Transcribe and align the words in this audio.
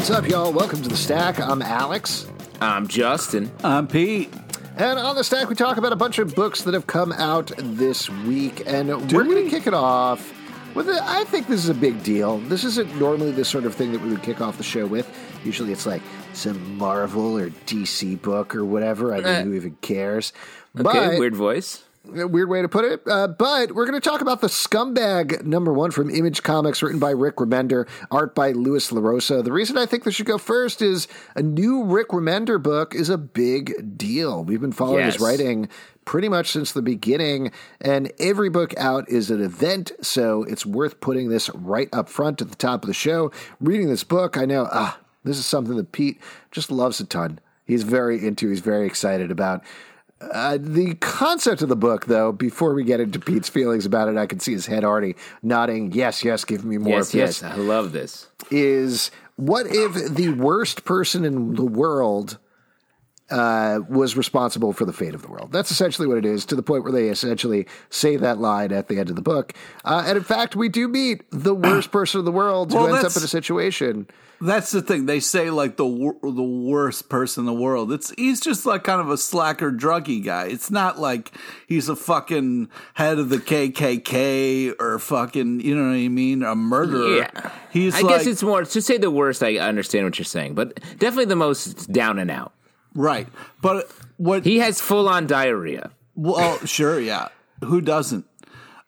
What's 0.00 0.08
up, 0.08 0.26
y'all? 0.26 0.50
Welcome 0.50 0.80
to 0.80 0.88
the 0.88 0.96
Stack. 0.96 1.38
I'm 1.38 1.60
Alex. 1.60 2.26
I'm 2.62 2.88
Justin. 2.88 3.52
I'm 3.62 3.86
Pete. 3.86 4.32
And 4.78 4.98
on 4.98 5.14
the 5.14 5.22
Stack, 5.22 5.50
we 5.50 5.54
talk 5.54 5.76
about 5.76 5.92
a 5.92 5.96
bunch 5.96 6.18
of 6.18 6.34
books 6.34 6.62
that 6.62 6.72
have 6.72 6.86
come 6.86 7.12
out 7.12 7.52
this 7.58 8.08
week. 8.08 8.62
And 8.64 8.88
we're 9.12 9.24
going 9.24 9.44
to 9.44 9.50
kick 9.50 9.66
it 9.66 9.74
off 9.74 10.32
with 10.74 10.88
a, 10.88 10.98
I 11.02 11.24
think 11.24 11.48
this 11.48 11.62
is 11.62 11.68
a 11.68 11.74
big 11.74 12.02
deal. 12.02 12.38
This 12.38 12.64
isn't 12.64 12.98
normally 12.98 13.32
the 13.32 13.44
sort 13.44 13.66
of 13.66 13.74
thing 13.74 13.92
that 13.92 14.00
we 14.00 14.08
would 14.08 14.22
kick 14.22 14.40
off 14.40 14.56
the 14.56 14.64
show 14.64 14.86
with. 14.86 15.06
Usually 15.44 15.70
it's 15.70 15.84
like 15.84 16.00
some 16.32 16.78
Marvel 16.78 17.36
or 17.36 17.50
DC 17.50 18.22
book 18.22 18.56
or 18.56 18.64
whatever. 18.64 19.12
I 19.12 19.18
mean, 19.18 19.26
Eh. 19.26 19.42
who 19.42 19.52
even 19.52 19.76
cares? 19.82 20.32
Okay, 20.78 21.08
but, 21.10 21.18
weird 21.18 21.36
voice. 21.36 21.84
Weird 22.02 22.48
way 22.48 22.62
to 22.62 22.68
put 22.68 22.86
it. 22.86 23.02
Uh, 23.06 23.28
but 23.28 23.72
we're 23.72 23.84
going 23.84 24.00
to 24.00 24.08
talk 24.08 24.22
about 24.22 24.40
the 24.40 24.46
Scumbag 24.46 25.44
number 25.44 25.70
one 25.70 25.90
from 25.90 26.08
Image 26.08 26.42
Comics, 26.42 26.82
written 26.82 26.98
by 26.98 27.10
Rick 27.10 27.36
Remender, 27.36 27.86
art 28.10 28.34
by 28.34 28.52
Lewis 28.52 28.90
LaRosa. 28.90 29.44
The 29.44 29.52
reason 29.52 29.76
I 29.76 29.84
think 29.84 30.04
this 30.04 30.14
should 30.14 30.24
go 30.24 30.38
first 30.38 30.80
is 30.80 31.08
a 31.36 31.42
new 31.42 31.84
Rick 31.84 32.08
Remender 32.08 32.60
book 32.60 32.94
is 32.94 33.10
a 33.10 33.18
big 33.18 33.98
deal. 33.98 34.42
We've 34.44 34.62
been 34.62 34.72
following 34.72 35.04
his 35.04 35.20
writing 35.20 35.68
pretty 36.06 36.30
much 36.30 36.48
since 36.48 36.72
the 36.72 36.82
beginning, 36.82 37.52
and 37.82 38.10
every 38.18 38.48
book 38.48 38.74
out 38.78 39.08
is 39.10 39.30
an 39.30 39.42
event, 39.42 39.92
so 40.00 40.42
it's 40.44 40.64
worth 40.64 41.00
putting 41.00 41.28
this 41.28 41.50
right 41.50 41.88
up 41.92 42.08
front 42.08 42.40
at 42.40 42.48
the 42.48 42.56
top 42.56 42.82
of 42.82 42.88
the 42.88 42.94
show. 42.94 43.30
Reading 43.60 43.88
this 43.88 44.04
book, 44.04 44.38
I 44.38 44.46
know, 44.46 44.68
ah, 44.72 44.98
this 45.22 45.38
is 45.38 45.44
something 45.44 45.76
that 45.76 45.92
Pete 45.92 46.18
just 46.50 46.70
loves 46.70 46.98
a 46.98 47.04
ton. 47.04 47.40
He's 47.66 47.82
very 47.82 48.26
into, 48.26 48.48
he's 48.48 48.60
very 48.60 48.86
excited 48.86 49.30
about. 49.30 49.62
Uh, 50.20 50.58
the 50.60 50.94
concept 50.96 51.62
of 51.62 51.68
the 51.70 51.76
book, 51.76 52.04
though, 52.06 52.30
before 52.30 52.74
we 52.74 52.84
get 52.84 53.00
into 53.00 53.18
Pete's 53.18 53.48
feelings 53.48 53.86
about 53.86 54.08
it, 54.08 54.18
I 54.18 54.26
can 54.26 54.38
see 54.38 54.52
his 54.52 54.66
head 54.66 54.84
already 54.84 55.16
nodding. 55.42 55.92
Yes, 55.92 56.22
yes, 56.22 56.44
give 56.44 56.64
me 56.64 56.76
more 56.76 56.98
yes, 56.98 57.14
yes, 57.14 57.42
I 57.42 57.56
love 57.56 57.92
this. 57.92 58.28
Is 58.50 59.10
what 59.36 59.66
if 59.66 60.14
the 60.14 60.28
worst 60.30 60.84
person 60.84 61.24
in 61.24 61.54
the 61.54 61.64
world 61.64 62.38
uh, 63.30 63.80
was 63.88 64.14
responsible 64.14 64.74
for 64.74 64.84
the 64.84 64.92
fate 64.92 65.14
of 65.14 65.22
the 65.22 65.28
world? 65.28 65.52
That's 65.52 65.70
essentially 65.70 66.06
what 66.06 66.18
it 66.18 66.26
is, 66.26 66.44
to 66.46 66.56
the 66.56 66.62
point 66.62 66.84
where 66.84 66.92
they 66.92 67.08
essentially 67.08 67.66
say 67.88 68.16
that 68.16 68.38
line 68.38 68.72
at 68.72 68.88
the 68.88 68.98
end 68.98 69.08
of 69.08 69.16
the 69.16 69.22
book. 69.22 69.54
Uh, 69.86 70.04
and 70.06 70.18
in 70.18 70.24
fact, 70.24 70.54
we 70.54 70.68
do 70.68 70.86
meet 70.86 71.22
the 71.30 71.54
worst 71.54 71.90
person 71.92 72.18
in 72.18 72.26
the 72.26 72.32
world 72.32 72.74
Well, 72.74 72.86
who 72.86 72.94
ends 72.94 73.16
up 73.16 73.18
in 73.18 73.24
a 73.24 73.28
situation. 73.28 74.06
That's 74.42 74.70
the 74.70 74.80
thing. 74.80 75.04
They 75.06 75.20
say 75.20 75.50
like 75.50 75.76
the 75.76 75.86
wor- 75.86 76.16
the 76.22 76.42
worst 76.42 77.08
person 77.10 77.42
in 77.42 77.46
the 77.46 77.52
world. 77.52 77.92
It's 77.92 78.10
he's 78.16 78.40
just 78.40 78.64
like 78.64 78.84
kind 78.84 79.00
of 79.00 79.10
a 79.10 79.18
slacker 79.18 79.70
druggy 79.70 80.24
guy. 80.24 80.46
It's 80.46 80.70
not 80.70 80.98
like 80.98 81.30
he's 81.66 81.88
a 81.90 81.96
fucking 81.96 82.70
head 82.94 83.18
of 83.18 83.28
the 83.28 83.36
KKK 83.36 84.74
or 84.80 84.98
fucking 84.98 85.60
you 85.60 85.74
know 85.76 85.88
what 85.90 85.96
I 85.96 86.08
mean, 86.08 86.42
a 86.42 86.54
murderer. 86.54 87.18
Yeah, 87.18 87.50
He's 87.70 87.94
I 87.94 88.00
like 88.00 88.18
guess 88.18 88.26
it's 88.26 88.42
more 88.42 88.64
to 88.64 88.82
say 88.82 88.96
the 88.98 89.10
worst. 89.10 89.42
I 89.42 89.56
understand 89.58 90.04
what 90.06 90.18
you're 90.18 90.24
saying, 90.24 90.54
but 90.54 90.80
definitely 90.98 91.26
the 91.26 91.36
most 91.36 91.92
down 91.92 92.18
and 92.18 92.30
out. 92.30 92.52
right. 92.94 93.28
But 93.60 93.90
what 94.16 94.44
He 94.44 94.58
has 94.58 94.80
full 94.80 95.08
on 95.08 95.26
diarrhea. 95.26 95.90
Well, 96.14 96.58
sure, 96.66 96.98
yeah. 97.00 97.28
Who 97.64 97.80
doesn't? 97.82 98.24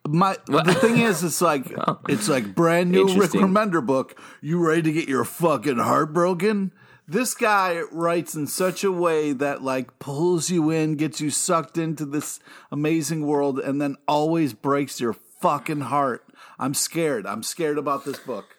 My 0.07 0.37
the 0.47 0.75
thing 0.75 0.99
is, 0.99 1.23
it's 1.23 1.41
like 1.41 1.73
it's 2.09 2.29
like 2.29 2.55
brand 2.55 2.91
new 2.91 3.07
Rick. 3.15 3.31
Remender 3.31 3.85
book. 3.85 4.19
You 4.41 4.59
ready 4.59 4.83
to 4.83 4.93
get 4.93 5.09
your 5.09 5.25
fucking 5.25 5.79
heart 5.79 6.13
broken? 6.13 6.73
This 7.07 7.35
guy 7.35 7.83
writes 7.91 8.35
in 8.35 8.47
such 8.47 8.85
a 8.85 8.93
way 8.93 9.33
that 9.33 9.63
like 9.63 9.99
pulls 9.99 10.51
you 10.51 10.71
in, 10.71 10.97
gets 10.97 11.21
you 11.21 11.31
sucked 11.31 11.77
into 11.77 12.05
this 12.05 12.41
amazing 12.71 13.27
world, 13.27 13.59
and 13.59 13.81
then 13.81 13.97
always 14.09 14.55
breaks 14.55 15.01
your 15.01 15.13
fucking 15.13 15.83
heart. 15.83 16.25
I'm 16.59 16.75
scared. 16.75 17.27
I'm 17.27 17.43
scared 17.43 17.79
about 17.79 18.05
this 18.05 18.19
book. 18.19 18.57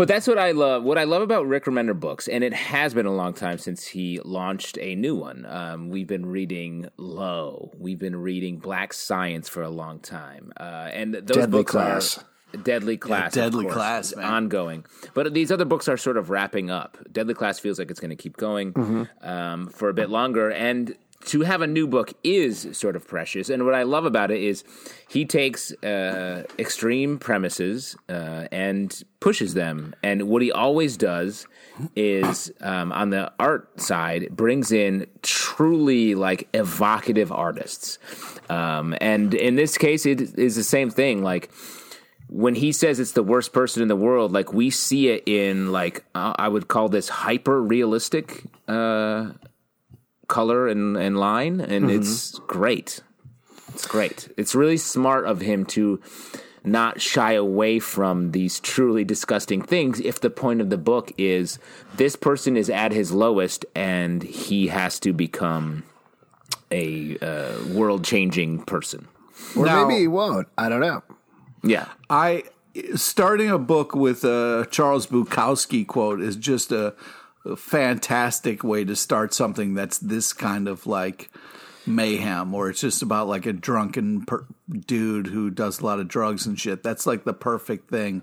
But 0.00 0.08
that's 0.08 0.26
what 0.26 0.38
I 0.38 0.52
love. 0.52 0.82
What 0.82 0.96
I 0.96 1.04
love 1.04 1.20
about 1.20 1.46
Rick 1.46 1.66
Remender 1.66 1.98
books, 1.98 2.26
and 2.26 2.42
it 2.42 2.54
has 2.54 2.94
been 2.94 3.04
a 3.04 3.12
long 3.14 3.34
time 3.34 3.58
since 3.58 3.86
he 3.86 4.18
launched 4.24 4.78
a 4.80 4.94
new 4.94 5.14
one. 5.14 5.44
Um, 5.46 5.90
we've 5.90 6.06
been 6.06 6.24
reading 6.24 6.88
Low. 6.96 7.70
We've 7.78 7.98
been 7.98 8.16
reading 8.16 8.60
Black 8.60 8.94
Science 8.94 9.46
for 9.46 9.62
a 9.62 9.68
long 9.68 9.98
time, 10.00 10.54
uh, 10.58 10.88
and 10.94 11.12
those 11.12 11.36
Deadly 11.36 11.46
books 11.58 11.72
Class. 11.72 12.18
are 12.18 12.56
Deadly 12.62 12.96
Class, 12.96 13.36
of 13.36 13.42
Deadly 13.42 13.64
course, 13.64 13.74
Class, 13.74 14.16
man. 14.16 14.24
ongoing. 14.24 14.86
But 15.12 15.34
these 15.34 15.52
other 15.52 15.66
books 15.66 15.86
are 15.86 15.98
sort 15.98 16.16
of 16.16 16.30
wrapping 16.30 16.70
up. 16.70 16.96
Deadly 17.12 17.34
Class 17.34 17.58
feels 17.58 17.78
like 17.78 17.90
it's 17.90 18.00
going 18.00 18.08
to 18.08 18.16
keep 18.16 18.38
going 18.38 18.72
Mm-hmm. 18.72 19.28
um, 19.28 19.68
for 19.68 19.90
a 19.90 19.94
bit 19.94 20.08
longer, 20.08 20.50
and 20.50 20.96
to 21.26 21.42
have 21.42 21.60
a 21.60 21.66
new 21.66 21.86
book 21.86 22.14
is 22.24 22.68
sort 22.72 22.96
of 22.96 23.06
precious. 23.06 23.50
And 23.50 23.64
what 23.64 23.74
I 23.74 23.82
love 23.82 24.04
about 24.04 24.30
it 24.30 24.42
is 24.42 24.64
he 25.08 25.24
takes 25.24 25.72
uh, 25.82 26.44
extreme 26.58 27.18
premises 27.18 27.96
uh, 28.08 28.48
and 28.50 29.02
pushes 29.20 29.54
them. 29.54 29.94
And 30.02 30.28
what 30.28 30.40
he 30.40 30.50
always 30.50 30.96
does 30.96 31.46
is 31.94 32.50
um, 32.60 32.90
on 32.92 33.10
the 33.10 33.32
art 33.38 33.80
side 33.80 34.28
brings 34.30 34.72
in 34.72 35.06
truly 35.22 36.14
like 36.14 36.48
evocative 36.54 37.30
artists. 37.30 37.98
Um, 38.48 38.94
and 39.00 39.34
in 39.34 39.56
this 39.56 39.76
case, 39.76 40.06
it 40.06 40.38
is 40.38 40.56
the 40.56 40.64
same 40.64 40.90
thing. 40.90 41.22
Like 41.22 41.50
when 42.28 42.54
he 42.54 42.72
says 42.72 43.00
it's 43.00 43.12
the 43.12 43.22
worst 43.22 43.52
person 43.52 43.82
in 43.82 43.88
the 43.88 43.96
world, 43.96 44.32
like 44.32 44.52
we 44.52 44.70
see 44.70 45.08
it 45.08 45.24
in 45.26 45.72
like 45.72 46.04
uh, 46.14 46.32
I 46.38 46.48
would 46.48 46.68
call 46.68 46.88
this 46.88 47.08
hyper 47.08 47.60
realistic 47.60 48.44
uh, 48.68 49.32
color 50.30 50.66
and, 50.68 50.96
and 50.96 51.18
line, 51.18 51.60
and 51.60 51.90
it's 51.90 52.38
great. 52.46 53.00
It's 53.74 53.86
great. 53.86 54.32
It's 54.38 54.54
really 54.54 54.78
smart 54.78 55.26
of 55.26 55.40
him 55.42 55.66
to 55.66 56.00
not 56.64 57.00
shy 57.00 57.32
away 57.32 57.78
from 57.78 58.32
these 58.32 58.60
truly 58.60 59.04
disgusting 59.04 59.62
things 59.62 60.00
if 60.00 60.20
the 60.20 60.30
point 60.30 60.60
of 60.60 60.70
the 60.70 60.78
book 60.78 61.12
is 61.18 61.58
this 61.96 62.16
person 62.16 62.56
is 62.56 62.68
at 62.68 62.92
his 62.92 63.12
lowest 63.12 63.64
and 63.74 64.22
he 64.22 64.68
has 64.68 65.00
to 65.00 65.12
become 65.12 65.82
a 66.70 67.16
uh, 67.18 67.58
world 67.72 68.04
changing 68.04 68.62
person. 68.64 69.08
Or 69.56 69.66
Now- 69.66 69.86
maybe 69.86 70.00
he 70.00 70.08
won't. 70.08 70.48
I 70.58 70.68
don't 70.68 70.80
know. 70.80 71.02
Yeah. 71.62 71.88
I 72.08 72.44
starting 72.94 73.50
a 73.50 73.58
book 73.58 73.94
with 73.94 74.24
a 74.24 74.66
Charles 74.70 75.06
Bukowski 75.06 75.86
quote 75.86 76.20
is 76.20 76.36
just 76.36 76.72
a, 76.72 76.88
a 76.88 76.94
fantastic 77.56 78.62
way 78.62 78.84
to 78.84 78.96
start 78.96 79.34
something 79.34 79.74
that's 79.74 79.98
this 79.98 80.32
kind 80.32 80.68
of 80.68 80.86
like 80.86 81.30
mayhem, 81.86 82.54
or 82.54 82.70
it's 82.70 82.80
just 82.80 83.02
about 83.02 83.28
like 83.28 83.46
a 83.46 83.52
drunken 83.52 84.24
per- 84.24 84.46
dude 84.86 85.28
who 85.28 85.50
does 85.50 85.80
a 85.80 85.84
lot 85.84 86.00
of 86.00 86.08
drugs 86.08 86.46
and 86.46 86.58
shit. 86.58 86.82
That's 86.82 87.06
like 87.06 87.24
the 87.24 87.32
perfect 87.32 87.90
thing. 87.90 88.22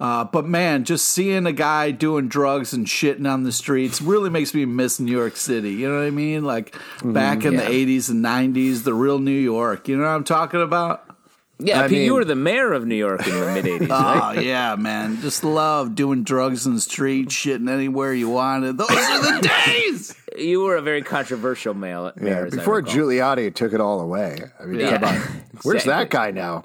Uh, 0.00 0.24
but 0.24 0.44
man, 0.44 0.84
just 0.84 1.06
seeing 1.06 1.46
a 1.46 1.52
guy 1.52 1.90
doing 1.90 2.28
drugs 2.28 2.72
and 2.72 2.86
shitting 2.86 3.30
on 3.30 3.44
the 3.44 3.52
streets 3.52 4.02
really 4.02 4.28
makes 4.28 4.52
me 4.52 4.64
miss 4.64 4.98
New 4.98 5.12
York 5.12 5.36
City. 5.36 5.72
You 5.72 5.88
know 5.88 5.98
what 5.98 6.06
I 6.06 6.10
mean? 6.10 6.44
Like 6.44 6.76
back 7.04 7.44
in 7.44 7.54
yeah. 7.54 7.68
the 7.68 7.86
80s 7.98 8.10
and 8.10 8.24
90s, 8.24 8.82
the 8.82 8.92
real 8.92 9.18
New 9.18 9.30
York. 9.30 9.88
You 9.88 9.96
know 9.96 10.02
what 10.02 10.10
I'm 10.10 10.24
talking 10.24 10.60
about? 10.60 11.13
Yeah, 11.60 11.82
I 11.82 11.88
Pete, 11.88 12.02
you 12.04 12.14
were 12.14 12.24
the 12.24 12.34
mayor 12.34 12.72
of 12.72 12.84
New 12.84 12.96
York 12.96 13.26
in 13.26 13.32
the 13.38 13.46
mid 13.52 13.64
80s, 13.64 13.88
right? 13.88 14.36
Oh 14.36 14.40
yeah, 14.40 14.74
man! 14.76 15.20
Just 15.20 15.44
love 15.44 15.94
doing 15.94 16.24
drugs 16.24 16.66
in 16.66 16.74
the 16.74 16.80
street, 16.80 17.28
shitting 17.28 17.70
anywhere 17.70 18.12
you 18.12 18.28
wanted. 18.28 18.76
Those 18.76 18.90
are 18.90 19.40
the 19.40 19.48
days. 19.66 20.14
You 20.36 20.62
were 20.62 20.74
a 20.76 20.82
very 20.82 21.02
controversial 21.02 21.74
mayor. 21.74 22.12
Yeah, 22.16 22.22
mayor 22.24 22.46
as 22.46 22.54
I 22.54 22.56
before. 22.56 22.82
Giuliani 22.82 23.54
took 23.54 23.72
it 23.72 23.80
all 23.80 24.00
away. 24.00 24.40
I 24.58 24.64
mean, 24.64 24.80
Yeah. 24.80 24.98
come 24.98 25.04
on. 25.04 25.20
Where's 25.62 25.84
that 25.84 26.10
guy 26.10 26.32
now? 26.32 26.64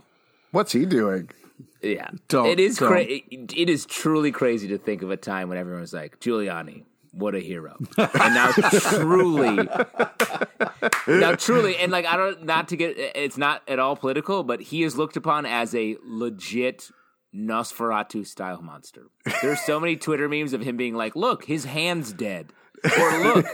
What's 0.50 0.72
he 0.72 0.88
doing? 0.88 1.30
Yeah, 1.84 2.10
Don't- 2.30 2.48
it 2.48 2.60
is 2.60 2.78
don't. 2.80 2.90
cra- 2.90 3.02
it 3.06 3.70
is 3.70 3.86
truly 3.86 4.32
crazy 4.32 4.68
to 4.70 4.80
think 4.80 5.04
of 5.04 5.12
a 5.12 5.18
time 5.18 5.50
when 5.50 5.60
everyone 5.60 5.82
was 5.82 5.94
like 5.94 6.20
Giuliani, 6.20 6.86
what 7.12 7.36
a 7.36 7.40
hero, 7.40 7.78
and 7.98 8.34
now 8.34 8.52
truly, 8.52 9.68
now 11.08 11.36
truly, 11.36 11.78
and 11.78 11.92
like 11.92 12.06
I 12.06 12.18
don't 12.18 12.46
not 12.46 12.70
to 12.70 12.78
get 12.78 12.96
it's 12.98 13.38
not 13.38 13.62
at 13.68 13.80
all 13.80 13.96
political, 13.96 14.44
but 14.44 14.62
he 14.62 14.84
is 14.84 14.98
looked 14.98 15.18
upon 15.18 15.46
as 15.46 15.74
a 15.76 15.98
legit. 16.04 16.90
Nosferatu 17.32 18.26
style 18.26 18.60
monster. 18.64 19.04
There's 19.44 19.60
so 19.62 19.80
many 19.80 19.98
Twitter 19.98 20.28
memes 20.28 20.54
of 20.54 20.62
him 20.62 20.78
being 20.78 20.96
like, 20.96 21.16
"Look, 21.16 21.46
his 21.46 21.66
hand's 21.66 22.12
dead," 22.12 22.52
or 22.84 23.24
"Look, 23.24 23.46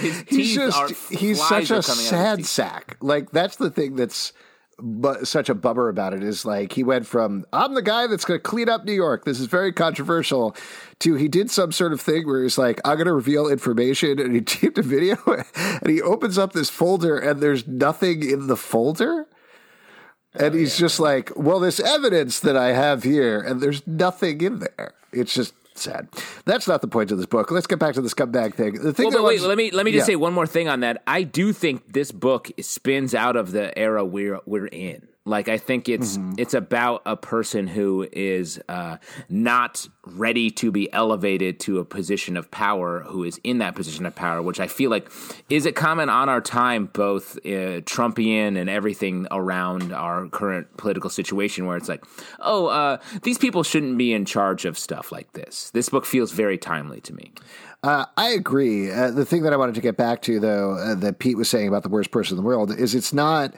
his 0.00 0.22
teeth 0.22 0.28
He's 0.30 0.54
just 0.54 0.78
are 0.78 0.88
he's 1.14 1.38
such 1.46 1.70
a 1.70 1.82
coming 1.82 2.06
out 2.06 2.32
of 2.32 2.38
his 2.38 2.46
sad 2.46 2.46
sack. 2.46 2.96
Like 3.02 3.30
that's 3.30 3.56
the 3.56 3.68
thing 3.68 3.96
that's 3.96 4.32
bu- 4.78 5.24
such 5.24 5.48
a 5.48 5.54
bummer 5.54 5.88
about 5.88 6.14
it 6.14 6.22
is 6.22 6.44
like 6.44 6.72
he 6.72 6.82
went 6.82 7.06
from 7.06 7.44
I'm 7.52 7.74
the 7.74 7.82
guy 7.82 8.06
that's 8.06 8.24
going 8.24 8.38
to 8.38 8.42
clean 8.42 8.68
up 8.68 8.84
New 8.84 8.92
York. 8.92 9.24
This 9.24 9.40
is 9.40 9.46
very 9.46 9.72
controversial. 9.72 10.56
To 11.00 11.14
he 11.14 11.28
did 11.28 11.50
some 11.50 11.72
sort 11.72 11.92
of 11.92 12.00
thing 12.00 12.26
where 12.26 12.42
he's 12.42 12.58
like 12.58 12.80
I'm 12.84 12.96
going 12.96 13.06
to 13.06 13.12
reveal 13.12 13.48
information, 13.48 14.18
and 14.18 14.34
he 14.34 14.40
taped 14.42 14.78
a 14.78 14.82
video, 14.82 15.16
and 15.54 15.88
he 15.88 16.00
opens 16.02 16.38
up 16.38 16.52
this 16.52 16.70
folder, 16.70 17.18
and 17.18 17.40
there's 17.40 17.66
nothing 17.66 18.28
in 18.28 18.46
the 18.46 18.56
folder. 18.56 19.26
And 20.34 20.54
oh, 20.54 20.58
he's 20.58 20.76
just 20.76 21.00
like, 21.00 21.32
well, 21.36 21.58
this 21.58 21.80
evidence 21.80 22.38
that 22.40 22.56
I 22.56 22.72
have 22.72 23.02
here, 23.02 23.40
and 23.40 23.60
there's 23.60 23.86
nothing 23.86 24.40
in 24.42 24.58
there. 24.58 24.94
It's 25.10 25.34
just 25.34 25.54
sad. 25.78 26.08
That's 26.44 26.68
not 26.68 26.80
the 26.80 26.88
point 26.88 27.10
of 27.12 27.18
this 27.18 27.26
book. 27.26 27.50
Let's 27.50 27.66
get 27.66 27.78
back 27.78 27.94
to 27.94 28.00
the 28.00 28.08
scumbag 28.08 28.54
thing. 28.54 28.74
The 28.74 28.92
thing 28.92 29.06
Well, 29.08 29.18
but 29.18 29.24
wait, 29.24 29.40
let 29.42 29.56
me 29.56 29.70
let 29.70 29.84
me 29.84 29.92
just 29.92 30.02
Yeah. 30.08 30.12
say 30.12 30.16
one 30.16 30.32
more 30.32 30.46
thing 30.46 30.68
on 30.68 30.80
that. 30.80 31.02
I 31.06 31.22
do 31.22 31.52
think 31.52 31.92
this 31.92 32.12
book 32.12 32.50
spins 32.60 33.14
out 33.14 33.36
of 33.36 33.52
the 33.52 33.76
era 33.78 34.04
we're 34.04 34.40
we're 34.46 34.66
in. 34.66 35.08
Like 35.28 35.48
I 35.48 35.58
think 35.58 35.88
it's 35.88 36.08
Mm-hmm. 36.18 36.34
it's 36.38 36.54
about 36.54 37.02
a 37.04 37.16
person 37.16 37.66
who 37.66 38.08
is 38.12 38.60
uh, 38.68 38.96
not 39.28 39.86
ready 40.06 40.50
to 40.50 40.70
be 40.70 40.90
elevated 40.92 41.60
to 41.60 41.78
a 41.80 41.84
position 41.84 42.36
of 42.36 42.50
power, 42.50 43.00
who 43.00 43.24
is 43.24 43.38
in 43.44 43.58
that 43.58 43.74
position 43.74 44.06
of 44.06 44.14
power, 44.14 44.40
which 44.40 44.58
I 44.58 44.66
feel 44.66 44.90
like 44.90 45.10
is 45.50 45.66
a 45.66 45.72
comment 45.72 46.10
on 46.10 46.28
our 46.28 46.40
time, 46.40 46.86
both 46.86 47.36
uh, 47.38 47.82
Trumpian 47.84 48.58
and 48.58 48.70
everything 48.70 49.26
around 49.30 49.92
our 49.92 50.28
current 50.28 50.76
political 50.76 51.10
situation, 51.10 51.66
where 51.66 51.76
it's 51.76 51.88
like, 51.88 52.04
oh, 52.40 52.66
uh, 52.66 52.98
these 53.22 53.38
people 53.38 53.62
shouldn't 53.62 53.98
be 53.98 54.12
in 54.12 54.24
charge 54.24 54.64
of 54.64 54.78
stuff 54.78 55.12
like 55.12 55.32
this. 55.34 55.70
This 55.70 55.88
book 55.90 56.06
feels 56.06 56.32
very 56.32 56.58
timely 56.58 57.00
to 57.02 57.12
me. 57.14 57.32
Uh, 57.82 58.06
I 58.16 58.30
agree. 58.30 58.90
Uh, 58.90 59.10
the 59.10 59.24
thing 59.24 59.42
that 59.42 59.52
I 59.52 59.56
wanted 59.56 59.74
to 59.76 59.80
get 59.80 59.96
back 59.96 60.22
to, 60.22 60.40
though, 60.40 60.72
uh, 60.72 60.94
that 60.96 61.18
Pete 61.20 61.36
was 61.36 61.48
saying 61.48 61.68
about 61.68 61.82
the 61.84 61.88
worst 61.88 62.10
person 62.10 62.36
in 62.36 62.42
the 62.42 62.46
world 62.46 62.76
is 62.76 62.94
it's 62.94 63.12
not 63.12 63.54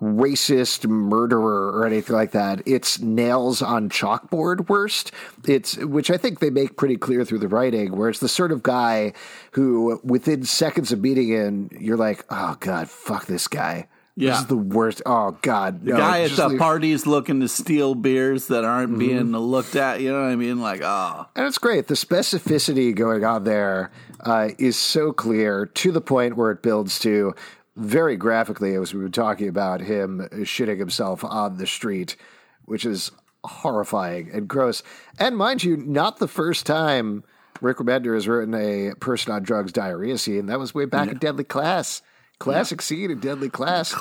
racist 0.00 0.88
murderer 0.88 1.70
or 1.70 1.86
anything 1.86 2.16
like 2.16 2.32
that. 2.32 2.62
It's 2.66 3.00
nails 3.00 3.62
on 3.62 3.88
chalkboard 3.90 4.68
worst. 4.68 5.12
It's 5.46 5.76
which 5.76 6.10
I 6.10 6.16
think 6.16 6.40
they 6.40 6.50
make 6.50 6.76
pretty 6.76 6.96
clear 6.96 7.24
through 7.24 7.40
the 7.40 7.48
writing, 7.48 7.96
where 7.96 8.08
it's 8.08 8.20
the 8.20 8.28
sort 8.28 8.52
of 8.52 8.62
guy 8.62 9.12
who, 9.52 10.00
within 10.02 10.44
seconds 10.44 10.92
of 10.92 11.00
meeting 11.00 11.28
him, 11.28 11.70
you're 11.78 11.96
like, 11.96 12.24
oh 12.30 12.56
god, 12.60 12.88
fuck 12.88 13.26
this 13.26 13.48
guy. 13.48 13.88
This 14.16 14.38
is 14.40 14.46
the 14.46 14.56
worst. 14.56 15.00
Oh 15.06 15.38
god, 15.40 15.82
The 15.84 15.92
guy 15.92 16.22
at 16.22 16.32
the 16.32 16.48
leave- 16.48 16.58
party's 16.58 17.06
looking 17.06 17.40
to 17.40 17.48
steal 17.48 17.94
beers 17.94 18.48
that 18.48 18.64
aren't 18.64 18.90
Mm-hmm. 18.90 18.98
being 18.98 19.32
looked 19.32 19.76
at. 19.76 20.02
You 20.02 20.12
know 20.12 20.20
what 20.22 20.28
I 20.30 20.36
mean? 20.36 20.60
Like, 20.60 20.82
oh, 20.84 21.26
And 21.34 21.46
it's 21.46 21.56
great. 21.56 21.86
The 21.86 21.94
specificity 21.94 22.94
going 22.94 23.24
on 23.24 23.44
there 23.44 23.90
uh, 24.20 24.50
is 24.58 24.76
so 24.76 25.12
clear 25.12 25.64
to 25.66 25.92
the 25.92 26.02
point 26.02 26.36
where 26.36 26.50
it 26.50 26.62
builds 26.62 26.98
to 27.00 27.34
very 27.76 28.16
graphically, 28.16 28.74
as 28.74 28.92
we 28.92 29.00
were 29.00 29.08
talking 29.08 29.48
about 29.48 29.80
him 29.80 30.28
shitting 30.32 30.78
himself 30.78 31.24
on 31.24 31.56
the 31.56 31.66
street, 31.66 32.16
which 32.64 32.84
is 32.84 33.12
horrifying 33.44 34.30
and 34.32 34.48
gross. 34.48 34.82
And 35.18 35.36
mind 35.36 35.64
you, 35.64 35.76
not 35.76 36.18
the 36.18 36.28
first 36.28 36.66
time 36.66 37.24
Rick 37.60 37.78
Remender 37.78 38.14
has 38.14 38.28
written 38.28 38.54
a 38.54 38.94
person 38.96 39.32
on 39.32 39.42
drugs 39.42 39.72
diarrhea 39.72 40.18
scene. 40.18 40.46
That 40.46 40.58
was 40.58 40.74
way 40.74 40.84
back 40.84 41.10
in 41.10 41.18
Deadly 41.18 41.44
Class. 41.44 42.02
Classic 42.38 42.80
scene 42.80 43.10
in 43.10 43.20
Deadly 43.20 43.50
Class. 43.50 43.94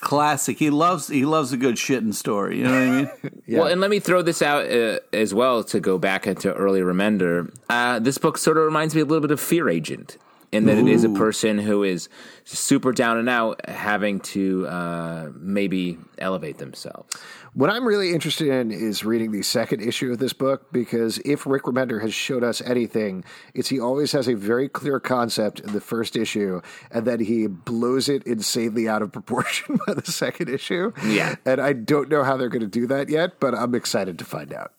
classic. 0.00 0.58
He 0.58 0.68
loves 0.68 1.08
he 1.08 1.24
loves 1.24 1.54
a 1.54 1.56
good 1.56 1.76
shitting 1.76 2.12
story. 2.12 2.58
You 2.58 2.64
know 2.64 2.72
what 2.72 2.82
I 2.82 2.90
mean? 2.90 3.10
Well, 3.48 3.68
and 3.68 3.80
let 3.80 3.90
me 3.90 4.00
throw 4.00 4.22
this 4.22 4.42
out 4.42 4.68
uh, 4.68 4.98
as 5.12 5.32
well 5.32 5.62
to 5.64 5.78
go 5.78 5.98
back 5.98 6.26
into 6.26 6.52
early 6.52 6.80
Remender. 6.80 7.54
Uh, 7.70 8.00
this 8.00 8.18
book 8.18 8.38
sort 8.38 8.58
of 8.58 8.64
reminds 8.64 8.92
me 8.94 9.02
a 9.02 9.04
little 9.04 9.20
bit 9.20 9.30
of 9.30 9.40
Fear 9.40 9.68
Agent 9.68 10.18
in 10.52 10.66
that 10.66 10.78
it 10.78 10.86
is 10.88 11.04
a 11.04 11.08
person 11.10 11.58
who 11.58 11.82
is 11.82 12.08
super 12.44 12.92
down 12.92 13.18
and 13.18 13.28
out, 13.28 13.60
having 13.68 14.20
to 14.20 14.66
uh, 14.66 15.30
maybe 15.34 15.98
elevate 16.18 16.58
themselves. 16.58 17.14
What 17.54 17.70
I'm 17.70 17.86
really 17.86 18.12
interested 18.12 18.48
in 18.48 18.70
is 18.70 19.02
reading 19.04 19.32
the 19.32 19.42
second 19.42 19.80
issue 19.80 20.12
of 20.12 20.18
this 20.18 20.34
book 20.34 20.70
because 20.72 21.18
if 21.24 21.46
Rick 21.46 21.62
Remender 21.62 22.02
has 22.02 22.12
showed 22.12 22.44
us 22.44 22.60
anything, 22.60 23.24
it's 23.54 23.68
he 23.70 23.80
always 23.80 24.12
has 24.12 24.28
a 24.28 24.34
very 24.34 24.68
clear 24.68 25.00
concept 25.00 25.60
in 25.60 25.72
the 25.72 25.80
first 25.80 26.16
issue 26.16 26.60
and 26.90 27.06
then 27.06 27.18
he 27.20 27.46
blows 27.46 28.10
it 28.10 28.22
insanely 28.26 28.88
out 28.88 29.00
of 29.00 29.10
proportion 29.18 29.78
by 29.86 29.94
the 29.94 30.04
second 30.12 30.50
issue. 30.50 30.92
Yeah. 31.04 31.36
And 31.46 31.58
I 31.60 31.72
don't 31.72 32.10
know 32.10 32.24
how 32.24 32.36
they're 32.36 32.50
going 32.50 32.60
to 32.60 32.66
do 32.68 32.86
that 32.88 33.08
yet, 33.08 33.40
but 33.40 33.54
I'm 33.54 33.74
excited 33.74 34.18
to 34.18 34.24
find 34.26 34.52
out. 34.52 34.72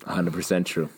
100% 0.00 0.66
true. 0.66 0.90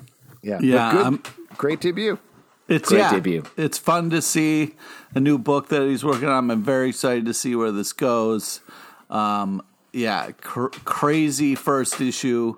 Yeah. 0.43 0.59
Yeah, 0.61 0.77
But 0.77 0.93
good, 0.97 1.05
I'm- 1.05 1.23
great 1.57 1.81
debut. 1.81 2.19
It's 2.69 2.89
Great 2.89 2.99
yeah, 2.99 3.13
debut. 3.13 3.45
It's 3.57 3.79
fun 3.79 4.11
to 4.11 4.21
see 4.21 4.75
a 5.15 5.21
new 5.21 5.39
book 5.39 5.69
that 5.69 5.83
he's 5.83 6.05
working 6.05 6.29
on. 6.29 6.51
I'm 6.51 6.63
very 6.63 6.89
excited 6.89 7.27
to 7.27 7.35
see 7.35 7.55
where 7.55 7.71
this 7.71 7.93
goes. 7.93 8.61
Um, 9.09 9.63
yeah, 9.93 10.33
cr- 10.33 10.69
crazy 10.85 11.55
first 11.55 12.01
issue, 12.01 12.57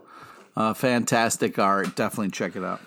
uh, 0.56 0.72
fantastic 0.72 1.58
art. 1.58 1.94
Definitely 1.94 2.31
check 2.31 2.56
it 2.56 2.64
out. 2.64 2.81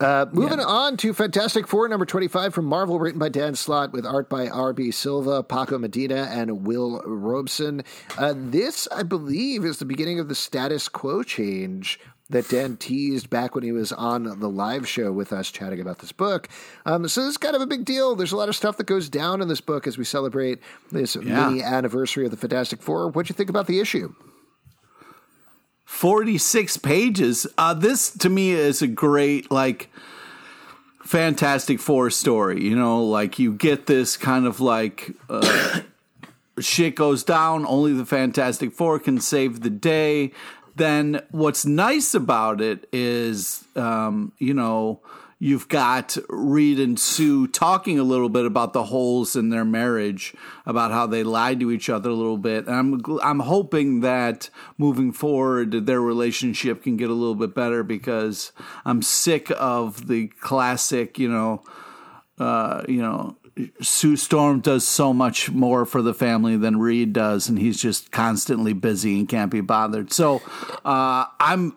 Uh, 0.00 0.24
moving 0.32 0.60
on 0.60 0.96
to 0.96 1.12
Fantastic 1.12 1.68
Four, 1.68 1.86
number 1.86 2.06
25 2.06 2.54
from 2.54 2.64
Marvel, 2.64 2.98
written 2.98 3.18
by 3.18 3.28
Dan 3.28 3.54
Slott 3.54 3.92
with 3.92 4.06
art 4.06 4.30
by 4.30 4.48
R.B. 4.48 4.92
Silva, 4.92 5.42
Paco 5.42 5.76
Medina, 5.78 6.26
and 6.30 6.64
Will 6.66 7.02
Robson. 7.04 7.82
Uh, 8.16 8.32
this, 8.34 8.88
I 8.90 9.02
believe, 9.02 9.62
is 9.66 9.78
the 9.78 9.84
beginning 9.84 10.18
of 10.18 10.28
the 10.28 10.34
status 10.34 10.88
quo 10.88 11.22
change 11.22 12.00
that 12.30 12.48
Dan 12.48 12.76
teased 12.76 13.28
back 13.28 13.54
when 13.54 13.62
he 13.64 13.72
was 13.72 13.92
on 13.92 14.24
the 14.40 14.48
live 14.48 14.88
show 14.88 15.12
with 15.12 15.32
us 15.32 15.50
chatting 15.50 15.80
about 15.80 15.98
this 15.98 16.12
book. 16.12 16.48
Um, 16.86 17.06
so 17.08 17.20
this 17.22 17.30
is 17.30 17.36
kind 17.36 17.54
of 17.56 17.60
a 17.62 17.66
big 17.66 17.84
deal. 17.84 18.14
There's 18.14 18.32
a 18.32 18.36
lot 18.36 18.48
of 18.48 18.56
stuff 18.56 18.76
that 18.78 18.86
goes 18.86 19.08
down 19.08 19.42
in 19.42 19.48
this 19.48 19.60
book 19.60 19.86
as 19.86 19.98
we 19.98 20.04
celebrate 20.04 20.60
this 20.92 21.16
Yeah. 21.16 21.48
mini 21.48 21.62
anniversary 21.62 22.24
of 22.24 22.30
the 22.30 22.36
Fantastic 22.36 22.80
Four. 22.82 23.08
What'd 23.08 23.28
you 23.28 23.34
think 23.34 23.50
about 23.50 23.66
the 23.66 23.80
issue? 23.80 24.14
46 25.84 26.76
pages. 26.78 27.46
Uh, 27.58 27.74
this 27.74 28.10
to 28.12 28.28
me 28.28 28.50
is 28.52 28.80
a 28.80 28.86
great, 28.86 29.50
like, 29.50 29.90
Fantastic 31.02 31.80
Four 31.80 32.10
story. 32.10 32.62
You 32.62 32.76
know, 32.76 33.02
like 33.02 33.38
you 33.40 33.52
get 33.52 33.86
this 33.86 34.16
kind 34.16 34.46
of 34.46 34.60
like 34.60 35.10
uh, 35.28 35.80
shit 36.60 36.94
goes 36.94 37.24
down, 37.24 37.66
only 37.66 37.92
the 37.92 38.06
Fantastic 38.06 38.72
Four 38.72 39.00
can 39.00 39.18
save 39.20 39.60
the 39.62 39.70
day. 39.70 40.30
Then 40.76 41.22
what's 41.30 41.64
nice 41.64 42.14
about 42.14 42.60
it 42.60 42.88
is, 42.92 43.64
um, 43.76 44.32
you 44.38 44.54
know, 44.54 45.00
you've 45.40 45.68
got 45.68 46.16
Reed 46.28 46.78
and 46.78 47.00
Sue 47.00 47.48
talking 47.48 47.98
a 47.98 48.04
little 48.04 48.28
bit 48.28 48.44
about 48.44 48.72
the 48.72 48.84
holes 48.84 49.34
in 49.34 49.48
their 49.48 49.64
marriage, 49.64 50.34
about 50.66 50.92
how 50.92 51.06
they 51.06 51.24
lied 51.24 51.58
to 51.60 51.72
each 51.72 51.88
other 51.88 52.10
a 52.10 52.14
little 52.14 52.38
bit. 52.38 52.66
And 52.66 52.76
I'm 52.76 53.20
I'm 53.22 53.40
hoping 53.40 54.00
that 54.00 54.50
moving 54.78 55.12
forward, 55.12 55.86
their 55.86 56.00
relationship 56.00 56.84
can 56.84 56.96
get 56.96 57.10
a 57.10 57.14
little 57.14 57.34
bit 57.34 57.54
better 57.54 57.82
because 57.82 58.52
I'm 58.84 59.02
sick 59.02 59.50
of 59.56 60.06
the 60.06 60.28
classic, 60.28 61.18
you 61.18 61.30
know, 61.30 61.62
uh, 62.38 62.84
you 62.88 63.02
know, 63.02 63.36
Sue 63.80 64.16
Storm 64.16 64.60
does 64.60 64.86
so 64.86 65.12
much 65.12 65.50
more 65.50 65.84
for 65.84 66.02
the 66.02 66.14
family 66.14 66.56
than 66.56 66.78
Reed 66.78 67.12
does, 67.12 67.48
and 67.48 67.58
he's 67.58 67.80
just 67.80 68.10
constantly 68.10 68.72
busy 68.72 69.18
and 69.18 69.28
can't 69.28 69.50
be 69.50 69.60
bothered. 69.60 70.12
So 70.12 70.42
uh, 70.84 71.26
I'm. 71.38 71.76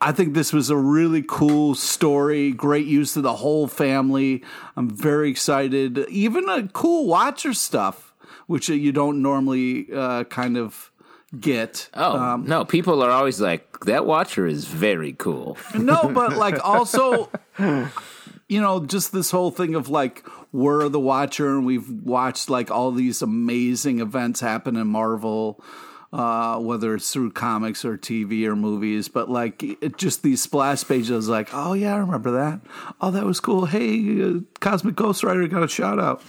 I 0.00 0.10
think 0.10 0.34
this 0.34 0.52
was 0.52 0.68
a 0.68 0.76
really 0.76 1.22
cool 1.22 1.76
story, 1.76 2.50
great 2.50 2.86
use 2.86 3.16
of 3.16 3.22
the 3.22 3.34
whole 3.34 3.68
family. 3.68 4.42
I'm 4.76 4.90
very 4.90 5.30
excited. 5.30 5.96
Even 6.08 6.48
a 6.48 6.66
cool 6.66 7.06
Watcher 7.06 7.52
stuff, 7.54 8.12
which 8.48 8.68
you 8.68 8.90
don't 8.90 9.22
normally 9.22 9.86
uh, 9.94 10.24
kind 10.24 10.56
of 10.56 10.90
get. 11.38 11.88
Oh, 11.94 12.36
no, 12.36 12.64
people 12.64 13.02
are 13.02 13.10
always 13.10 13.40
like, 13.40 13.80
that 13.80 14.04
Watcher 14.04 14.46
is 14.46 14.64
very 14.64 15.12
cool. 15.12 15.56
No, 15.74 16.10
but 16.12 16.36
like 16.36 16.58
also, 16.64 17.30
you 17.58 18.60
know, 18.60 18.84
just 18.84 19.12
this 19.12 19.30
whole 19.30 19.50
thing 19.50 19.74
of 19.74 19.88
like 19.88 20.24
we're 20.52 20.88
the 20.88 21.00
watcher, 21.00 21.48
and 21.48 21.66
we've 21.66 21.88
watched 21.88 22.50
like 22.50 22.70
all 22.70 22.92
these 22.92 23.22
amazing 23.22 24.00
events 24.00 24.40
happen 24.40 24.76
in 24.76 24.86
Marvel. 24.86 25.62
Uh, 26.12 26.58
whether 26.58 26.94
it's 26.94 27.10
through 27.10 27.30
comics 27.30 27.86
or 27.86 27.96
TV 27.96 28.44
or 28.44 28.54
movies, 28.54 29.08
but 29.08 29.30
like 29.30 29.62
it 29.62 29.96
just 29.96 30.22
these 30.22 30.42
splash 30.42 30.86
pages, 30.86 31.26
like, 31.26 31.48
oh 31.54 31.72
yeah, 31.72 31.94
I 31.94 31.96
remember 31.96 32.32
that. 32.32 32.60
Oh, 33.00 33.10
that 33.10 33.24
was 33.24 33.40
cool. 33.40 33.64
Hey, 33.64 34.22
uh, 34.22 34.40
Cosmic 34.60 34.94
Ghost 34.94 35.24
Rider 35.24 35.48
got 35.48 35.62
a 35.62 35.68
shout 35.68 35.98
out. 35.98 36.22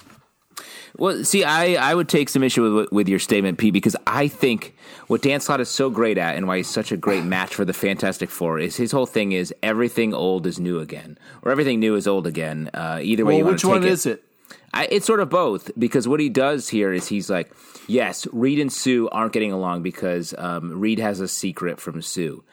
Well, 0.97 1.23
see, 1.23 1.43
I, 1.43 1.73
I 1.91 1.95
would 1.95 2.07
take 2.07 2.29
some 2.29 2.43
issue 2.43 2.75
with, 2.75 2.91
with 2.91 3.09
your 3.09 3.19
statement, 3.19 3.57
P, 3.57 3.71
because 3.71 3.95
I 4.05 4.27
think 4.27 4.75
what 5.07 5.21
Dan 5.21 5.39
Slott 5.39 5.59
is 5.59 5.69
so 5.69 5.89
great 5.89 6.17
at 6.17 6.35
and 6.35 6.47
why 6.47 6.57
he's 6.57 6.67
such 6.67 6.91
a 6.91 6.97
great 6.97 7.23
match 7.23 7.55
for 7.55 7.65
the 7.65 7.73
Fantastic 7.73 8.29
Four 8.29 8.59
is 8.59 8.75
his 8.75 8.91
whole 8.91 9.07
thing 9.07 9.31
is 9.31 9.53
everything 9.63 10.13
old 10.13 10.45
is 10.45 10.59
new 10.59 10.79
again, 10.79 11.17
or 11.41 11.51
everything 11.51 11.79
new 11.79 11.95
is 11.95 12.07
old 12.07 12.27
again. 12.27 12.69
Uh, 12.73 12.99
either 13.01 13.25
way, 13.25 13.41
Well, 13.41 13.53
which 13.53 13.65
one 13.65 13.83
it. 13.83 13.89
is 13.89 14.05
it? 14.05 14.23
I, 14.73 14.87
it's 14.89 15.05
sort 15.05 15.19
of 15.19 15.29
both 15.29 15.71
because 15.77 16.07
what 16.07 16.19
he 16.19 16.29
does 16.29 16.69
here 16.69 16.91
is 16.93 17.07
he's 17.07 17.29
like, 17.29 17.51
yes, 17.87 18.27
Reed 18.31 18.59
and 18.59 18.71
Sue 18.73 19.07
aren't 19.09 19.33
getting 19.33 19.51
along 19.51 19.83
because 19.83 20.33
um, 20.37 20.79
Reed 20.79 20.99
has 20.99 21.19
a 21.19 21.27
secret 21.27 21.79
from 21.79 22.01
Sue. 22.01 22.43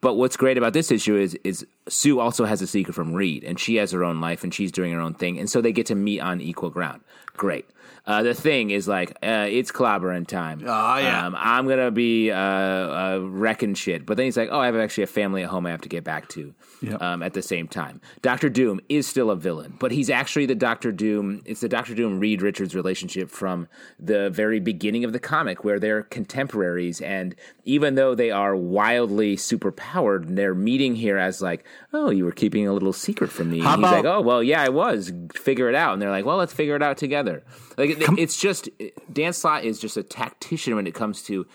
But 0.00 0.14
what's 0.14 0.36
great 0.36 0.56
about 0.56 0.74
this 0.74 0.92
issue 0.92 1.16
is 1.16 1.34
is 1.42 1.66
Sue 1.88 2.20
also 2.20 2.44
has 2.44 2.62
a 2.62 2.66
secret 2.66 2.94
from 2.94 3.12
Reed, 3.12 3.42
and 3.42 3.58
she 3.58 3.76
has 3.76 3.90
her 3.90 4.04
own 4.04 4.20
life 4.20 4.44
and 4.44 4.54
she's 4.54 4.70
doing 4.70 4.92
her 4.92 5.00
own 5.00 5.14
thing, 5.14 5.38
and 5.38 5.50
so 5.50 5.60
they 5.60 5.72
get 5.72 5.86
to 5.86 5.94
meet 5.94 6.20
on 6.20 6.40
equal 6.40 6.70
ground. 6.70 7.02
Great. 7.36 7.68
Uh, 8.08 8.22
the 8.22 8.32
thing 8.32 8.70
is 8.70 8.88
like 8.88 9.10
uh, 9.22 9.46
it's 9.50 9.70
clobbering 9.70 10.26
time. 10.26 10.62
Oh, 10.62 10.96
yeah. 10.96 11.26
Um, 11.26 11.36
I'm 11.38 11.68
gonna 11.68 11.90
be 11.90 12.30
uh, 12.30 12.38
uh, 12.38 13.20
wrecking 13.22 13.74
shit. 13.74 14.06
But 14.06 14.16
then 14.16 14.24
he's 14.24 14.36
like, 14.38 14.48
oh, 14.50 14.58
I 14.58 14.64
have 14.64 14.76
actually 14.76 15.04
a 15.04 15.08
family 15.08 15.42
at 15.42 15.50
home 15.50 15.66
I 15.66 15.70
have 15.70 15.82
to 15.82 15.90
get 15.90 16.04
back 16.04 16.26
to. 16.30 16.54
Yep. 16.80 17.02
Um, 17.02 17.22
at 17.22 17.34
the 17.34 17.42
same 17.42 17.68
time, 17.68 18.00
Doctor 18.22 18.48
Doom 18.48 18.80
is 18.88 19.06
still 19.06 19.30
a 19.30 19.36
villain, 19.36 19.76
but 19.78 19.92
he's 19.92 20.08
actually 20.08 20.46
the 20.46 20.54
Doctor 20.54 20.90
Doom. 20.90 21.42
It's 21.44 21.60
the 21.60 21.68
Doctor 21.68 21.94
Doom 21.94 22.18
Reed 22.18 22.40
Richards 22.40 22.74
relationship 22.74 23.30
from 23.30 23.68
the 23.98 24.30
very 24.30 24.60
beginning 24.60 25.04
of 25.04 25.12
the 25.12 25.18
comic, 25.18 25.62
where 25.64 25.78
they're 25.78 26.04
contemporaries, 26.04 27.02
and 27.02 27.34
even 27.64 27.94
though 27.96 28.14
they 28.14 28.30
are 28.30 28.56
wildly 28.56 29.36
superpowered, 29.36 30.34
they're 30.34 30.54
meeting 30.54 30.94
here 30.94 31.18
as 31.18 31.42
like, 31.42 31.64
oh, 31.92 32.08
you 32.08 32.24
were 32.24 32.32
keeping 32.32 32.66
a 32.66 32.72
little 32.72 32.94
secret 32.94 33.30
from 33.30 33.50
me. 33.50 33.60
How 33.60 33.74
and 33.74 33.84
he's 33.84 33.92
like, 33.92 34.04
oh, 34.06 34.22
well, 34.22 34.42
yeah, 34.42 34.62
I 34.62 34.70
was. 34.70 35.12
Figure 35.34 35.68
it 35.68 35.74
out, 35.74 35.92
and 35.92 36.00
they're 36.00 36.10
like, 36.10 36.24
well, 36.24 36.38
let's 36.38 36.54
figure 36.54 36.76
it 36.76 36.82
out 36.82 36.96
together. 36.96 37.42
Like 37.76 37.97
it- 38.02 38.18
it's 38.18 38.36
just 38.36 38.68
Dan 39.12 39.32
Slott 39.32 39.64
is 39.64 39.78
just 39.78 39.96
a 39.96 40.02
tactician 40.02 40.74
when 40.76 40.86
it 40.86 40.94
comes 40.94 41.22
to 41.24 41.46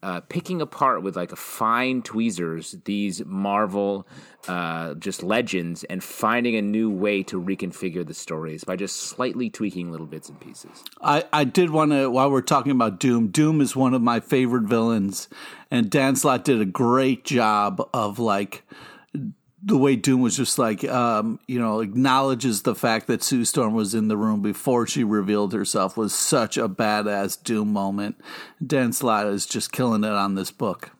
uh, 0.00 0.20
picking 0.28 0.60
apart 0.62 1.02
with 1.02 1.16
like 1.16 1.32
a 1.32 1.36
fine 1.36 2.02
tweezers 2.02 2.76
these 2.84 3.24
Marvel 3.26 4.06
uh, 4.46 4.94
just 4.94 5.24
legends 5.24 5.82
and 5.84 6.04
finding 6.04 6.54
a 6.54 6.62
new 6.62 6.88
way 6.88 7.20
to 7.24 7.40
reconfigure 7.42 8.06
the 8.06 8.14
stories 8.14 8.62
by 8.62 8.76
just 8.76 8.94
slightly 8.94 9.50
tweaking 9.50 9.90
little 9.90 10.06
bits 10.06 10.28
and 10.28 10.38
pieces. 10.38 10.84
I, 11.02 11.24
I 11.32 11.42
did 11.42 11.70
want 11.70 11.90
to, 11.90 12.08
while 12.10 12.30
we're 12.30 12.42
talking 12.42 12.70
about 12.70 13.00
Doom, 13.00 13.26
Doom 13.28 13.60
is 13.60 13.74
one 13.74 13.92
of 13.92 14.00
my 14.00 14.20
favorite 14.20 14.64
villains, 14.68 15.28
and 15.68 15.90
Dan 15.90 16.14
Slott 16.14 16.44
did 16.44 16.60
a 16.60 16.64
great 16.64 17.24
job 17.24 17.82
of 17.92 18.20
like 18.20 18.62
the 19.62 19.76
way 19.76 19.96
Doom 19.96 20.20
was 20.20 20.36
just 20.36 20.58
like, 20.58 20.84
um, 20.84 21.40
you 21.46 21.58
know, 21.58 21.80
acknowledges 21.80 22.62
the 22.62 22.74
fact 22.74 23.06
that 23.08 23.22
Sue 23.22 23.44
Storm 23.44 23.74
was 23.74 23.94
in 23.94 24.08
the 24.08 24.16
room 24.16 24.40
before 24.40 24.86
she 24.86 25.02
revealed 25.02 25.52
herself 25.52 25.96
was 25.96 26.14
such 26.14 26.56
a 26.56 26.68
badass 26.68 27.42
Doom 27.42 27.72
moment. 27.72 28.20
Dan 28.64 28.92
Slott 28.92 29.26
is 29.26 29.46
just 29.46 29.72
killing 29.72 30.04
it 30.04 30.12
on 30.12 30.34
this 30.34 30.50
book. 30.50 30.92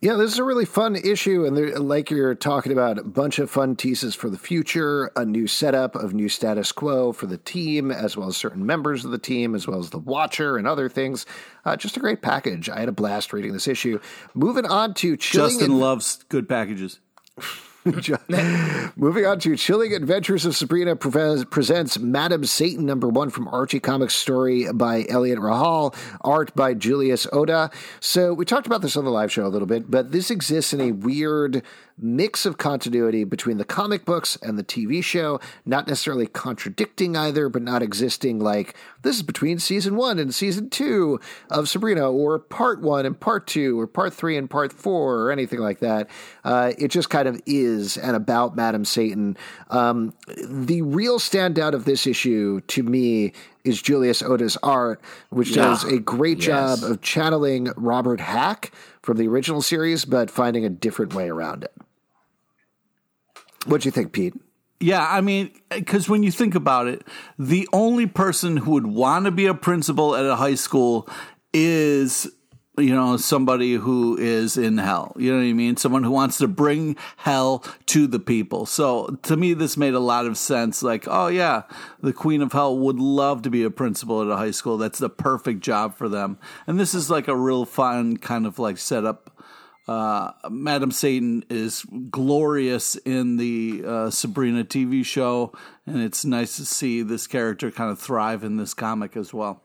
Yeah, 0.00 0.14
this 0.14 0.30
is 0.30 0.38
a 0.38 0.44
really 0.44 0.64
fun 0.64 0.94
issue, 0.94 1.44
and 1.44 1.56
there, 1.56 1.76
like 1.76 2.08
you're 2.08 2.36
talking 2.36 2.70
about, 2.70 2.98
a 2.98 3.02
bunch 3.02 3.40
of 3.40 3.50
fun 3.50 3.74
teases 3.74 4.14
for 4.14 4.30
the 4.30 4.38
future, 4.38 5.10
a 5.16 5.24
new 5.24 5.48
setup 5.48 5.96
of 5.96 6.14
new 6.14 6.28
status 6.28 6.70
quo 6.70 7.10
for 7.10 7.26
the 7.26 7.38
team, 7.38 7.90
as 7.90 8.16
well 8.16 8.28
as 8.28 8.36
certain 8.36 8.64
members 8.64 9.04
of 9.04 9.10
the 9.10 9.18
team, 9.18 9.56
as 9.56 9.66
well 9.66 9.80
as 9.80 9.90
the 9.90 9.98
Watcher 9.98 10.56
and 10.56 10.68
other 10.68 10.88
things. 10.88 11.26
Uh, 11.64 11.76
just 11.76 11.96
a 11.96 12.00
great 12.00 12.22
package. 12.22 12.68
I 12.68 12.78
had 12.78 12.88
a 12.88 12.92
blast 12.92 13.32
reading 13.32 13.52
this 13.52 13.66
issue. 13.66 13.98
Moving 14.34 14.66
on 14.66 14.94
to. 14.94 15.16
Justin 15.16 15.72
and- 15.72 15.80
loves 15.80 16.22
good 16.28 16.48
packages. 16.48 17.00
Moving 18.96 19.24
on 19.24 19.38
to 19.40 19.56
Chilling 19.56 19.94
Adventures 19.94 20.44
of 20.44 20.54
Sabrina 20.54 20.94
presents 20.96 21.98
Madam 21.98 22.44
Satan 22.44 22.84
number 22.84 23.08
one 23.08 23.30
from 23.30 23.48
Archie 23.48 23.80
Comics 23.80 24.14
story 24.14 24.70
by 24.72 25.06
Eliot 25.08 25.38
Rahal, 25.38 25.94
art 26.20 26.54
by 26.54 26.74
Julius 26.74 27.26
Ohta. 27.26 27.72
So 28.00 28.34
we 28.34 28.44
talked 28.44 28.66
about 28.66 28.82
this 28.82 28.96
on 28.96 29.04
the 29.04 29.10
live 29.10 29.32
show 29.32 29.46
a 29.46 29.48
little 29.48 29.68
bit, 29.68 29.90
but 29.90 30.12
this 30.12 30.30
exists 30.30 30.72
in 30.74 30.80
a 30.80 30.92
weird 30.92 31.62
mix 31.98 32.46
of 32.46 32.58
continuity 32.58 33.24
between 33.24 33.58
the 33.58 33.64
comic 33.64 34.04
books 34.04 34.36
and 34.42 34.58
the 34.58 34.64
TV 34.64 35.02
show, 35.02 35.40
not 35.64 35.86
necessarily 35.86 36.26
contradicting 36.26 37.16
either, 37.16 37.48
but 37.48 37.62
not 37.62 37.82
existing 37.82 38.38
like 38.38 38.74
this 39.02 39.16
is 39.16 39.22
between 39.22 39.58
season 39.58 39.96
one 39.96 40.18
and 40.18 40.34
season 40.34 40.70
two 40.70 41.20
of 41.50 41.68
Sabrina, 41.68 42.10
or 42.10 42.38
part 42.38 42.80
one 42.80 43.06
and 43.06 43.18
part 43.18 43.46
two, 43.46 43.78
or 43.78 43.86
part 43.86 44.12
three 44.12 44.36
and 44.36 44.48
part 44.48 44.72
four, 44.72 45.20
or 45.20 45.30
anything 45.30 45.60
like 45.60 45.80
that. 45.80 46.08
Uh, 46.44 46.72
it 46.78 46.88
just 46.88 47.10
kind 47.10 47.28
of 47.28 47.40
is 47.46 47.96
and 47.96 48.16
about 48.16 48.56
Madam 48.56 48.84
Satan. 48.84 49.36
Um, 49.70 50.14
the 50.46 50.82
real 50.82 51.18
standout 51.18 51.74
of 51.74 51.84
this 51.84 52.06
issue 52.06 52.60
to 52.60 52.82
me 52.82 53.32
is 53.64 53.80
Julius 53.82 54.22
Ohta's 54.22 54.56
art, 54.62 55.00
which 55.30 55.50
yeah. 55.50 55.64
does 55.64 55.84
a 55.84 55.98
great 55.98 56.38
yes. 56.38 56.46
job 56.80 56.90
of 56.90 57.00
channeling 57.02 57.70
Robert 57.76 58.20
Hack 58.20 58.72
from 59.02 59.16
the 59.16 59.28
original 59.28 59.62
series, 59.62 60.04
but 60.04 60.30
finding 60.30 60.64
a 60.64 60.70
different 60.70 61.14
way 61.14 61.28
around 61.28 61.64
it. 61.64 61.72
What 63.66 63.82
do 63.82 63.88
you 63.88 63.92
think, 63.92 64.12
Pete? 64.12 64.34
Yeah, 64.80 65.04
I 65.08 65.20
mean, 65.20 65.50
because 65.70 66.08
when 66.08 66.22
you 66.22 66.30
think 66.30 66.54
about 66.54 66.86
it, 66.86 67.02
the 67.38 67.68
only 67.72 68.06
person 68.06 68.58
who 68.58 68.72
would 68.72 68.86
want 68.86 69.24
to 69.24 69.32
be 69.32 69.46
a 69.46 69.54
principal 69.54 70.14
at 70.14 70.24
a 70.24 70.36
high 70.36 70.54
school 70.54 71.08
is, 71.52 72.30
you 72.76 72.94
know, 72.94 73.16
somebody 73.16 73.74
who 73.74 74.16
is 74.16 74.56
in 74.56 74.78
hell. 74.78 75.16
You 75.18 75.32
know 75.32 75.38
what 75.38 75.46
I 75.46 75.52
mean? 75.52 75.76
Someone 75.76 76.04
who 76.04 76.12
wants 76.12 76.38
to 76.38 76.46
bring 76.46 76.94
hell 77.16 77.64
to 77.86 78.06
the 78.06 78.20
people. 78.20 78.66
So 78.66 79.18
to 79.24 79.36
me, 79.36 79.52
this 79.52 79.76
made 79.76 79.94
a 79.94 79.98
lot 79.98 80.26
of 80.26 80.38
sense. 80.38 80.80
Like, 80.80 81.06
oh, 81.08 81.26
yeah, 81.26 81.62
the 82.00 82.12
Queen 82.12 82.40
of 82.40 82.52
Hell 82.52 82.78
would 82.78 83.00
love 83.00 83.42
to 83.42 83.50
be 83.50 83.64
a 83.64 83.70
principal 83.70 84.22
at 84.22 84.28
a 84.28 84.36
high 84.36 84.52
school. 84.52 84.78
That's 84.78 85.00
the 85.00 85.10
perfect 85.10 85.60
job 85.60 85.96
for 85.96 86.08
them. 86.08 86.38
And 86.68 86.78
this 86.78 86.94
is 86.94 87.10
like 87.10 87.26
a 87.26 87.36
real 87.36 87.64
fun 87.64 88.16
kind 88.18 88.46
of 88.46 88.60
like 88.60 88.78
setup 88.78 89.37
uh, 89.88 90.32
Madam 90.50 90.90
Satan 90.90 91.44
is 91.48 91.84
glorious 92.10 92.96
in 92.96 93.38
the 93.38 93.82
uh, 93.86 94.10
Sabrina 94.10 94.64
TV 94.64 95.04
show, 95.04 95.52
and 95.86 96.02
it's 96.02 96.24
nice 96.24 96.56
to 96.56 96.66
see 96.66 97.02
this 97.02 97.26
character 97.26 97.70
kind 97.70 97.90
of 97.90 97.98
thrive 97.98 98.44
in 98.44 98.58
this 98.58 98.74
comic 98.74 99.16
as 99.16 99.32
well. 99.32 99.62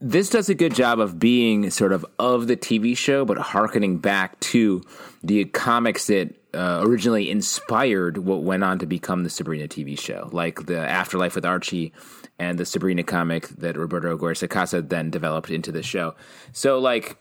This 0.00 0.28
does 0.28 0.48
a 0.48 0.54
good 0.54 0.74
job 0.74 0.98
of 0.98 1.20
being 1.20 1.70
sort 1.70 1.92
of 1.92 2.04
of 2.18 2.48
the 2.48 2.56
TV 2.56 2.96
show, 2.96 3.24
but 3.24 3.38
harkening 3.38 3.98
back 3.98 4.38
to 4.40 4.82
the 5.22 5.44
comics 5.44 6.08
that 6.08 6.34
uh, 6.52 6.80
originally 6.82 7.30
inspired 7.30 8.18
what 8.18 8.42
went 8.42 8.64
on 8.64 8.80
to 8.80 8.86
become 8.86 9.22
the 9.22 9.30
Sabrina 9.30 9.68
TV 9.68 9.96
show, 9.96 10.28
like 10.32 10.66
the 10.66 10.78
Afterlife 10.78 11.36
with 11.36 11.46
Archie 11.46 11.92
and 12.40 12.58
the 12.58 12.64
Sabrina 12.64 13.04
comic 13.04 13.46
that 13.50 13.76
Roberto 13.76 14.12
Aguirre 14.14 14.34
Sacasa 14.34 14.86
then 14.86 15.10
developed 15.10 15.50
into 15.50 15.70
the 15.70 15.84
show. 15.84 16.16
So, 16.50 16.80
like, 16.80 17.16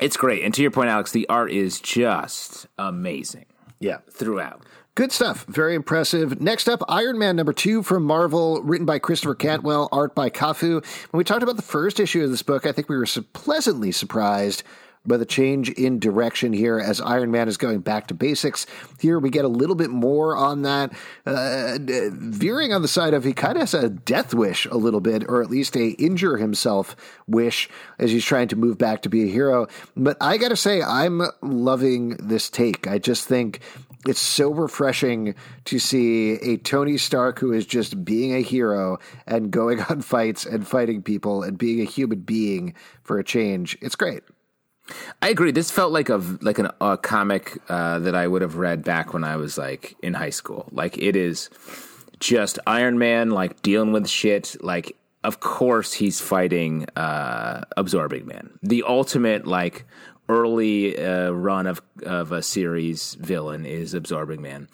it's 0.00 0.16
great. 0.16 0.42
And 0.42 0.52
to 0.54 0.62
your 0.62 0.70
point, 0.70 0.88
Alex, 0.88 1.12
the 1.12 1.28
art 1.28 1.50
is 1.50 1.80
just 1.80 2.66
amazing. 2.78 3.46
Yeah. 3.78 3.98
Throughout. 4.10 4.62
Good 4.96 5.12
stuff. 5.12 5.46
Very 5.46 5.74
impressive. 5.74 6.40
Next 6.40 6.68
up, 6.68 6.82
Iron 6.88 7.18
Man 7.18 7.36
number 7.36 7.52
two 7.52 7.82
from 7.82 8.02
Marvel, 8.02 8.60
written 8.62 8.84
by 8.84 8.98
Christopher 8.98 9.34
Cantwell, 9.34 9.88
art 9.92 10.14
by 10.14 10.28
CAFU. 10.28 10.84
When 11.10 11.18
we 11.18 11.24
talked 11.24 11.42
about 11.42 11.56
the 11.56 11.62
first 11.62 12.00
issue 12.00 12.24
of 12.24 12.30
this 12.30 12.42
book, 12.42 12.66
I 12.66 12.72
think 12.72 12.88
we 12.88 12.96
were 12.96 13.06
pleasantly 13.32 13.92
surprised 13.92 14.62
by 15.06 15.16
the 15.16 15.24
change 15.24 15.70
in 15.70 15.98
direction 15.98 16.52
here 16.52 16.78
as 16.78 17.00
Iron 17.00 17.30
Man 17.30 17.48
is 17.48 17.56
going 17.56 17.80
back 17.80 18.08
to 18.08 18.14
basics. 18.14 18.66
Here 18.98 19.18
we 19.18 19.30
get 19.30 19.44
a 19.44 19.48
little 19.48 19.74
bit 19.74 19.90
more 19.90 20.36
on 20.36 20.62
that, 20.62 20.92
uh, 21.24 21.78
veering 21.80 22.72
on 22.72 22.82
the 22.82 22.88
side 22.88 23.14
of 23.14 23.24
he 23.24 23.32
kind 23.32 23.56
of 23.56 23.62
has 23.62 23.74
a 23.74 23.88
death 23.88 24.34
wish 24.34 24.66
a 24.66 24.76
little 24.76 25.00
bit, 25.00 25.24
or 25.28 25.42
at 25.42 25.50
least 25.50 25.76
a 25.76 25.90
injure 25.92 26.36
himself 26.36 26.94
wish 27.26 27.68
as 27.98 28.10
he's 28.10 28.24
trying 28.24 28.48
to 28.48 28.56
move 28.56 28.76
back 28.76 29.02
to 29.02 29.08
be 29.08 29.24
a 29.24 29.32
hero. 29.32 29.66
But 29.96 30.16
I 30.20 30.36
got 30.36 30.48
to 30.48 30.56
say, 30.56 30.82
I'm 30.82 31.22
loving 31.42 32.16
this 32.16 32.50
take. 32.50 32.86
I 32.86 32.98
just 32.98 33.26
think 33.26 33.60
it's 34.06 34.20
so 34.20 34.50
refreshing 34.50 35.34
to 35.66 35.78
see 35.78 36.32
a 36.32 36.56
Tony 36.56 36.96
Stark 36.96 37.38
who 37.38 37.52
is 37.52 37.66
just 37.66 38.04
being 38.04 38.34
a 38.34 38.40
hero 38.40 38.98
and 39.26 39.50
going 39.50 39.80
on 39.88 40.02
fights 40.02 40.46
and 40.46 40.66
fighting 40.66 41.02
people 41.02 41.42
and 41.42 41.58
being 41.58 41.80
a 41.80 41.84
human 41.84 42.20
being 42.20 42.74
for 43.02 43.18
a 43.18 43.24
change. 43.24 43.76
It's 43.80 43.96
great. 43.96 44.22
I 45.22 45.28
agree. 45.28 45.52
This 45.52 45.70
felt 45.70 45.92
like 45.92 46.08
a 46.08 46.16
like 46.40 46.58
an, 46.58 46.68
a 46.80 46.96
comic 46.96 47.58
uh, 47.68 47.98
that 48.00 48.14
I 48.14 48.26
would 48.26 48.42
have 48.42 48.56
read 48.56 48.84
back 48.84 49.12
when 49.12 49.24
I 49.24 49.36
was 49.36 49.58
like 49.58 49.96
in 50.02 50.14
high 50.14 50.30
school. 50.30 50.68
Like 50.72 50.98
it 50.98 51.16
is 51.16 51.50
just 52.18 52.58
Iron 52.66 52.98
Man 52.98 53.30
like 53.30 53.62
dealing 53.62 53.92
with 53.92 54.08
shit. 54.08 54.56
Like 54.60 54.96
of 55.22 55.40
course 55.40 55.92
he's 55.92 56.20
fighting 56.20 56.86
uh, 56.96 57.64
Absorbing 57.76 58.26
Man, 58.26 58.58
the 58.62 58.84
ultimate 58.86 59.46
like 59.46 59.86
early 60.28 60.96
uh, 60.96 61.30
run 61.30 61.66
of 61.66 61.82
of 62.04 62.32
a 62.32 62.42
series 62.42 63.14
villain 63.14 63.66
is 63.66 63.94
Absorbing 63.94 64.40
Man. 64.40 64.68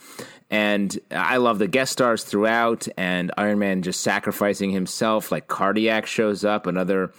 And 0.50 0.96
I 1.10 1.38
love 1.38 1.58
the 1.58 1.66
guest 1.66 1.92
stars 1.92 2.22
throughout, 2.22 2.86
and 2.96 3.32
Iron 3.36 3.58
Man 3.58 3.82
just 3.82 4.00
sacrificing 4.00 4.70
himself. 4.70 5.32
Like 5.32 5.48
Cardiac 5.48 6.06
shows 6.06 6.44
up, 6.44 6.66
another 6.66 7.12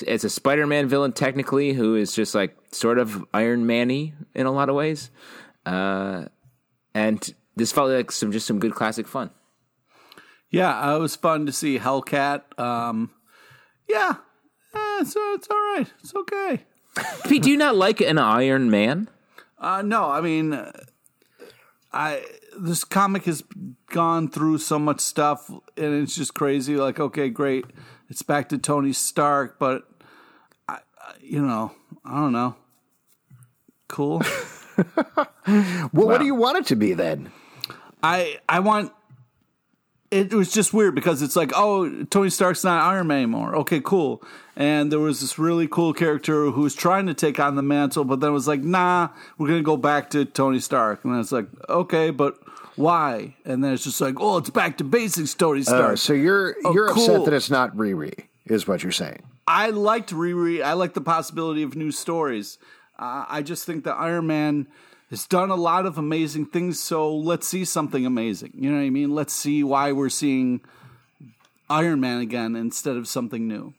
it's 0.00 0.24
a 0.24 0.30
Spider-Man 0.30 0.88
villain 0.88 1.12
technically, 1.12 1.74
who 1.74 1.96
is 1.96 2.14
just 2.14 2.34
like 2.34 2.56
sort 2.70 2.98
of 2.98 3.24
Iron 3.34 3.66
Man-y 3.66 4.14
in 4.34 4.46
a 4.46 4.52
lot 4.52 4.68
of 4.68 4.74
ways. 4.74 5.10
Uh, 5.66 6.26
and 6.94 7.34
this 7.56 7.72
felt 7.72 7.90
like 7.90 8.10
some 8.10 8.32
just 8.32 8.46
some 8.46 8.58
good 8.58 8.74
classic 8.74 9.06
fun. 9.06 9.30
Yeah, 10.50 10.94
it 10.94 10.98
was 10.98 11.16
fun 11.16 11.46
to 11.46 11.52
see 11.52 11.78
Hellcat. 11.78 12.58
Um, 12.58 13.10
yeah, 13.88 14.16
eh, 14.74 15.04
so 15.04 15.34
it's 15.34 15.48
all 15.50 15.56
right. 15.56 15.90
It's 16.00 16.14
okay. 16.14 16.64
Pete, 17.28 17.42
do 17.42 17.50
you 17.50 17.56
not 17.56 17.76
like 17.76 18.00
an 18.00 18.18
Iron 18.18 18.70
Man? 18.70 19.08
Uh, 19.58 19.82
no, 19.82 20.10
I 20.10 20.20
mean, 20.20 20.58
I 21.92 22.24
this 22.58 22.84
comic 22.84 23.24
has 23.24 23.42
gone 23.90 24.28
through 24.28 24.58
so 24.58 24.78
much 24.78 25.00
stuff, 25.00 25.50
and 25.76 26.02
it's 26.02 26.14
just 26.14 26.34
crazy. 26.34 26.76
Like, 26.76 27.00
okay, 27.00 27.28
great 27.28 27.64
it's 28.12 28.20
back 28.20 28.50
to 28.50 28.58
Tony 28.58 28.92
Stark, 28.92 29.58
but 29.58 29.88
I, 30.68 30.80
you 31.22 31.40
know, 31.40 31.72
I 32.04 32.16
don't 32.16 32.32
know. 32.32 32.56
Cool. 33.88 34.20
well, 35.46 35.88
what 35.92 36.18
do 36.18 36.26
you 36.26 36.34
want 36.34 36.58
it 36.58 36.66
to 36.66 36.76
be 36.76 36.92
then? 36.92 37.32
I 38.02 38.38
I 38.46 38.60
want 38.60 38.92
it 40.10 40.34
was 40.34 40.52
just 40.52 40.74
weird 40.74 40.94
because 40.94 41.22
it's 41.22 41.36
like, 41.36 41.52
oh, 41.56 42.04
Tony 42.04 42.28
Stark's 42.28 42.64
not 42.64 42.82
Iron 42.82 43.06
Man 43.06 43.16
anymore. 43.16 43.56
Okay, 43.56 43.80
cool. 43.80 44.22
And 44.56 44.92
there 44.92 44.98
was 44.98 45.22
this 45.22 45.38
really 45.38 45.66
cool 45.66 45.94
character 45.94 46.50
who 46.50 46.60
was 46.60 46.74
trying 46.74 47.06
to 47.06 47.14
take 47.14 47.40
on 47.40 47.56
the 47.56 47.62
mantle, 47.62 48.04
but 48.04 48.20
then 48.20 48.34
was 48.34 48.46
like, 48.46 48.60
nah, 48.60 49.08
we're 49.38 49.48
gonna 49.48 49.62
go 49.62 49.78
back 49.78 50.10
to 50.10 50.26
Tony 50.26 50.60
Stark. 50.60 51.02
And 51.06 51.18
it's 51.18 51.32
like, 51.32 51.46
okay, 51.66 52.10
but 52.10 52.36
why? 52.76 53.36
And 53.44 53.62
then 53.62 53.72
it's 53.72 53.84
just 53.84 54.00
like, 54.00 54.16
oh, 54.18 54.38
it's 54.38 54.50
back 54.50 54.78
to 54.78 54.84
basics, 54.84 55.34
Tony 55.34 55.60
uh, 55.60 55.64
Stark. 55.64 55.92
Uh, 55.92 55.96
so 55.96 56.12
you're 56.12 56.56
oh, 56.64 56.72
you're 56.72 56.88
cool. 56.88 57.04
upset 57.04 57.24
that 57.26 57.34
it's 57.34 57.50
not 57.50 57.76
Riri, 57.76 58.26
is 58.46 58.66
what 58.66 58.82
you're 58.82 58.92
saying. 58.92 59.22
I 59.46 59.70
liked 59.70 60.10
Riri. 60.10 60.62
I 60.62 60.72
like 60.74 60.94
the 60.94 61.00
possibility 61.00 61.62
of 61.62 61.74
new 61.74 61.90
stories. 61.90 62.58
Uh, 62.98 63.26
I 63.28 63.42
just 63.42 63.66
think 63.66 63.84
that 63.84 63.94
Iron 63.94 64.26
Man 64.26 64.68
has 65.10 65.26
done 65.26 65.50
a 65.50 65.56
lot 65.56 65.84
of 65.84 65.98
amazing 65.98 66.46
things. 66.46 66.80
So 66.80 67.14
let's 67.14 67.46
see 67.46 67.64
something 67.64 68.06
amazing. 68.06 68.52
You 68.54 68.70
know 68.70 68.78
what 68.78 68.84
I 68.84 68.90
mean? 68.90 69.14
Let's 69.14 69.34
see 69.34 69.62
why 69.62 69.92
we're 69.92 70.08
seeing 70.08 70.60
Iron 71.68 72.00
Man 72.00 72.20
again 72.20 72.56
instead 72.56 72.96
of 72.96 73.08
something 73.08 73.46
new. 73.46 73.74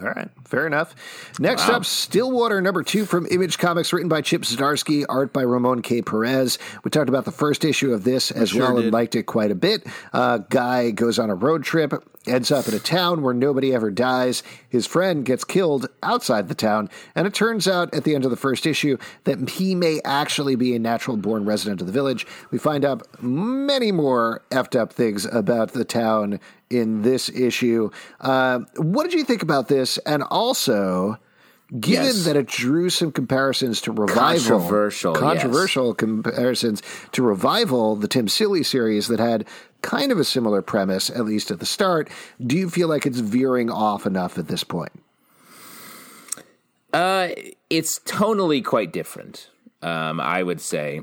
All 0.00 0.06
right, 0.06 0.28
fair 0.44 0.66
enough. 0.66 0.94
Next 1.38 1.68
up, 1.68 1.84
Stillwater 1.84 2.60
number 2.60 2.82
two 2.82 3.04
from 3.04 3.26
Image 3.30 3.58
Comics, 3.58 3.92
written 3.92 4.08
by 4.08 4.22
Chip 4.22 4.42
Zdarsky, 4.42 5.04
art 5.08 5.32
by 5.32 5.42
Ramon 5.42 5.82
K. 5.82 6.02
Perez. 6.02 6.58
We 6.82 6.90
talked 6.90 7.08
about 7.08 7.24
the 7.24 7.30
first 7.30 7.64
issue 7.64 7.92
of 7.92 8.02
this 8.02 8.32
as 8.32 8.52
well 8.52 8.76
and 8.78 8.92
liked 8.92 9.14
it 9.14 9.22
quite 9.24 9.52
a 9.52 9.54
bit. 9.54 9.86
Uh, 10.12 10.38
guy 10.38 10.90
goes 10.90 11.20
on 11.20 11.30
a 11.30 11.34
road 11.36 11.62
trip, 11.62 11.92
ends 12.26 12.50
up 12.50 12.68
in 12.68 12.74
a 12.74 12.78
town 12.78 13.22
where 13.22 13.34
nobody 13.34 13.74
ever 13.74 13.90
dies. 13.90 14.42
His 14.68 14.86
friend 14.86 15.24
gets 15.24 15.44
killed 15.44 15.86
outside 16.02 16.48
the 16.48 16.54
town, 16.54 16.90
and 17.14 17.26
it 17.26 17.34
turns 17.34 17.68
out 17.68 17.92
at 17.94 18.04
the 18.04 18.14
end 18.14 18.24
of 18.24 18.30
the 18.30 18.36
first 18.36 18.66
issue 18.66 18.96
that 19.24 19.50
he 19.50 19.74
may 19.74 20.00
actually 20.04 20.56
be 20.56 20.74
a 20.74 20.78
natural 20.78 21.16
born 21.16 21.44
resident 21.44 21.80
of 21.80 21.86
the 21.86 21.92
village. 21.92 22.26
We 22.50 22.58
find 22.58 22.84
out 22.84 23.06
many 23.22 23.92
more 23.92 24.42
effed 24.50 24.78
up 24.78 24.92
things 24.92 25.24
about 25.26 25.72
the 25.72 25.84
town 25.84 26.40
in 26.70 27.02
this 27.02 27.28
issue. 27.28 27.90
Uh, 28.20 28.60
what 28.76 29.04
did 29.04 29.14
you 29.14 29.24
think 29.24 29.42
about 29.42 29.68
this? 29.68 29.98
And 29.98 30.22
also, 30.24 31.18
given 31.78 32.06
Yes. 32.06 32.24
that 32.24 32.36
it 32.36 32.46
drew 32.46 32.88
some 32.90 33.10
comparisons 33.12 33.80
to 33.82 33.92
Revival, 33.92 34.14
Controversial, 34.60 35.12
yes. 35.12 35.20
controversial 35.20 35.94
comparisons 35.94 36.82
to 37.12 37.22
Revival, 37.22 37.96
the 37.96 38.08
Tim 38.08 38.28
Seeley 38.28 38.62
series 38.62 39.08
that 39.08 39.18
had 39.20 39.46
kind 39.82 40.12
of 40.12 40.18
a 40.18 40.24
similar 40.24 40.62
premise, 40.62 41.10
at 41.10 41.24
least 41.24 41.50
at 41.50 41.60
the 41.60 41.66
start, 41.66 42.08
do 42.40 42.56
you 42.56 42.70
feel 42.70 42.88
like 42.88 43.06
it's 43.06 43.18
veering 43.18 43.70
off 43.70 44.06
enough 44.06 44.38
at 44.38 44.48
this 44.48 44.64
point? 44.64 44.92
Uh, 46.92 47.30
it's 47.70 47.98
tonally 48.00 48.64
quite 48.64 48.92
different. 48.92 49.50
Um, 49.82 50.20
I 50.20 50.42
would 50.42 50.60
say. 50.60 51.02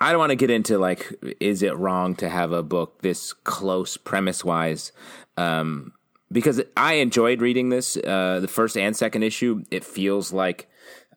I 0.00 0.12
don't 0.12 0.18
want 0.20 0.30
to 0.30 0.36
get 0.36 0.50
into 0.50 0.78
like, 0.78 1.12
is 1.40 1.62
it 1.62 1.76
wrong 1.76 2.14
to 2.16 2.28
have 2.28 2.52
a 2.52 2.62
book 2.62 3.02
this 3.02 3.32
close 3.32 3.96
premise 3.96 4.44
wise? 4.44 4.92
Um, 5.36 5.92
because 6.30 6.60
I 6.76 6.94
enjoyed 6.94 7.40
reading 7.40 7.68
this, 7.68 7.96
uh, 7.96 8.40
the 8.40 8.48
first 8.48 8.76
and 8.76 8.96
second 8.96 9.22
issue. 9.22 9.64
It 9.70 9.84
feels 9.84 10.32
like 10.32 10.68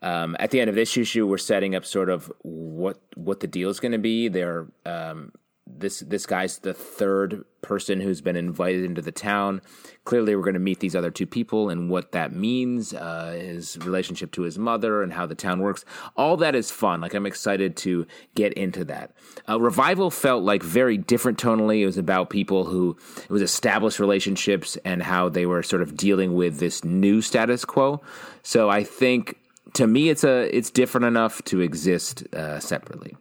um, 0.01 0.35
at 0.39 0.51
the 0.51 0.59
end 0.59 0.69
of 0.69 0.75
this 0.75 0.95
issue, 0.97 1.27
we're 1.27 1.37
setting 1.37 1.75
up 1.75 1.85
sort 1.85 2.09
of 2.09 2.31
what 2.41 2.99
what 3.15 3.39
the 3.39 3.47
deal 3.47 3.69
is 3.69 3.79
going 3.79 3.91
to 3.91 3.99
be. 3.99 4.29
They're 4.29 4.67
um, 4.85 5.31
this 5.77 5.99
this 6.01 6.25
guy's 6.25 6.59
the 6.59 6.73
third 6.73 7.45
person 7.61 8.01
who's 8.01 8.21
been 8.21 8.35
invited 8.35 8.83
into 8.83 9.01
the 9.01 9.11
town. 9.11 9.61
Clearly, 10.03 10.35
we're 10.35 10.43
going 10.43 10.55
to 10.55 10.59
meet 10.59 10.79
these 10.79 10.95
other 10.95 11.11
two 11.11 11.27
people 11.27 11.69
and 11.69 11.89
what 11.89 12.11
that 12.11 12.33
means, 12.33 12.93
uh, 12.93 13.37
his 13.39 13.77
relationship 13.79 14.31
to 14.33 14.41
his 14.41 14.57
mother, 14.57 15.03
and 15.03 15.13
how 15.13 15.25
the 15.25 15.35
town 15.35 15.59
works. 15.59 15.85
All 16.15 16.37
that 16.37 16.55
is 16.55 16.71
fun. 16.71 17.01
Like 17.01 17.13
I'm 17.13 17.25
excited 17.25 17.77
to 17.77 18.07
get 18.35 18.53
into 18.53 18.85
that. 18.85 19.11
Uh, 19.47 19.59
Revival 19.59 20.09
felt 20.09 20.43
like 20.43 20.63
very 20.63 20.97
different 20.97 21.37
tonally. 21.37 21.81
It 21.81 21.85
was 21.85 21.97
about 21.97 22.29
people 22.29 22.65
who 22.65 22.97
it 23.17 23.29
was 23.29 23.41
established 23.41 23.99
relationships 23.99 24.77
and 24.83 25.03
how 25.03 25.29
they 25.29 25.45
were 25.45 25.63
sort 25.63 25.81
of 25.81 25.95
dealing 25.95 26.33
with 26.33 26.59
this 26.59 26.83
new 26.83 27.21
status 27.21 27.65
quo. 27.65 28.01
So 28.43 28.69
I 28.69 28.83
think 28.83 29.37
to 29.73 29.87
me, 29.87 30.09
it's 30.09 30.23
a 30.23 30.55
it's 30.55 30.69
different 30.69 31.05
enough 31.05 31.43
to 31.45 31.61
exist 31.61 32.23
uh, 32.33 32.59
separately. 32.59 33.15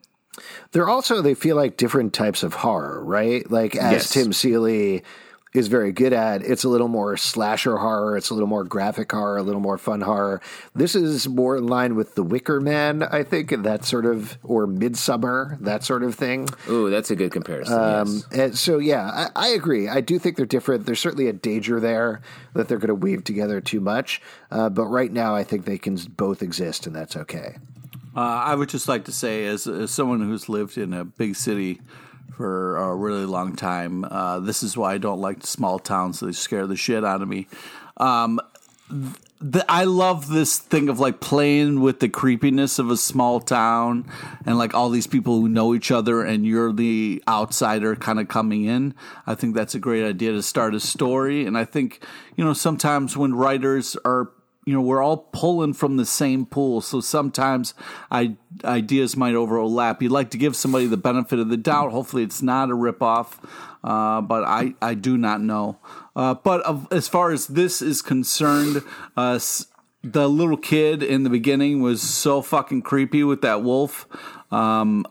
They're 0.72 0.88
also 0.88 1.22
they 1.22 1.34
feel 1.34 1.56
like 1.56 1.76
different 1.76 2.12
types 2.12 2.42
of 2.42 2.54
horror, 2.54 3.02
right? 3.04 3.48
Like 3.50 3.76
as 3.76 3.92
Yes. 3.92 4.10
Tim 4.10 4.32
Seeley 4.32 5.02
is 5.52 5.66
very 5.66 5.90
good 5.90 6.12
at, 6.12 6.42
it's 6.42 6.62
a 6.62 6.68
little 6.68 6.86
more 6.86 7.16
slasher 7.16 7.76
horror, 7.76 8.16
it's 8.16 8.30
a 8.30 8.34
little 8.34 8.48
more 8.48 8.62
graphic 8.62 9.10
horror, 9.10 9.36
a 9.36 9.42
little 9.42 9.60
more 9.60 9.76
fun 9.78 10.00
horror. 10.00 10.40
This 10.76 10.94
is 10.94 11.26
more 11.28 11.56
in 11.56 11.66
line 11.66 11.96
with 11.96 12.14
The 12.14 12.22
Wicker 12.22 12.60
Man, 12.60 13.02
I 13.02 13.24
think, 13.24 13.50
and 13.50 13.64
that 13.64 13.84
sort 13.84 14.06
of 14.06 14.38
or 14.44 14.68
Midsummer, 14.68 15.58
that 15.62 15.82
sort 15.82 16.04
of 16.04 16.14
thing. 16.14 16.48
Ooh, 16.68 16.88
that's 16.88 17.10
a 17.10 17.16
good 17.16 17.32
comparison. 17.32 17.74
Um, 17.74 18.06
yes. 18.08 18.26
and 18.30 18.58
so 18.58 18.78
yeah, 18.78 19.28
I, 19.34 19.46
I 19.46 19.48
agree. 19.48 19.88
I 19.88 20.00
do 20.00 20.20
think 20.20 20.36
they're 20.36 20.46
different. 20.46 20.86
There's 20.86 21.00
certainly 21.00 21.26
a 21.26 21.32
danger 21.32 21.80
there 21.80 22.20
that 22.54 22.68
they're 22.68 22.78
going 22.78 22.86
to 22.86 22.94
weave 22.94 23.24
together 23.24 23.60
too 23.60 23.80
much. 23.80 24.22
Uh, 24.52 24.68
but 24.68 24.86
right 24.86 25.12
now, 25.12 25.34
I 25.34 25.42
think 25.42 25.64
they 25.64 25.78
can 25.78 25.96
both 25.96 26.42
exist, 26.42 26.86
and 26.86 26.94
that's 26.94 27.16
okay. 27.16 27.56
Uh, 28.14 28.20
I 28.20 28.54
would 28.54 28.68
just 28.68 28.88
like 28.88 29.04
to 29.04 29.12
say, 29.12 29.46
as, 29.46 29.66
as 29.66 29.90
someone 29.90 30.20
who's 30.20 30.48
lived 30.48 30.76
in 30.76 30.92
a 30.92 31.04
big 31.04 31.36
city 31.36 31.80
for 32.36 32.76
a 32.76 32.94
really 32.94 33.24
long 33.24 33.54
time, 33.54 34.04
uh, 34.04 34.40
this 34.40 34.62
is 34.62 34.76
why 34.76 34.94
I 34.94 34.98
don't 34.98 35.20
like 35.20 35.46
small 35.46 35.78
towns. 35.78 36.20
They 36.20 36.32
scare 36.32 36.66
the 36.66 36.76
shit 36.76 37.04
out 37.04 37.22
of 37.22 37.28
me. 37.28 37.46
Um, 37.98 38.40
th- 38.88 39.64
I 39.68 39.84
love 39.84 40.28
this 40.28 40.58
thing 40.58 40.88
of 40.88 40.98
like 40.98 41.20
playing 41.20 41.80
with 41.80 42.00
the 42.00 42.08
creepiness 42.08 42.78
of 42.78 42.90
a 42.90 42.96
small 42.96 43.40
town 43.40 44.10
and 44.44 44.58
like 44.58 44.74
all 44.74 44.90
these 44.90 45.06
people 45.06 45.40
who 45.40 45.48
know 45.48 45.74
each 45.74 45.90
other 45.90 46.22
and 46.22 46.44
you're 46.44 46.72
the 46.72 47.22
outsider 47.28 47.94
kind 47.94 48.18
of 48.18 48.28
coming 48.28 48.64
in. 48.64 48.94
I 49.26 49.34
think 49.34 49.54
that's 49.54 49.74
a 49.74 49.78
great 49.78 50.04
idea 50.04 50.32
to 50.32 50.42
start 50.42 50.74
a 50.74 50.80
story. 50.80 51.46
And 51.46 51.56
I 51.56 51.64
think, 51.64 52.04
you 52.36 52.44
know, 52.44 52.54
sometimes 52.54 53.16
when 53.16 53.34
writers 53.34 53.96
are 54.04 54.30
you 54.70 54.76
know 54.76 54.82
we're 54.82 55.02
all 55.02 55.16
pulling 55.32 55.72
from 55.72 55.96
the 55.96 56.06
same 56.06 56.46
pool. 56.46 56.80
So 56.80 57.00
sometimes 57.00 57.74
I, 58.10 58.36
ideas 58.64 59.16
might 59.16 59.34
overlap. 59.34 60.00
You'd 60.00 60.12
like 60.12 60.30
to 60.30 60.38
give 60.38 60.54
somebody 60.54 60.86
the 60.86 60.96
benefit 60.96 61.40
of 61.40 61.48
the 61.48 61.56
doubt. 61.56 61.90
Hopefully 61.90 62.22
it's 62.22 62.40
not 62.40 62.70
a 62.70 62.74
ripoff 62.74 63.38
uh, 63.82 64.20
but 64.20 64.44
I, 64.44 64.74
I 64.80 64.94
do 64.94 65.16
not 65.16 65.40
know. 65.40 65.78
Uh, 66.14 66.34
but 66.34 66.60
of, 66.62 66.86
as 66.90 67.08
far 67.08 67.30
as 67.30 67.46
this 67.46 67.80
is 67.80 68.02
concerned 68.02 68.82
uh, 69.16 69.38
the 70.02 70.28
little 70.28 70.56
kid 70.56 71.02
in 71.02 71.24
the 71.24 71.30
beginning 71.30 71.82
was 71.82 72.02
so 72.02 72.42
fucking 72.42 72.82
creepy 72.82 73.22
with 73.22 73.42
that 73.42 73.62
wolf. 73.62 74.06
Um, 74.50 75.06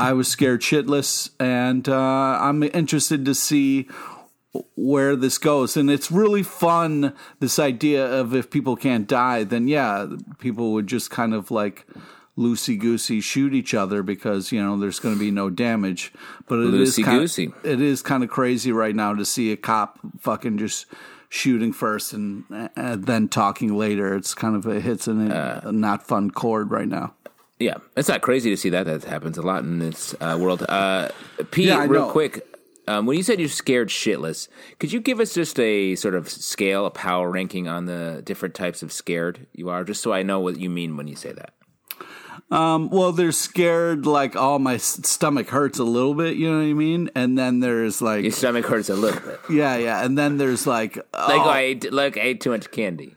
I 0.00 0.12
was 0.12 0.28
scared 0.28 0.60
shitless 0.60 1.30
and 1.40 1.88
uh, 1.88 2.38
I'm 2.40 2.62
interested 2.62 3.24
to 3.24 3.34
see 3.34 3.88
where 4.76 5.16
this 5.16 5.38
goes. 5.38 5.76
And 5.76 5.90
it's 5.90 6.10
really 6.10 6.42
fun, 6.42 7.14
this 7.40 7.58
idea 7.58 8.04
of 8.06 8.34
if 8.34 8.50
people 8.50 8.76
can't 8.76 9.06
die, 9.06 9.44
then 9.44 9.68
yeah, 9.68 10.06
people 10.38 10.72
would 10.72 10.86
just 10.86 11.10
kind 11.10 11.34
of 11.34 11.50
like 11.50 11.86
loosey 12.36 12.78
goosey 12.78 13.20
shoot 13.20 13.52
each 13.52 13.74
other 13.74 14.02
because, 14.02 14.52
you 14.52 14.62
know, 14.62 14.78
there's 14.78 15.00
going 15.00 15.14
to 15.14 15.18
be 15.18 15.30
no 15.30 15.50
damage. 15.50 16.12
But 16.46 16.60
it 16.60 16.74
is 16.74 16.96
kind 16.96 17.24
of, 17.24 17.38
it 17.64 17.80
is 17.80 18.00
kind 18.02 18.22
of 18.22 18.30
crazy 18.30 18.72
right 18.72 18.94
now 18.94 19.14
to 19.14 19.24
see 19.24 19.52
a 19.52 19.56
cop 19.56 19.98
fucking 20.20 20.58
just 20.58 20.86
shooting 21.28 21.72
first 21.72 22.12
and, 22.12 22.44
and 22.74 23.04
then 23.04 23.28
talking 23.28 23.76
later. 23.76 24.14
It's 24.14 24.34
kind 24.34 24.56
of 24.56 24.66
it 24.66 24.82
hits 24.82 25.06
an, 25.08 25.30
a 25.30 25.72
not 25.72 26.06
fun 26.06 26.30
chord 26.30 26.70
right 26.70 26.88
now. 26.88 27.14
Yeah, 27.58 27.78
it's 27.96 28.08
not 28.08 28.22
crazy 28.22 28.50
to 28.50 28.56
see 28.56 28.70
that. 28.70 28.86
That 28.86 29.02
happens 29.02 29.36
a 29.36 29.42
lot 29.42 29.64
in 29.64 29.80
this 29.80 30.14
uh, 30.20 30.38
world. 30.40 30.64
Uh, 30.68 31.08
Pete, 31.50 31.66
Yeah, 31.66 31.84
real 31.86 32.06
know. 32.06 32.10
quick, 32.10 32.46
um, 32.88 33.06
when 33.06 33.16
you 33.16 33.22
said 33.22 33.38
you're 33.38 33.48
scared 33.48 33.88
shitless, 33.88 34.48
could 34.80 34.92
you 34.92 35.00
give 35.00 35.20
us 35.20 35.34
just 35.34 35.58
a 35.60 35.94
sort 35.96 36.14
of 36.14 36.28
scale, 36.28 36.86
a 36.86 36.90
power 36.90 37.30
ranking 37.30 37.68
on 37.68 37.84
the 37.86 38.22
different 38.24 38.54
types 38.54 38.82
of 38.82 38.90
scared 38.92 39.46
you 39.52 39.68
are, 39.68 39.84
just 39.84 40.02
so 40.02 40.12
I 40.12 40.22
know 40.22 40.40
what 40.40 40.58
you 40.58 40.70
mean 40.70 40.96
when 40.96 41.06
you 41.06 41.14
say 41.16 41.32
that? 41.32 41.52
Um, 42.50 42.88
well, 42.88 43.12
they're 43.12 43.32
scared 43.32 44.06
like, 44.06 44.34
oh, 44.34 44.58
my 44.58 44.78
stomach 44.78 45.50
hurts 45.50 45.78
a 45.78 45.84
little 45.84 46.14
bit, 46.14 46.36
you 46.36 46.50
know 46.50 46.56
what 46.58 46.64
I 46.64 46.72
mean? 46.72 47.10
And 47.14 47.36
then 47.36 47.60
there's 47.60 48.00
like, 48.00 48.22
Your 48.22 48.32
stomach 48.32 48.64
hurts 48.64 48.88
a 48.88 48.94
little 48.96 49.20
bit, 49.20 49.38
yeah, 49.50 49.76
yeah. 49.76 50.02
And 50.02 50.16
then 50.16 50.38
there's 50.38 50.66
like, 50.66 50.96
like 50.96 51.04
oh, 51.12 51.48
I 51.48 51.60
ate, 51.60 51.92
like 51.92 52.16
I 52.16 52.20
ate 52.22 52.40
too 52.40 52.50
much 52.50 52.70
candy. 52.70 53.16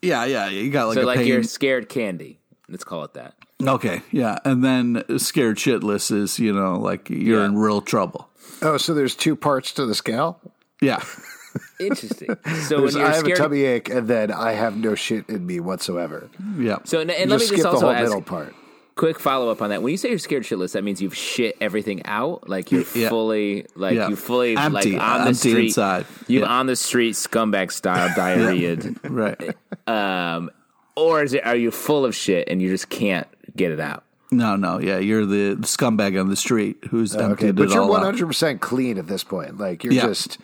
yeah, 0.00 0.24
yeah, 0.24 0.48
you 0.48 0.70
got 0.70 0.86
like 0.88 0.94
So 0.94 1.02
like 1.04 1.18
pain. 1.18 1.26
you're 1.26 1.42
scared 1.42 1.90
candy. 1.90 2.40
Let's 2.68 2.84
call 2.84 3.04
it 3.04 3.12
that. 3.14 3.34
Okay, 3.62 4.00
yeah. 4.10 4.38
And 4.46 4.64
then 4.64 5.04
scared 5.18 5.58
shitless 5.58 6.10
is, 6.10 6.38
you 6.38 6.52
know, 6.52 6.78
like 6.78 7.10
you're 7.10 7.40
Yeah. 7.40 7.46
in 7.46 7.58
real 7.58 7.82
trouble. 7.82 8.30
Oh, 8.64 8.76
so 8.78 8.94
there's 8.94 9.14
two 9.14 9.36
parts 9.36 9.72
to 9.74 9.86
the 9.86 9.94
scale. 9.94 10.40
Yeah. 10.80 11.02
Interesting. 11.80 12.36
So 12.66 12.82
when 12.82 12.92
you're 12.96 13.04
I 13.06 13.10
have 13.10 13.18
scared, 13.20 13.38
a 13.38 13.42
tummy 13.42 13.62
ache, 13.62 13.88
and 13.88 14.08
then 14.08 14.32
I 14.32 14.52
have 14.52 14.76
no 14.76 14.94
shit 14.94 15.28
in 15.28 15.46
me 15.46 15.60
whatsoever. 15.60 16.28
Yeah. 16.58 16.78
so 16.84 16.98
and, 17.00 17.10
and 17.10 17.30
let 17.30 17.36
me 17.40 17.46
just 17.46 17.50
just 17.50 17.52
skip 17.52 17.62
the 17.62 17.68
also 17.68 17.86
whole 17.86 17.94
ask, 17.94 18.02
middle 18.02 18.22
part. 18.22 18.54
quick 18.96 19.20
follow 19.20 19.50
up 19.50 19.62
on 19.62 19.70
that. 19.70 19.82
When 19.82 19.90
you 19.92 19.96
say 19.96 20.08
you're 20.08 20.18
scared 20.18 20.42
shitless, 20.44 20.72
that 20.72 20.82
means 20.82 21.00
you've 21.00 21.14
shit 21.16 21.56
everything 21.60 22.04
out. 22.06 22.48
Like 22.48 22.72
you're 22.72 22.84
Yeah. 22.94 23.08
fully, 23.08 23.66
like 23.76 23.94
Yeah. 23.94 24.08
you 24.08 24.16
fully, 24.16 24.56
Empty. 24.56 24.92
like 24.92 25.02
on 25.02 25.20
the 25.22 25.26
Empty 25.28 25.34
street, 25.50 25.64
inside. 25.66 26.06
You 26.26 26.40
Yeah. 26.40 26.46
on 26.46 26.66
the 26.66 26.76
street, 26.76 27.14
scumbag 27.14 27.70
style 27.70 28.10
diarrhea. 28.16 28.76
right. 29.04 29.54
Um, 29.86 30.50
or 30.96 31.22
is 31.22 31.34
it? 31.34 31.44
Are 31.46 31.56
you 31.56 31.70
full 31.70 32.04
of 32.04 32.14
shit 32.16 32.48
and 32.48 32.60
you 32.62 32.68
just 32.68 32.88
can't 32.88 33.28
get 33.56 33.70
it 33.72 33.78
out? 33.80 34.04
No, 34.36 34.56
no, 34.56 34.78
yeah. 34.80 34.98
You're 34.98 35.24
the 35.26 35.56
scumbag 35.62 36.20
on 36.20 36.28
the 36.28 36.36
street 36.36 36.78
who's 36.90 37.14
Okay, 37.14 37.24
emptied 37.24 37.56
but 37.56 37.70
you're 37.70 37.86
100 37.86 38.26
percent 38.26 38.60
clean 38.60 38.98
at 38.98 39.06
this 39.06 39.24
point. 39.24 39.58
Like 39.58 39.84
you're 39.84 39.92
Yeah. 39.92 40.06
just 40.06 40.38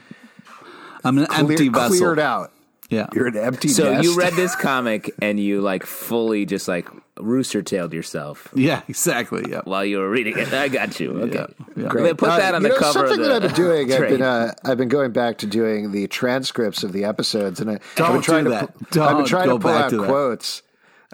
I'm 1.05 1.18
an 1.18 1.26
clear, 1.26 1.40
empty 1.50 1.68
vessel. 1.68 1.96
cleared 1.96 2.18
out. 2.18 2.53
Yeah. 2.88 3.07
You're 3.14 3.29
an 3.29 3.37
empty. 3.37 3.68
So 3.68 3.92
nest. 3.92 4.05
you 4.05 4.16
read 4.16 4.35
this 4.35 4.55
comic 4.61 5.11
and 5.22 5.38
you 5.38 5.61
like 5.61 5.87
fully 5.87 6.44
just 6.44 6.66
like 6.68 6.88
rooster 7.20 7.61
tailed 7.62 7.92
yourself 7.92 8.48
yeah, 8.55 8.81
exactly. 8.88 9.44
Yeah. 9.50 9.61
while 9.64 9.85
you 9.85 9.98
were 9.98 10.09
reading 10.11 10.38
it. 10.38 10.53
I 10.53 10.68
got 10.68 10.98
you. 10.98 11.20
Okay, 11.22 11.35
Yeah, 11.35 11.46
yeah. 11.76 11.83
We're 11.85 11.88
gonna 11.94 12.14
put 12.14 12.31
Uh, 12.31 12.38
that 12.38 12.55
on 12.55 12.62
the 12.62 12.70
know, 12.70 12.76
cover. 12.79 12.92
Something 13.09 13.20
of 13.20 13.24
the 13.26 13.29
that 13.29 13.42
I've 13.44 13.55
been 13.57 13.64
doing, 13.64 13.92
I've 13.92 14.09
been 14.09 14.22
uh, 14.22 14.55
I've 14.64 14.79
been 14.79 14.88
going 14.88 15.12
back 15.12 15.38
to 15.38 15.46
doing 15.46 15.92
the 15.92 16.07
transcripts 16.09 16.83
of 16.83 16.92
the 16.92 17.05
episodes, 17.05 17.61
and 17.61 17.70
I, 17.70 17.74
I've 17.98 18.12
been 18.12 18.22
trying 18.22 18.44
do 18.44 18.50
to 18.50 18.57
that. 18.57 18.90
pu- 18.90 19.03
I've 19.03 19.16
been 19.18 19.26
trying 19.26 19.46
go 19.48 19.59
to 19.59 19.62
pull 19.62 19.70
out 19.72 19.90
to 19.90 19.96
that. 19.98 20.07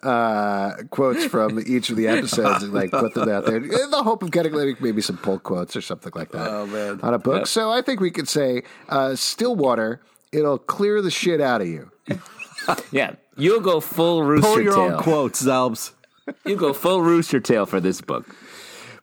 Quotes. 0.03 0.07
Uh, 0.07 0.83
quotes 0.91 1.25
from 1.25 1.59
each 1.67 1.91
of 1.91 1.97
the 1.97 2.07
episodes 2.09 2.63
and 2.63 2.73
like 2.73 2.91
put 2.91 3.15
them 3.15 3.29
out 3.29 3.47
there 3.47 3.57
in 3.63 3.91
the 3.91 4.03
hope 4.03 4.23
of 4.23 4.31
getting 4.31 4.53
like 4.53 4.81
maybe 4.81 5.01
some 5.01 5.17
pull 5.17 5.39
quotes 5.39 5.75
or 5.75 5.81
something 5.81 6.13
like 6.15 6.31
that 6.33 6.49
Oh, 6.51 6.67
man. 6.67 7.01
on 7.03 7.15
a 7.15 7.19
book. 7.19 7.47
So 7.47 7.71
I 7.71 7.81
think 7.83 8.01
we 8.01 8.11
could 8.11 8.29
say 8.29 8.63
uh, 8.89 9.15
Stillwater. 9.15 10.01
It'll 10.33 10.59
clear 10.59 11.01
the 11.01 11.11
shit 11.11 11.41
out 11.41 11.63
of 11.63 11.69
you. 11.69 11.91
yeah, 12.91 13.15
you'll 13.37 13.61
go 13.61 13.81
full 13.81 14.23
rooster 14.23 14.47
Pull 14.49 14.61
your 14.61 14.75
tail. 14.75 14.97
own 14.97 15.03
quotes, 15.03 15.43
Zelbs. 15.43 15.93
You 16.45 16.57
go 16.57 16.73
full 16.73 17.03
rooster 17.03 17.39
tail 17.39 17.67
for 17.67 17.79
this 17.79 18.01
book. 18.01 18.27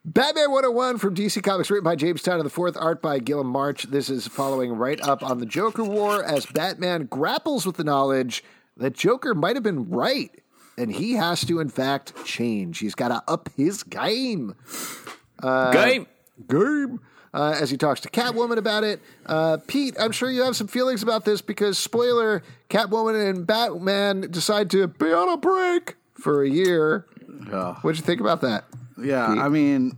Batman 0.03 0.51
101 0.51 0.97
from 0.97 1.15
DC 1.15 1.41
Comics, 1.41 1.71
written 1.71 1.85
by 1.85 1.95
James 1.95 2.21
Tynion 2.21 2.43
the 2.43 2.49
fourth, 2.49 2.75
art 2.75 3.01
by 3.01 3.21
Guillem 3.21 3.45
March. 3.45 3.83
This 3.83 4.09
is 4.09 4.27
following 4.27 4.73
right 4.73 4.99
up 4.99 5.23
on 5.23 5.39
the 5.39 5.45
Joker 5.45 5.85
War 5.85 6.21
as 6.21 6.45
Batman 6.45 7.05
grapples 7.05 7.65
with 7.65 7.77
the 7.77 7.85
knowledge 7.85 8.43
that 8.75 8.93
Joker 8.93 9.33
might 9.33 9.55
have 9.55 9.63
been 9.63 9.89
right, 9.89 10.31
and 10.77 10.91
he 10.91 11.13
has 11.13 11.45
to, 11.45 11.59
in 11.59 11.69
fact, 11.69 12.13
change. 12.25 12.79
He's 12.79 12.95
got 12.95 13.09
to 13.09 13.23
up 13.31 13.49
his 13.55 13.83
game. 13.83 14.55
Game. 15.41 16.07
Game. 16.47 16.99
Uh, 17.33 17.57
as 17.59 17.71
he 17.71 17.77
talks 17.77 17.99
to 18.01 18.09
Catwoman 18.09 18.57
about 18.57 18.83
it. 18.83 19.01
Uh, 19.25 19.57
Pete, 19.65 19.95
I'm 19.99 20.11
sure 20.11 20.29
you 20.29 20.43
have 20.43 20.55
some 20.55 20.67
feelings 20.67 21.01
about 21.01 21.25
this 21.25 21.41
because, 21.41 21.79
spoiler, 21.79 22.43
Catwoman 22.69 23.29
and 23.29 23.47
Batman 23.47 24.29
decide 24.29 24.69
to 24.71 24.87
be 24.87 25.11
on 25.11 25.29
a 25.29 25.37
break 25.37 25.95
for 26.13 26.43
a 26.43 26.49
year. 26.49 27.07
Yeah. 27.47 27.75
What'd 27.81 27.99
you 27.99 28.05
think 28.05 28.21
about 28.21 28.41
that? 28.41 28.65
Yeah, 29.01 29.25
I 29.25 29.49
mean, 29.49 29.97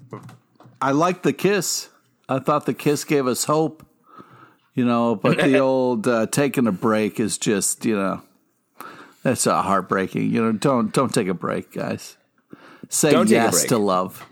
I 0.82 0.92
liked 0.92 1.24
the 1.24 1.34
kiss. 1.34 1.90
I 2.30 2.40
thought 2.40 2.66
the 2.66 2.74
kiss 2.74 3.04
gave 3.04 3.28
us 3.28 3.44
hope, 3.44 3.86
you 4.74 4.86
know, 4.86 5.16
but 5.16 5.38
the 5.38 5.60
old 5.60 6.08
uh, 6.08 6.28
taking 6.28 6.68
a 6.68 6.72
break 6.72 7.20
is 7.20 7.38
just, 7.38 7.86
you 7.86 7.98
know, 7.98 8.22
that's 9.26 9.46
uh, 9.48 9.62
heartbreaking. 9.62 10.30
You 10.32 10.42
know, 10.44 10.52
don't 10.54 10.94
don't 10.94 11.14
take 11.14 11.28
a 11.28 11.34
break, 11.34 11.74
guys. 11.74 12.16
Say 12.90 13.12
Don't 13.12 13.26
take 13.26 13.32
a 13.32 13.42
yes 13.44 13.60
break. 13.62 13.70
to 13.70 13.78
love. 13.80 14.24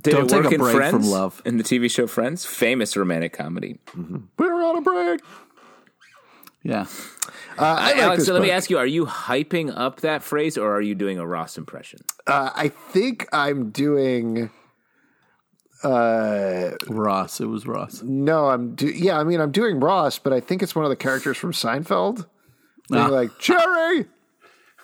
Did 0.00 0.12
Don't 0.12 0.24
it 0.24 0.28
take 0.28 0.42
work 0.44 0.52
a 0.52 0.54
in 0.54 0.60
break 0.60 0.76
Friends? 0.76 0.92
from 0.92 1.02
love. 1.06 1.42
In 1.44 1.56
the 1.58 1.64
TV 1.64 1.90
show 1.90 2.06
Friends, 2.06 2.44
famous 2.46 2.96
romantic 2.96 3.32
comedy. 3.34 3.78
We're 4.38 4.64
on 4.64 4.78
a 4.78 4.80
break. 4.80 5.20
Yeah. 6.62 6.86
Uh, 7.58 7.64
I 7.64 7.92
like 7.92 7.96
Alex, 7.98 8.18
this 8.20 8.26
so 8.28 8.32
let 8.32 8.42
me 8.42 8.50
ask 8.50 8.70
you: 8.70 8.78
Are 8.78 8.86
you 8.86 9.04
hyping 9.06 9.72
up 9.76 10.00
that 10.00 10.22
phrase, 10.22 10.56
or 10.56 10.72
are 10.74 10.80
you 10.80 10.94
doing 10.94 11.18
a 11.18 11.26
Ross 11.26 11.58
impression? 11.58 12.00
Uh, 12.26 12.50
I 12.54 12.68
think 12.68 13.28
I'm 13.32 13.70
doing. 13.70 14.50
Uh, 15.84 16.70
Ross. 16.88 17.40
It 17.40 17.46
was 17.46 17.66
Ross. 17.66 18.02
no, 18.02 18.48
I'm 18.48 18.74
do- 18.74 18.88
yeah. 18.88 19.18
I 19.18 19.24
mean, 19.24 19.40
I'm 19.40 19.52
doing 19.52 19.78
Ross, 19.80 20.18
but 20.18 20.32
I 20.32 20.40
think 20.40 20.62
it's 20.62 20.74
one 20.74 20.84
of 20.84 20.88
the 20.90 20.96
characters 20.96 21.36
from 21.36 21.52
Seinfeld. 21.52 22.26
Ah. 22.92 23.06
like 23.08 23.38
Jerry. 23.38 24.06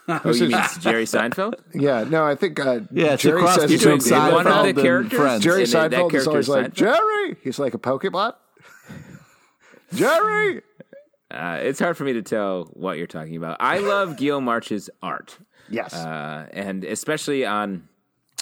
Oh, 0.07 0.21
you 0.33 0.49
mean 0.49 0.51
Jerry 0.81 1.05
Seinfeld? 1.05 1.55
Yeah, 1.73 2.05
no, 2.05 2.25
I 2.27 2.35
think 2.35 2.61
uh, 2.61 2.81
Yeah, 2.93 3.17
Jerry 3.17 3.47
says 3.49 3.71
between 3.71 3.97
it's 3.97 4.11
Seinfeld 4.11 4.33
one 4.33 4.47
of 4.47 4.63
the 4.65 4.69
and 4.71 4.79
characters? 4.79 5.19
Friends. 5.19 5.43
Jerry 5.45 5.63
And 5.63 5.73
that 5.73 5.91
Seinfeld 5.93 6.15
is 6.15 6.27
always 6.27 6.45
is 6.45 6.49
like 6.51 6.73
Jerry. 6.75 7.37
He's 7.43 7.59
like 7.59 7.75
a 7.75 7.79
Pokemon. 7.79 8.35
Jerry. 9.95 10.63
Uh, 11.31 11.59
it's 11.63 11.81
hard 11.81 11.97
for 11.97 12.05
me 12.05 12.13
to 12.15 12.23
tell 12.23 12.65
what 12.75 12.99
you're 12.99 13.07
talking 13.07 13.37
about. 13.37 13.57
I 13.61 13.79
love 13.79 14.11
Guillem 14.17 14.43
March's 14.45 14.91
art, 15.03 15.39
Yes. 15.69 15.95
uh, 15.95 16.47
and 16.53 16.85
especially 16.85 17.45
on 17.45 17.89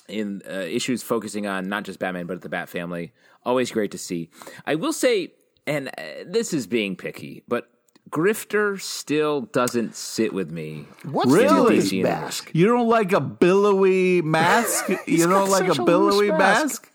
in 0.09 0.42
uh, 0.51 0.53
issues 0.55 1.03
focusing 1.03 1.46
on 1.46 1.68
not 1.68 1.85
just 1.85 1.98
Batman 1.98 2.27
but 2.27 2.42
the 2.42 2.48
Bat 2.48 2.68
family. 2.68 3.12
Always 3.44 3.70
great 3.70 3.92
to 3.92 3.98
see. 3.98 4.31
I 4.66 4.75
will 4.75 4.92
say, 4.92 5.33
and 5.66 5.88
uh, 5.88 5.92
this 6.27 6.53
is 6.53 6.66
being 6.66 6.96
picky, 6.96 7.44
but 7.48 7.68
Grifter 8.11 8.81
still 8.81 9.43
doesn't 9.43 9.95
sit 9.95 10.33
with 10.35 10.51
me. 10.51 10.87
What's 11.05 11.31
Really? 11.31 11.77
the 11.77 11.83
his 11.83 11.93
DC 11.93 12.03
mask? 12.03 12.51
You 12.53 12.67
don't 12.67 12.88
like 12.88 13.12
a 13.12 13.21
billowy 13.21 14.21
mask? 14.21 14.91
you 15.07 15.27
don't 15.27 15.49
like 15.51 15.69
a 15.69 15.81
a 15.81 15.85
billowy 15.85 16.31
loose 16.31 16.38
mask? 16.38 16.65
mask. 16.83 16.88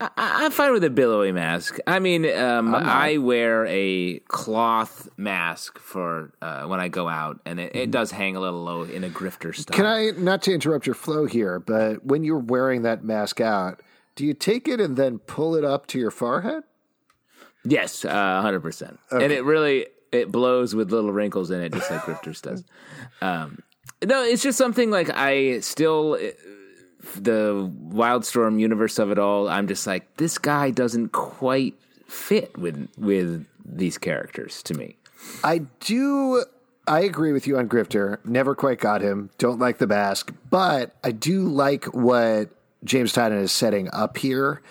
I, 0.00 0.10
I'm 0.16 0.50
fine 0.50 0.72
with 0.72 0.82
a 0.82 0.90
billowy 0.90 1.30
mask. 1.30 1.78
I 1.86 1.98
mean, 1.98 2.24
um, 2.34 2.74
I 2.74 3.18
wear 3.18 3.66
a 3.66 4.18
cloth 4.28 5.08
mask 5.18 5.78
for 5.78 6.32
uh, 6.40 6.64
when 6.64 6.80
I 6.80 6.88
go 6.88 7.06
out, 7.06 7.38
and 7.44 7.60
it, 7.60 7.76
it 7.76 7.90
does 7.90 8.10
hang 8.10 8.34
a 8.34 8.40
little 8.40 8.62
low 8.62 8.82
in 8.84 9.04
a 9.04 9.10
grifter 9.10 9.54
style. 9.54 9.76
Can 9.76 9.84
I 9.86 10.12
not 10.16 10.40
to 10.42 10.54
interrupt 10.54 10.86
your 10.86 10.94
flow 10.94 11.26
here, 11.26 11.60
but 11.60 12.04
when 12.04 12.24
you're 12.24 12.38
wearing 12.38 12.80
that 12.82 13.04
mask 13.04 13.40
out, 13.42 13.82
do 14.16 14.24
you 14.24 14.32
take 14.32 14.66
it 14.68 14.80
and 14.80 14.96
then 14.96 15.18
pull 15.18 15.54
it 15.54 15.64
up 15.64 15.86
to 15.88 15.98
your 15.98 16.10
forehead? 16.10 16.64
Yes, 17.64 18.02
hundred 18.02 18.60
percent. 18.60 18.98
And 19.10 19.32
it 19.32 19.44
really 19.44 19.86
it 20.12 20.30
blows 20.32 20.74
with 20.74 20.90
little 20.92 21.12
wrinkles 21.12 21.50
in 21.50 21.60
it, 21.60 21.72
just 21.72 21.90
like 21.90 22.02
Grifters 22.02 22.42
does. 22.42 22.64
Um, 23.20 23.62
no, 24.04 24.22
it's 24.22 24.42
just 24.42 24.58
something 24.58 24.90
like 24.90 25.10
I 25.10 25.60
still 25.60 26.18
the 27.16 27.70
Wildstorm 27.88 28.60
universe 28.60 28.98
of 28.98 29.10
it 29.10 29.18
all. 29.18 29.48
I'm 29.48 29.66
just 29.66 29.86
like 29.86 30.16
this 30.16 30.38
guy 30.38 30.70
doesn't 30.70 31.10
quite 31.12 31.74
fit 32.06 32.56
with 32.58 32.88
with 32.96 33.46
these 33.64 33.98
characters 33.98 34.62
to 34.64 34.74
me. 34.74 34.96
I 35.44 35.58
do. 35.80 36.44
I 36.86 37.00
agree 37.00 37.32
with 37.32 37.46
you 37.46 37.58
on 37.58 37.68
Grifter. 37.68 38.24
Never 38.24 38.54
quite 38.54 38.80
got 38.80 39.00
him. 39.00 39.30
Don't 39.38 39.58
like 39.58 39.78
the 39.78 39.86
Basque, 39.86 40.32
but 40.48 40.96
I 41.04 41.12
do 41.12 41.46
like 41.46 41.84
what 41.94 42.48
James 42.84 43.12
Tynion 43.12 43.42
is 43.42 43.52
setting 43.52 43.88
up 43.92 44.16
here 44.16 44.62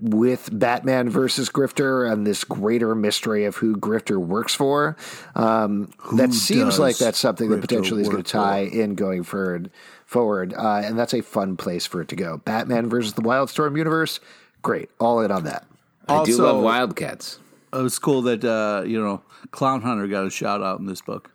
with 0.00 0.48
Batman 0.52 1.10
versus 1.10 1.48
Grifter 1.50 2.10
and 2.10 2.26
this 2.26 2.44
greater 2.44 2.94
mystery 2.94 3.44
of 3.44 3.56
who 3.56 3.76
Grifter 3.76 4.16
works 4.18 4.54
for. 4.54 4.96
Um, 5.34 5.90
that 6.14 6.32
seems 6.32 6.78
like 6.78 6.98
that's 6.98 7.18
something 7.18 7.48
that 7.50 7.60
potentially 7.60 8.02
is 8.02 8.08
going 8.08 8.22
to 8.22 8.30
tie 8.30 8.60
in 8.60 8.94
going 8.94 9.22
forward. 9.24 9.70
Forward, 10.06 10.54
uh, 10.54 10.80
and 10.82 10.98
that's 10.98 11.12
a 11.12 11.20
fun 11.20 11.58
place 11.58 11.84
for 11.84 12.00
it 12.00 12.08
to 12.08 12.16
go. 12.16 12.38
Batman 12.38 12.88
versus 12.88 13.12
the 13.12 13.20
Wildstorm 13.20 13.76
universe. 13.76 14.20
Great, 14.62 14.88
all 14.98 15.20
in 15.20 15.30
on 15.30 15.44
that. 15.44 15.66
I 16.08 16.24
do 16.24 16.38
love 16.38 16.62
Wildcats. 16.62 17.38
It 17.74 17.82
was 17.82 17.98
cool 17.98 18.22
that 18.22 18.42
uh, 18.42 18.84
you 18.86 18.98
know 18.98 19.20
Clown 19.50 19.82
Hunter 19.82 20.06
got 20.06 20.24
a 20.24 20.30
shout 20.30 20.62
out 20.62 20.80
in 20.80 20.86
this 20.86 21.02
book. 21.02 21.30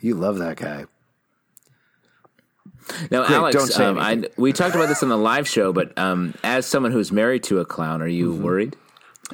You 0.00 0.14
love 0.14 0.38
that 0.38 0.56
guy. 0.56 0.86
Now, 3.10 3.26
Great, 3.26 3.36
Alex, 3.36 3.78
um, 3.78 3.98
I, 3.98 4.24
we 4.36 4.52
talked 4.52 4.74
about 4.74 4.88
this 4.88 5.02
on 5.02 5.08
the 5.08 5.18
live 5.18 5.48
show, 5.48 5.72
but 5.72 5.96
um, 5.98 6.34
as 6.42 6.66
someone 6.66 6.92
who's 6.92 7.12
married 7.12 7.42
to 7.44 7.60
a 7.60 7.64
clown, 7.64 8.02
are 8.02 8.08
you 8.08 8.34
worried? 8.34 8.76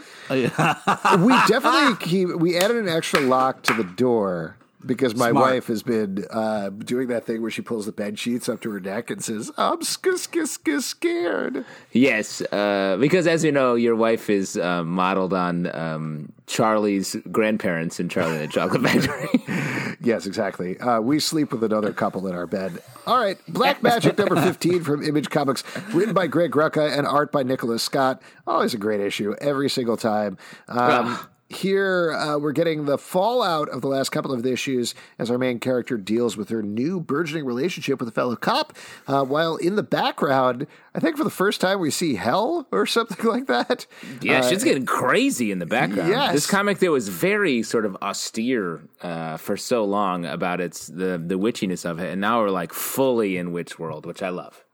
we 0.30 0.48
definitely 0.48 1.96
keep, 2.00 2.28
we 2.30 2.56
added 2.56 2.78
an 2.78 2.88
extra 2.88 3.20
lock 3.20 3.62
to 3.62 3.74
the 3.74 3.84
door 3.84 4.56
because 4.86 5.14
my 5.14 5.30
Smart. 5.30 5.50
wife 5.54 5.66
has 5.68 5.82
been 5.82 6.24
uh, 6.30 6.68
doing 6.70 7.08
that 7.08 7.24
thing 7.24 7.42
where 7.42 7.50
she 7.50 7.62
pulls 7.62 7.86
the 7.86 7.92
bed 7.92 8.18
sheets 8.18 8.48
up 8.48 8.60
to 8.62 8.70
her 8.70 8.80
neck 8.80 9.10
and 9.10 9.22
says, 9.22 9.50
"I'm 9.56 9.82
sk- 9.82 10.16
sk- 10.16 10.46
sk- 10.46 10.80
scared." 10.80 11.64
Yes, 11.92 12.40
uh, 12.52 12.96
because 13.00 13.26
as 13.26 13.44
you 13.44 13.52
know, 13.52 13.74
your 13.74 13.96
wife 13.96 14.28
is 14.30 14.56
uh, 14.56 14.84
modeled 14.84 15.32
on 15.32 15.74
um, 15.74 16.32
Charlie's 16.46 17.16
grandparents 17.32 17.98
in 18.00 18.08
Charlie 18.08 18.36
and 18.36 18.42
the 18.42 18.48
Chocolate 18.48 18.82
Factory. 18.88 19.96
Yes, 20.00 20.26
exactly. 20.26 20.78
Uh, 20.80 21.00
we 21.00 21.18
sleep 21.20 21.52
with 21.52 21.64
another 21.64 21.92
couple 21.92 22.26
in 22.26 22.34
our 22.34 22.46
bed. 22.46 22.82
All 23.06 23.18
right, 23.18 23.38
Black 23.48 23.80
Magick 23.80 24.18
number 24.18 24.36
fifteen 24.36 24.82
from 24.82 25.02
Image 25.02 25.30
Comics, 25.30 25.62
written 25.92 26.14
by 26.14 26.26
Greg 26.26 26.52
Rucka 26.52 26.96
and 26.96 27.06
art 27.06 27.32
by 27.32 27.42
Nicola 27.42 27.78
Scott. 27.78 28.20
Always 28.46 28.74
a 28.74 28.78
great 28.78 29.00
issue 29.00 29.34
every 29.40 29.68
single 29.70 29.96
time. 29.96 30.36
Um, 30.68 31.18
here 31.54 32.12
uh, 32.12 32.38
we're 32.38 32.52
getting 32.52 32.84
the 32.84 32.98
fallout 32.98 33.68
of 33.68 33.80
the 33.80 33.88
last 33.88 34.10
couple 34.10 34.32
of 34.32 34.42
the 34.42 34.52
issues 34.52 34.94
as 35.18 35.30
our 35.30 35.38
main 35.38 35.58
character 35.60 35.96
deals 35.96 36.36
with 36.36 36.48
her 36.48 36.62
new 36.62 37.00
burgeoning 37.00 37.44
relationship 37.44 37.98
with 38.00 38.08
a 38.08 38.12
fellow 38.12 38.36
cop. 38.36 38.72
Uh, 39.06 39.24
while 39.24 39.56
in 39.56 39.76
the 39.76 39.82
background, 39.82 40.66
I 40.94 41.00
think 41.00 41.16
for 41.16 41.24
the 41.24 41.30
first 41.30 41.60
time 41.60 41.80
we 41.80 41.90
see 41.90 42.14
hell 42.16 42.66
or 42.70 42.86
something 42.86 43.24
like 43.30 43.46
that. 43.46 43.86
yeah, 44.20 44.40
Uh, 44.40 44.48
she's 44.48 44.64
getting 44.64 44.86
crazy 44.86 45.50
in 45.52 45.58
the 45.58 45.66
background. 45.66 46.10
yes. 46.10 46.32
This 46.32 46.46
comic 46.46 46.78
that 46.78 46.90
was 46.90 47.08
very 47.08 47.62
sort 47.62 47.86
of 47.86 47.96
austere 48.02 48.82
uh, 49.02 49.36
for 49.36 49.56
so 49.56 49.84
long 49.84 50.24
about 50.24 50.60
its 50.60 50.86
the 50.88 51.22
the 51.24 51.38
witchiness 51.38 51.84
of 51.88 51.98
it, 51.98 52.10
and 52.12 52.20
now 52.20 52.40
we're 52.40 52.50
like 52.50 52.72
fully 52.72 53.36
in 53.36 53.52
witch 53.52 53.78
world, 53.78 54.06
which 54.06 54.22
I 54.22 54.28
love. 54.30 54.64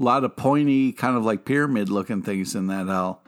A 0.00 0.02
lot 0.02 0.24
of 0.24 0.36
pointy, 0.36 0.92
kind 0.92 1.16
of 1.16 1.24
like 1.24 1.44
pyramid 1.44 1.88
looking 1.88 2.22
things 2.22 2.54
in 2.54 2.66
that 2.68 2.86
hell. 2.88 3.21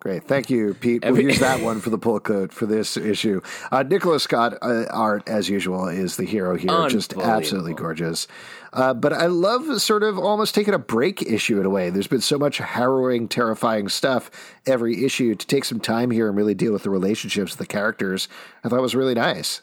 Great. 0.00 0.24
Thank 0.24 0.48
you, 0.48 0.74
Pete. 0.74 1.04
We'll 1.04 1.20
use 1.20 1.40
that 1.40 1.60
one 1.64 1.80
for 1.80 1.90
the 1.90 1.98
pull 1.98 2.20
code 2.20 2.52
for 2.52 2.66
this 2.66 2.96
issue. 2.96 3.40
Uh, 3.72 3.82
Nicola 3.82 4.20
Scott 4.20 4.56
uh, 4.62 4.84
art, 4.90 5.28
as 5.28 5.48
usual, 5.48 5.88
is 5.88 6.16
the 6.16 6.24
hero 6.24 6.56
here. 6.56 6.88
Just 6.88 7.16
absolutely 7.16 7.74
gorgeous. 7.74 8.28
Uh, 8.72 8.94
but 8.94 9.12
I 9.12 9.26
love 9.26 9.80
sort 9.82 10.04
of 10.04 10.16
almost 10.16 10.54
taking 10.54 10.72
a 10.72 10.78
break 10.78 11.22
issue 11.22 11.58
in 11.58 11.66
a 11.66 11.70
way. 11.70 11.90
There's 11.90 12.06
been 12.06 12.20
so 12.20 12.38
much 12.38 12.58
harrowing, 12.58 13.26
terrifying 13.26 13.88
stuff 13.88 14.30
every 14.66 15.04
issue 15.04 15.34
to 15.34 15.46
take 15.46 15.64
some 15.64 15.80
time 15.80 16.12
here 16.12 16.28
and 16.28 16.36
really 16.36 16.54
deal 16.54 16.72
with 16.72 16.84
the 16.84 16.90
relationships 16.90 17.52
of 17.52 17.58
the 17.58 17.66
characters. 17.66 18.28
I 18.62 18.68
thought 18.68 18.80
was 18.80 18.94
really 18.94 19.14
nice. 19.14 19.62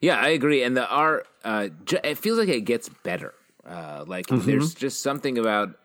Yeah, 0.00 0.16
I 0.16 0.28
agree. 0.28 0.62
And 0.62 0.76
the 0.76 0.88
art, 0.88 1.26
uh, 1.44 1.68
it 2.04 2.18
feels 2.18 2.38
like 2.38 2.48
it 2.48 2.60
gets 2.62 2.88
better. 2.88 3.34
Uh, 3.66 4.04
like 4.06 4.26
there's 4.28 4.74
just 4.74 5.02
something 5.02 5.38
about 5.38 5.76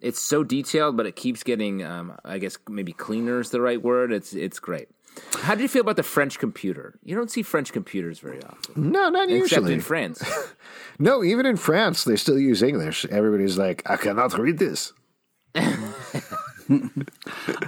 it's 0.00 0.20
so 0.20 0.42
detailed, 0.44 0.96
but 0.96 1.06
it 1.06 1.16
keeps 1.16 1.42
getting. 1.42 1.82
Um, 1.82 2.18
I 2.24 2.38
guess 2.38 2.58
maybe 2.68 2.92
cleaner 2.92 3.40
is 3.40 3.50
the 3.50 3.60
right 3.60 3.82
word. 3.82 4.12
It's 4.12 4.32
it's 4.32 4.58
great. 4.58 4.88
How 5.40 5.54
do 5.56 5.62
you 5.62 5.68
feel 5.68 5.82
about 5.82 5.96
the 5.96 6.02
French 6.04 6.38
computer? 6.38 6.94
You 7.02 7.16
don't 7.16 7.30
see 7.30 7.42
French 7.42 7.72
computers 7.72 8.20
very 8.20 8.42
often, 8.44 8.92
No, 8.92 9.08
not 9.10 9.28
except 9.28 9.40
usually. 9.62 9.74
in 9.74 9.80
France. 9.80 10.22
No, 11.02 11.24
even 11.24 11.46
in 11.46 11.56
France, 11.56 12.04
they 12.04 12.14
still 12.16 12.38
use 12.38 12.62
English. 12.62 13.06
Everybody's 13.06 13.56
like, 13.56 13.82
I 13.88 13.96
cannot 13.96 14.36
read 14.38 14.58
this. 14.58 14.92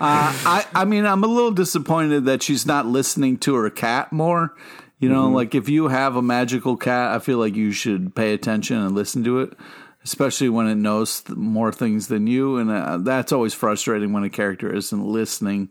I, 0.01 0.67
I 0.75 0.85
mean, 0.85 1.07
I'm 1.07 1.25
a 1.25 1.27
little 1.27 1.51
disappointed 1.51 2.25
that 2.27 2.43
she's 2.43 2.67
not 2.67 2.87
listening 2.87 3.39
to 3.39 3.55
her 3.55 3.71
cat 3.71 4.13
more. 4.13 4.55
You 4.99 5.09
know, 5.09 5.29
like 5.31 5.55
if 5.55 5.69
you 5.69 5.89
have 5.89 6.15
a 6.15 6.23
magical 6.23 6.77
cat, 6.77 7.13
I 7.15 7.19
feel 7.19 7.39
like 7.39 7.57
you 7.57 7.73
should 7.73 8.15
pay 8.15 8.35
attention 8.35 8.77
and 8.77 8.95
listen 8.95 9.25
to 9.25 9.41
it, 9.41 9.55
especially 10.05 10.49
when 10.49 10.67
it 10.67 10.77
knows 10.77 11.23
th- 11.23 11.37
more 11.37 11.73
things 11.73 12.09
than 12.09 12.27
you. 12.27 12.59
And 12.59 12.71
uh, 12.71 12.99
that's 12.99 13.33
always 13.33 13.55
frustrating 13.55 14.13
when 14.13 14.25
a 14.25 14.31
character 14.31 14.73
isn't 14.75 15.05
listening, 15.05 15.71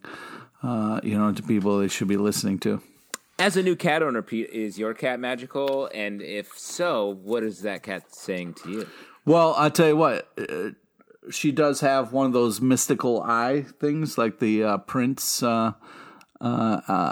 uh, 0.63 0.99
you 1.03 1.17
know, 1.17 1.31
to 1.31 1.43
people 1.43 1.79
they 1.79 1.87
should 1.87 2.07
be 2.07 2.17
listening 2.17 2.59
to. 2.59 2.81
As 3.39 3.57
a 3.57 3.63
new 3.63 3.75
cat 3.75 4.03
owner, 4.03 4.21
Pete, 4.21 4.49
is 4.51 4.77
your 4.77 4.93
cat 4.93 5.19
magical? 5.19 5.89
And 5.93 6.21
if 6.21 6.57
so, 6.57 7.17
what 7.23 7.43
is 7.43 7.61
that 7.63 7.81
cat 7.83 8.13
saying 8.13 8.55
to 8.63 8.69
you? 8.69 8.87
Well, 9.25 9.53
I'll 9.57 9.71
tell 9.71 9.87
you 9.87 9.97
what, 9.97 10.27
uh, 10.37 10.71
she 11.29 11.51
does 11.51 11.81
have 11.81 12.13
one 12.13 12.25
of 12.25 12.33
those 12.33 12.61
mystical 12.61 13.21
eye 13.21 13.65
things, 13.79 14.17
like 14.17 14.39
the 14.39 14.63
uh, 14.63 14.77
Prince 14.77 15.43
uh, 15.43 15.73
uh, 16.39 16.81
uh, 16.87 17.11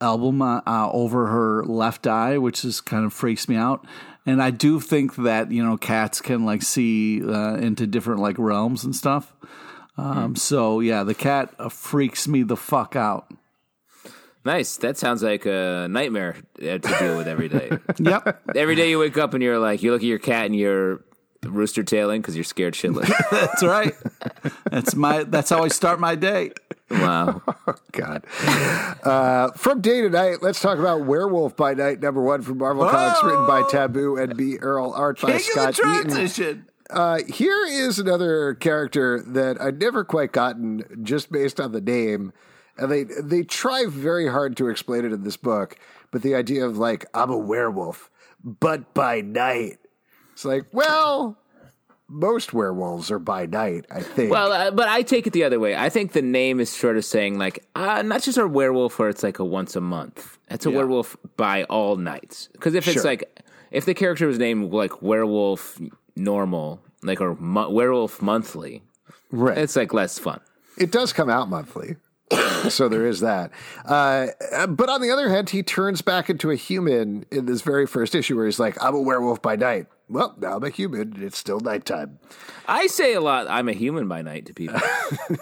album 0.00 0.42
uh, 0.42 0.60
uh, 0.66 0.90
over 0.92 1.26
her 1.26 1.64
left 1.64 2.06
eye, 2.06 2.38
which 2.38 2.64
is 2.64 2.80
kind 2.80 3.04
of 3.04 3.12
freaks 3.12 3.48
me 3.48 3.56
out. 3.56 3.86
And 4.30 4.40
I 4.42 4.50
do 4.50 4.78
think 4.80 5.16
that 5.16 5.50
you 5.50 5.64
know 5.64 5.76
cats 5.76 6.20
can 6.20 6.44
like 6.44 6.62
see 6.62 7.22
uh, 7.22 7.56
into 7.56 7.86
different 7.86 8.20
like 8.20 8.38
realms 8.38 8.84
and 8.84 8.94
stuff. 8.94 9.32
Um, 9.98 10.36
So 10.36 10.80
yeah, 10.80 11.02
the 11.02 11.14
cat 11.14 11.52
uh, 11.58 11.68
freaks 11.68 12.28
me 12.28 12.42
the 12.44 12.56
fuck 12.56 12.96
out. 12.96 13.26
Nice. 14.44 14.78
That 14.78 14.96
sounds 14.96 15.22
like 15.22 15.44
a 15.44 15.86
nightmare 15.90 16.36
uh, 16.62 16.78
to 16.78 16.96
deal 16.98 17.16
with 17.18 17.28
every 17.28 17.48
day. 17.48 17.70
Yep, 17.98 18.42
every 18.56 18.74
day 18.74 18.88
you 18.88 18.98
wake 18.98 19.18
up 19.18 19.34
and 19.34 19.42
you're 19.42 19.58
like, 19.58 19.82
you 19.82 19.90
look 19.92 20.00
at 20.00 20.06
your 20.06 20.18
cat 20.18 20.46
and 20.46 20.56
you're 20.56 21.04
rooster 21.44 21.82
tailing 21.82 22.20
because 22.20 22.36
you're 22.36 22.44
scared 22.44 22.74
shitless. 22.74 23.10
that's 23.30 23.62
right. 23.62 23.94
That's 24.70 24.94
my. 24.94 25.24
That's 25.24 25.50
how 25.50 25.62
I 25.62 25.68
start 25.68 26.00
my 26.00 26.14
day. 26.14 26.52
wow. 26.90 27.42
God. 27.92 28.24
Uh, 29.04 29.52
from 29.52 29.80
day 29.80 30.02
to 30.02 30.10
night, 30.10 30.42
let's 30.42 30.60
talk 30.60 30.78
about 30.78 31.06
Werewolf 31.06 31.56
by 31.56 31.74
Night, 31.74 32.00
number 32.00 32.22
one 32.22 32.42
from 32.42 32.58
Marvel 32.58 32.88
Comics, 32.88 33.22
written 33.22 33.46
by 33.46 33.62
Taboo 33.70 34.16
and 34.16 34.36
B. 34.36 34.58
Earl, 34.58 34.92
art 34.92 35.20
by 35.20 35.38
Scott 35.38 35.78
Eaton. 35.78 36.66
Uh, 36.90 37.20
here 37.28 37.64
is 37.66 37.98
another 37.98 38.54
character 38.54 39.22
that 39.24 39.60
I'd 39.60 39.80
never 39.80 40.04
quite 40.04 40.32
gotten 40.32 40.84
just 41.04 41.30
based 41.30 41.60
on 41.60 41.72
the 41.72 41.80
name. 41.80 42.32
And 42.76 42.90
they 42.90 43.04
they 43.04 43.42
try 43.42 43.86
very 43.86 44.28
hard 44.28 44.56
to 44.56 44.68
explain 44.68 45.04
it 45.04 45.12
in 45.12 45.22
this 45.22 45.36
book, 45.36 45.76
but 46.10 46.22
the 46.22 46.34
idea 46.34 46.64
of 46.64 46.78
like 46.78 47.06
I'm 47.14 47.30
a 47.30 47.38
werewolf, 47.38 48.10
but 48.42 48.94
by 48.94 49.20
night. 49.20 49.78
It's 50.40 50.44
like, 50.46 50.64
well, 50.72 51.36
most 52.08 52.54
werewolves 52.54 53.10
are 53.10 53.18
by 53.18 53.44
night, 53.44 53.84
I 53.90 54.00
think. 54.00 54.32
Well, 54.32 54.50
uh, 54.50 54.70
but 54.70 54.88
I 54.88 55.02
take 55.02 55.26
it 55.26 55.34
the 55.34 55.44
other 55.44 55.60
way. 55.60 55.76
I 55.76 55.90
think 55.90 56.12
the 56.12 56.22
name 56.22 56.60
is 56.60 56.70
sort 56.70 56.96
of 56.96 57.04
saying 57.04 57.36
like, 57.36 57.62
uh, 57.76 58.00
not 58.00 58.22
just 58.22 58.38
a 58.38 58.46
werewolf 58.48 58.98
where 58.98 59.10
it's 59.10 59.22
like 59.22 59.38
a 59.38 59.44
once 59.44 59.76
a 59.76 59.82
month. 59.82 60.38
It's 60.48 60.64
a 60.64 60.70
werewolf 60.70 61.14
by 61.36 61.64
all 61.64 61.96
nights. 61.96 62.48
Because 62.52 62.72
if 62.74 62.88
it's 62.88 62.94
Sure. 62.94 63.04
like, 63.04 63.42
if 63.70 63.84
the 63.84 63.92
character 63.92 64.26
was 64.26 64.38
named 64.38 64.72
like 64.72 65.02
werewolf 65.02 65.78
normal, 66.16 66.80
like 67.02 67.20
or 67.20 67.34
mo- 67.34 67.68
werewolf 67.68 68.22
monthly, 68.22 68.82
right. 69.30 69.58
it's 69.58 69.76
like 69.76 69.92
less 69.92 70.18
fun. 70.18 70.40
it 70.78 70.90
does 70.90 71.12
come 71.12 71.28
out 71.28 71.50
monthly. 71.50 71.96
so 72.68 72.88
there 72.88 73.06
is 73.06 73.20
that. 73.20 73.50
Uh, 73.84 74.28
but 74.68 74.88
on 74.88 75.00
the 75.00 75.10
other 75.10 75.28
hand, 75.28 75.50
he 75.50 75.62
turns 75.62 76.02
back 76.02 76.30
into 76.30 76.50
a 76.50 76.56
human 76.56 77.24
in 77.30 77.46
this 77.46 77.62
very 77.62 77.86
first 77.86 78.14
issue 78.14 78.36
where 78.36 78.46
he's 78.46 78.60
like, 78.60 78.82
I'm 78.82 78.94
a 78.94 79.00
werewolf 79.00 79.42
by 79.42 79.56
night. 79.56 79.86
Well, 80.08 80.34
now 80.38 80.56
I'm 80.56 80.64
a 80.64 80.70
human. 80.70 81.22
It's 81.22 81.38
still 81.38 81.60
nighttime. 81.60 82.18
I 82.66 82.88
say 82.88 83.14
a 83.14 83.20
lot. 83.20 83.46
I'm 83.48 83.68
a 83.68 83.72
human 83.72 84.08
by 84.08 84.22
night 84.22 84.46
to 84.46 84.54
people, 84.54 84.80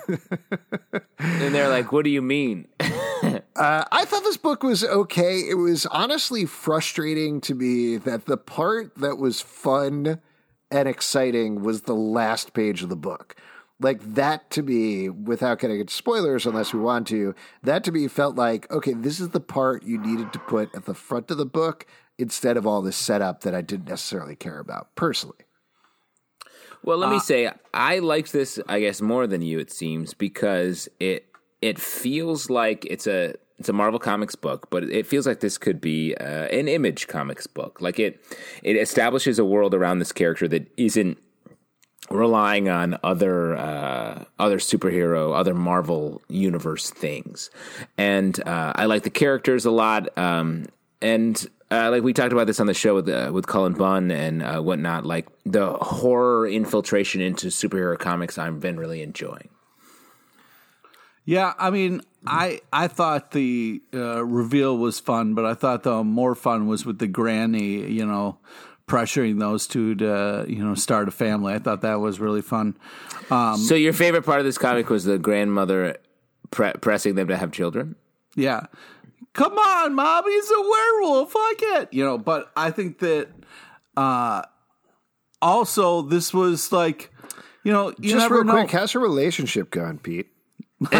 and 1.18 1.55
they're 1.55 1.70
like, 1.70 1.90
"What 1.90 2.05
do 2.05 2.11
you 2.11 2.22
mean?" 2.22 2.68
Uh, 3.57 3.85
I 3.90 4.05
thought 4.05 4.22
this 4.22 4.37
book 4.37 4.62
was 4.62 4.85
okay. 4.85 5.40
It 5.40 5.57
was 5.57 5.85
honestly 5.87 6.46
frustrating 6.46 7.40
to 7.40 7.57
me 7.57 7.96
that 7.96 8.27
the 8.27 8.37
part 8.37 8.94
that 8.94 9.18
was 9.18 9.40
fun 9.40 10.20
and 10.70 10.88
exciting 10.88 11.62
was 11.62 11.83
the 11.83 11.94
last 11.94 12.53
page 12.53 12.85
of 12.85 12.88
the 12.88 12.94
book. 12.94 13.35
Like 13.81 14.14
that 14.14 14.51
to 14.51 14.62
me, 14.62 15.09
without 15.09 15.61
getting 15.61 15.79
into 15.79 15.93
spoilers, 15.93 16.47
unless 16.47 16.75
we 16.75 16.81
want 16.81 17.07
to, 17.09 17.35
that 17.62 17.85
to 17.85 17.93
me 17.93 18.09
felt 18.09 18.35
like, 18.35 18.69
okay, 18.73 18.93
this 18.93 19.21
is 19.21 19.29
the 19.29 19.41
part 19.41 19.85
you 19.85 19.99
needed 19.99 20.33
to 20.33 20.38
put 20.41 20.75
at 20.75 20.85
the 20.85 20.95
front 20.95 21.31
of 21.31 21.38
the 21.38 21.47
book 21.47 21.87
instead 22.19 22.57
of 22.57 22.67
all 22.67 22.83
this 22.83 22.97
setup 22.97 23.43
that 23.43 23.55
I 23.55 23.61
didn't 23.61 23.88
necessarily 23.88 24.35
care 24.35 24.59
about 24.59 24.95
personally. 24.97 25.45
Well, 26.83 26.99
let 26.99 27.11
me 27.11 27.19
say 27.19 27.51
I 27.75 27.99
liked 27.99 28.33
this, 28.33 28.59
I 28.69 28.81
guess, 28.81 29.01
more 29.01 29.27
than 29.27 29.43
you. 29.43 29.59
It 29.59 29.71
seems 29.71 30.14
because 30.14 30.88
it 31.01 31.27
it 31.61 31.79
feels 31.79 32.51
like 32.51 32.85
it's 32.87 33.07
a 33.07 33.35
it's 33.59 33.69
a 33.69 33.73
Marvel 33.73 33.99
Comics 33.99 34.37
book, 34.37 34.69
but 34.71 34.85
it 34.85 35.07
feels 35.07 35.27
like 35.27 35.41
this 35.41 35.59
could 35.59 35.81
be 35.81 36.14
uh, 36.14 36.47
an 36.47 36.69
Image 36.69 37.09
Comics 37.09 37.47
book. 37.47 37.81
Like 37.81 37.99
it 37.99 38.25
it 38.62 38.77
establishes 38.77 39.38
a 39.38 39.45
world 39.45 39.75
around 39.75 39.99
this 39.99 40.12
character 40.12 40.47
that 40.49 40.71
isn't 40.77 41.19
relying 42.11 42.68
on 42.68 42.99
other 43.03 43.57
uh, 43.57 44.25
other 44.38 44.59
superhero, 44.59 45.37
other 45.37 45.55
Marvel 45.55 46.23
universe 46.29 46.90
things. 46.90 47.51
And 47.97 48.38
uh, 48.47 48.73
I 48.75 48.87
like 48.87 49.03
the 49.03 49.11
characters 49.11 49.64
a 49.64 49.71
lot. 49.71 50.16
Um, 50.16 50.66
and 51.01 51.47
uh, 51.71 51.90
like 51.90 52.03
we 52.03 52.12
talked 52.12 52.33
about 52.33 52.47
this 52.47 52.61
on 52.61 52.66
the 52.66 52.75
show 52.75 52.94
with 52.94 53.09
uh, 53.09 53.31
with 53.33 53.47
Cullen 53.47 53.75
Bunn 53.75 54.11
and 54.11 54.42
uh, 54.42 54.61
whatnot. 54.61 55.05
Like 55.05 55.29
the 55.44 55.73
horror 55.75 56.49
infiltration 56.49 57.21
into 57.21 57.49
superhero 57.49 57.99
comics, 57.99 58.38
I've 58.38 58.61
been 58.61 58.79
really 58.79 59.03
enjoying. 59.03 59.49
Yeah, 61.25 61.53
I 61.59 61.68
mean, 61.68 62.01
I 62.27 62.62
I 62.73 62.88
thought 62.88 63.33
the 63.33 63.83
uh, 63.92 64.25
reveal 64.25 64.79
was 64.79 64.99
fun, 64.99 65.35
but 65.35 65.44
I 65.44 65.53
thought 65.53 65.83
the 65.83 66.03
more 66.03 66.35
fun 66.35 66.68
was 66.68 66.87
with 66.87 66.99
the 67.01 67.07
granny, 67.07 67.87
you 67.87 68.07
know, 68.07 68.38
pressuring 68.88 69.38
those 69.38 69.66
two 69.68 69.94
to 69.96 70.44
you 70.48 70.64
know 70.64 70.74
start 70.74 71.07
a 71.07 71.11
family. 71.12 71.55
I 71.55 71.61
thought 71.61 71.83
that 71.83 72.01
was 72.01 72.18
really 72.18 72.42
fun. 72.42 72.77
so 73.29 73.74
your 73.74 73.92
favorite 73.92 74.24
part 74.24 74.40
of 74.40 74.44
this 74.44 74.59
comic 74.59 74.88
was 74.90 75.05
the 75.05 75.18
grandmother 75.18 75.96
pre- 76.51 76.72
pressing 76.81 77.14
them 77.14 77.29
to 77.29 77.37
have 77.37 77.53
children. 77.53 77.94
Yeah, 78.35 78.66
come 79.35 79.57
on, 79.59 79.94
mom, 79.94 80.24
he's 80.24 80.51
a 80.51 80.61
werewolf. 80.61 81.33
I 81.37 81.55
get 81.59 81.94
you 81.94 82.05
know, 82.05 82.18
but 82.18 82.51
I 82.57 82.70
think 82.70 82.98
that 83.01 83.29
uh, 83.96 84.42
also 85.42 86.03
this 86.03 86.33
was 86.35 86.72
like, 86.72 87.12
you 87.64 87.72
know, 87.72 87.90
you 87.98 88.11
Just 88.12 88.16
never 88.16 88.37
real 88.37 88.44
know. 88.44 88.53
quick, 88.53 88.70
how's 88.70 88.94
your 88.94 89.03
relationship 89.03 89.70
going, 89.70 89.98
Pete? 89.98 90.29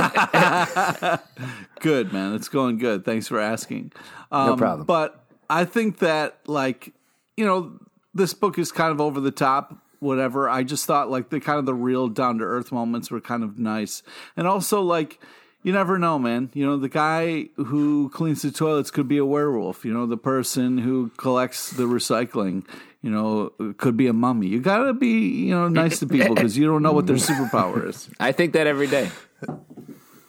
Good 1.81 2.12
man, 2.12 2.35
it's 2.35 2.48
going 2.48 2.79
good. 2.79 3.05
Thanks 3.05 3.29
for 3.29 3.38
asking. 3.38 3.92
Um, 4.33 4.46
No 4.48 4.57
problem. 4.57 4.87
But 4.87 5.24
I 5.48 5.64
think 5.64 5.98
that 5.98 6.40
like 6.46 6.92
you 7.38 7.46
know 7.46 7.79
this 8.12 8.35
book 8.35 8.59
is 8.59 8.72
kind 8.72 8.90
of 8.90 9.01
over 9.01 9.20
the 9.20 9.31
top. 9.31 9.77
Whatever. 10.01 10.48
I 10.48 10.62
just 10.62 10.87
thought 10.87 11.11
like 11.11 11.31
the 11.31 11.40
kind 11.40 11.59
of 11.59 11.66
the 11.66 11.74
real 11.74 12.09
down 12.09 12.38
to 12.38 12.44
earth 12.44 12.70
moments 12.70 13.11
were 13.11 13.20
kind 13.20 13.42
of 13.42 13.59
nice, 13.59 14.03
and 14.37 14.46
also 14.46 14.81
like 14.81 15.20
you 15.62 15.72
never 15.72 15.98
know, 15.98 16.18
man. 16.18 16.51
You 16.55 16.66
know 16.66 16.77
the 16.77 16.88
guy 16.88 17.48
who 17.57 18.11
cleans 18.11 18.42
the 18.42 18.51
toilets 18.51 18.90
could 18.90 19.09
be 19.09 19.18
a 19.18 19.24
werewolf. 19.24 19.85
You 19.85 19.92
know 19.92 20.07
the 20.07 20.16
person 20.16 20.79
who 20.79 21.11
collects 21.16 21.70
the 21.70 21.85
recycling. 21.85 22.64
You 23.03 23.11
know 23.11 23.53
could 23.77 23.96
be 23.96 24.09
a 24.09 24.12
mummy. 24.12 24.48
You 24.48 24.61
gotta 24.61 24.92
be 24.92 25.29
you 25.29 25.55
know 25.55 25.68
nice 25.68 26.01
to 26.01 26.07
people 26.07 26.35
because 26.35 26.57
you 26.57 26.66
don't 26.66 26.83
know 26.83 26.92
what 26.92 27.07
their 27.07 27.16
superpower 27.16 27.88
is. 27.88 28.09
I 28.18 28.33
think 28.33 28.53
that 28.53 28.66
every 28.66 28.88
day. 28.88 29.11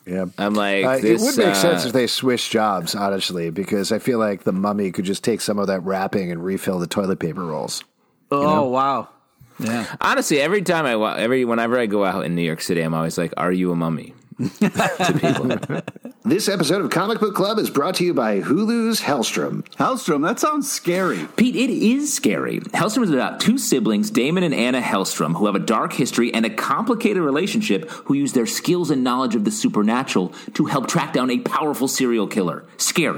Yeah. 0.10 0.26
I'm 0.40 0.56
like, 0.56 0.86
Uh, 0.86 1.00
it 1.04 1.20
would 1.20 1.38
make 1.38 1.48
uh, 1.48 1.54
sense 1.54 1.86
if 1.86 1.94
they 1.94 2.08
switched 2.08 2.52
jobs, 2.52 2.96
honestly, 2.96 3.52
because 3.52 3.92
I 3.92 4.00
feel 4.00 4.18
like 4.18 4.44
the 4.44 4.52
mummy 4.52 4.92
could 4.92 5.06
just 5.06 5.24
take 5.24 5.40
some 5.40 5.60
of 5.60 5.68
that 5.68 5.82
wrapping 5.82 6.32
and 6.32 6.44
refill 6.44 6.80
the 6.80 6.88
toilet 6.88 7.20
paper 7.20 7.46
rolls. 7.46 7.84
Oh 8.32 8.70
wow. 8.70 9.10
Yeah. 9.60 9.86
Honestly, 10.02 10.40
every 10.40 10.62
time 10.62 10.86
I 10.86 11.20
every 11.20 11.46
whenever 11.46 11.78
I 11.78 11.86
go 11.86 12.06
out 12.06 12.26
in 12.26 12.34
New 12.34 12.42
York 12.42 12.62
City, 12.62 12.82
I'm 12.82 12.94
always 12.94 13.18
like, 13.18 13.34
"Are 13.38 13.52
you 13.52 13.72
a 13.72 13.76
mummy?" 13.76 14.14
To 14.40 15.20
people. 15.20 15.82
This 16.24 16.48
episode 16.48 16.82
of 16.82 16.90
Comic 16.90 17.20
Book 17.20 17.36
Club 17.36 17.60
is 17.60 17.70
brought 17.70 17.96
to 17.96 18.06
you 18.06 18.14
by 18.14 18.40
Hulu's 18.40 19.02
Hellstrom. 19.02 19.64
Hellstrom, 19.76 20.26
that 20.26 20.40
sounds 20.40 20.72
scary. 20.72 21.28
Pete, 21.36 21.56
it 21.56 21.70
is 21.70 22.14
scary. 22.14 22.60
Hellstrom 22.60 23.04
is 23.04 23.12
about 23.12 23.40
two 23.40 23.58
siblings, 23.58 24.12
Damon 24.12 24.44
and 24.44 24.54
Anna 24.54 24.82
Hellstrom, 24.82 25.36
who 25.36 25.46
have 25.46 25.56
a 25.56 25.60
dark 25.60 25.94
history 25.94 26.34
and 26.34 26.46
a 26.46 26.50
complicated 26.50 27.22
relationship, 27.22 27.90
who 27.90 28.14
use 28.14 28.34
their 28.34 28.46
skills 28.46 28.92
and 28.92 29.04
knowledge 29.04 29.36
of 29.36 29.44
the 29.44 29.52
supernatural 29.52 30.34
to 30.54 30.66
help 30.66 30.88
track 30.88 31.14
down 31.14 31.30
a 31.30 31.40
powerful 31.40 31.88
serial 31.88 32.28
killer. 32.28 32.66
Scary. 32.78 33.18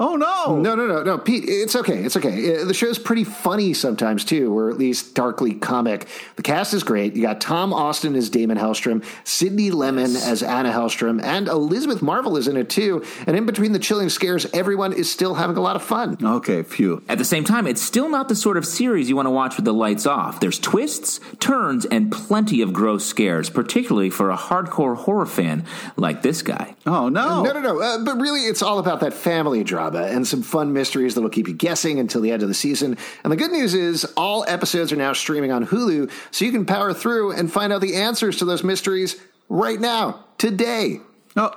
Oh 0.00 0.14
no. 0.14 0.60
No, 0.60 0.76
no, 0.76 0.86
no, 0.86 1.02
no, 1.02 1.18
Pete. 1.18 1.44
It's 1.48 1.74
okay. 1.74 2.04
It's 2.04 2.16
okay. 2.16 2.60
Uh, 2.60 2.64
The 2.64 2.74
show's 2.74 2.98
pretty 3.00 3.24
funny 3.24 3.74
sometimes 3.74 4.24
too, 4.24 4.56
or 4.56 4.70
at 4.70 4.78
least 4.78 5.14
darkly 5.16 5.54
comic. 5.54 6.06
The 6.36 6.42
cast 6.42 6.72
is 6.72 6.84
great. 6.84 7.16
You 7.16 7.22
got 7.22 7.40
Tom 7.40 7.72
Austen 7.72 8.14
as 8.14 8.30
Damon 8.30 8.58
Hellstrom, 8.58 9.04
Sydney 9.24 9.70
Lemmon 9.72 10.14
as 10.14 10.44
Anna 10.44 10.70
Hellstrom, 10.70 11.20
and 11.20 11.48
Elizabeth 11.48 12.00
Marvel 12.00 12.36
is 12.36 12.46
in 12.46 12.56
it 12.56 12.70
too. 12.70 13.02
And 13.26 13.36
in 13.36 13.44
between 13.44 13.72
the 13.72 13.80
chilling 13.80 14.08
scares, 14.08 14.46
everyone 14.54 14.92
is 14.92 15.10
still 15.10 15.34
having 15.34 15.56
a 15.56 15.60
lot 15.60 15.74
of 15.74 15.82
fun. 15.82 16.16
Okay, 16.22 16.62
phew. 16.62 17.02
At 17.08 17.18
the 17.18 17.24
same 17.24 17.42
time, 17.42 17.66
it's 17.66 17.82
still 17.82 18.08
not 18.08 18.28
the 18.28 18.36
sort 18.36 18.56
of 18.56 18.64
series 18.64 19.08
you 19.08 19.16
want 19.16 19.26
to 19.26 19.30
watch 19.32 19.56
with 19.56 19.64
the 19.64 19.74
lights 19.74 20.06
off. 20.06 20.38
There's 20.38 20.60
twists, 20.60 21.18
turns, 21.40 21.84
and 21.86 22.12
plenty 22.12 22.62
of 22.62 22.72
gross 22.72 23.04
scares, 23.04 23.50
particularly 23.50 24.10
for 24.10 24.30
a 24.30 24.36
hardcore 24.36 24.96
horror 24.96 25.26
fan 25.26 25.64
like 25.96 26.22
this 26.22 26.42
guy. 26.42 26.76
Oh 26.86 27.08
no. 27.08 27.42
No, 27.42 27.52
no, 27.52 27.60
no. 27.60 27.80
Uh, 27.80 27.98
but 28.04 28.20
really, 28.20 28.42
it's 28.42 28.62
all 28.62 28.78
about 28.78 29.00
that 29.00 29.12
family 29.12 29.64
drama. 29.64 29.87
Drama 29.90 30.06
and 30.06 30.26
some 30.26 30.42
fun 30.42 30.72
mysteries 30.72 31.14
that'll 31.14 31.30
keep 31.30 31.48
you 31.48 31.54
guessing 31.54 31.98
until 31.98 32.20
the 32.20 32.30
end 32.30 32.42
of 32.42 32.48
the 32.48 32.54
season. 32.54 32.96
And 33.24 33.32
the 33.32 33.36
good 33.36 33.52
news 33.52 33.74
is 33.74 34.04
all 34.16 34.44
episodes 34.46 34.92
are 34.92 34.96
now 34.96 35.12
streaming 35.12 35.52
on 35.52 35.66
Hulu, 35.66 36.10
so 36.30 36.44
you 36.44 36.52
can 36.52 36.64
power 36.64 36.92
through 36.92 37.32
and 37.32 37.52
find 37.52 37.72
out 37.72 37.80
the 37.80 37.96
answers 37.96 38.36
to 38.38 38.44
those 38.44 38.64
mysteries 38.64 39.16
right 39.48 39.80
now, 39.80 40.24
today. 40.38 41.00
Oh, 41.36 41.52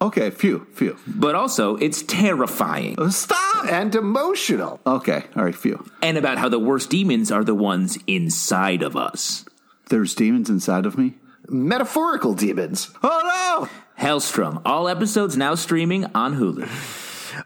okay. 0.00 0.30
Phew, 0.30 0.66
phew. 0.72 0.98
But 1.06 1.34
also, 1.34 1.76
it's 1.76 2.02
terrifying. 2.02 2.96
Oh, 2.98 3.10
stop. 3.10 3.66
And 3.70 3.94
emotional. 3.94 4.80
Okay. 4.86 5.24
All 5.36 5.44
right. 5.44 5.54
Phew. 5.54 5.88
And 6.02 6.16
about 6.16 6.38
how 6.38 6.48
the 6.48 6.58
worst 6.58 6.90
demons 6.90 7.30
are 7.30 7.44
the 7.44 7.54
ones 7.54 7.98
inside 8.06 8.82
of 8.82 8.96
us. 8.96 9.44
There's 9.90 10.14
demons 10.14 10.50
inside 10.50 10.86
of 10.86 10.98
me. 10.98 11.14
Metaphorical 11.48 12.34
demons. 12.34 12.90
Oh 13.02 13.22
no! 13.24 13.68
Hellstrom. 13.98 14.60
All 14.66 14.86
episodes 14.86 15.34
now 15.36 15.54
streaming 15.54 16.04
on 16.14 16.36
Hulu. 16.36 16.68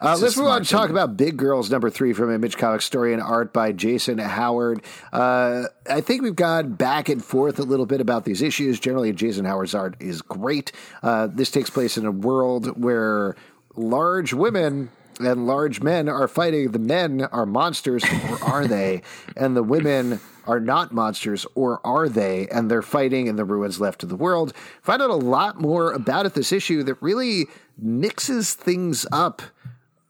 Uh, 0.00 0.16
let's 0.20 0.36
move 0.36 0.46
on 0.46 0.62
to 0.62 0.68
talk 0.68 0.90
about 0.90 1.16
Big 1.16 1.36
Girls 1.36 1.70
number 1.70 1.90
three 1.90 2.12
from 2.12 2.32
Image 2.32 2.56
Comics, 2.56 2.84
story 2.84 3.12
and 3.12 3.22
art 3.22 3.52
by 3.52 3.72
Jason 3.72 4.18
Howard. 4.18 4.82
Uh, 5.12 5.64
I 5.88 6.00
think 6.00 6.22
we've 6.22 6.36
gone 6.36 6.72
back 6.72 7.08
and 7.08 7.22
forth 7.22 7.58
a 7.58 7.62
little 7.62 7.86
bit 7.86 8.00
about 8.00 8.24
these 8.24 8.42
issues. 8.42 8.80
Generally, 8.80 9.12
Jason 9.14 9.44
Howard's 9.44 9.74
art 9.74 9.96
is 10.00 10.22
great. 10.22 10.72
Uh, 11.02 11.26
this 11.26 11.50
takes 11.50 11.70
place 11.70 11.96
in 11.96 12.06
a 12.06 12.10
world 12.10 12.80
where 12.80 13.36
large 13.76 14.32
women 14.32 14.90
and 15.20 15.46
large 15.46 15.82
men 15.82 16.08
are 16.08 16.28
fighting. 16.28 16.70
The 16.72 16.78
men 16.78 17.22
are 17.22 17.46
monsters, 17.46 18.04
or 18.04 18.42
are 18.44 18.66
they? 18.66 19.02
And 19.36 19.56
the 19.56 19.62
women 19.62 20.20
are 20.46 20.60
not 20.60 20.92
monsters, 20.92 21.46
or 21.54 21.80
are 21.86 22.08
they? 22.08 22.48
And 22.48 22.70
they're 22.70 22.82
fighting 22.82 23.26
in 23.26 23.36
the 23.36 23.44
ruins 23.44 23.80
left 23.80 24.02
of 24.02 24.08
the 24.08 24.16
world. 24.16 24.52
Find 24.82 25.00
out 25.00 25.10
a 25.10 25.14
lot 25.14 25.60
more 25.60 25.92
about 25.92 26.26
it 26.26 26.34
this 26.34 26.52
issue 26.52 26.82
that 26.84 27.00
really 27.00 27.46
mixes 27.78 28.54
things 28.54 29.06
up. 29.12 29.42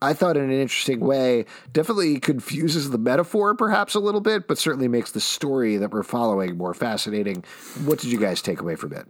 I 0.02 0.12
thought 0.12 0.36
in 0.36 0.44
an 0.44 0.50
interesting 0.50 1.00
way. 1.00 1.46
Definitely 1.72 2.20
confuses 2.20 2.90
the 2.90 2.98
metaphor 2.98 3.54
perhaps 3.54 3.94
a 3.94 4.00
little 4.00 4.20
bit, 4.20 4.48
but 4.48 4.58
certainly 4.58 4.88
makes 4.88 5.12
the 5.12 5.20
story 5.20 5.76
that 5.76 5.92
we're 5.92 6.02
following 6.02 6.56
more 6.58 6.74
fascinating. 6.74 7.44
What 7.84 8.00
did 8.00 8.10
you 8.10 8.18
guys 8.18 8.42
take 8.42 8.60
away 8.60 8.76
from 8.76 8.92
it? 8.92 9.06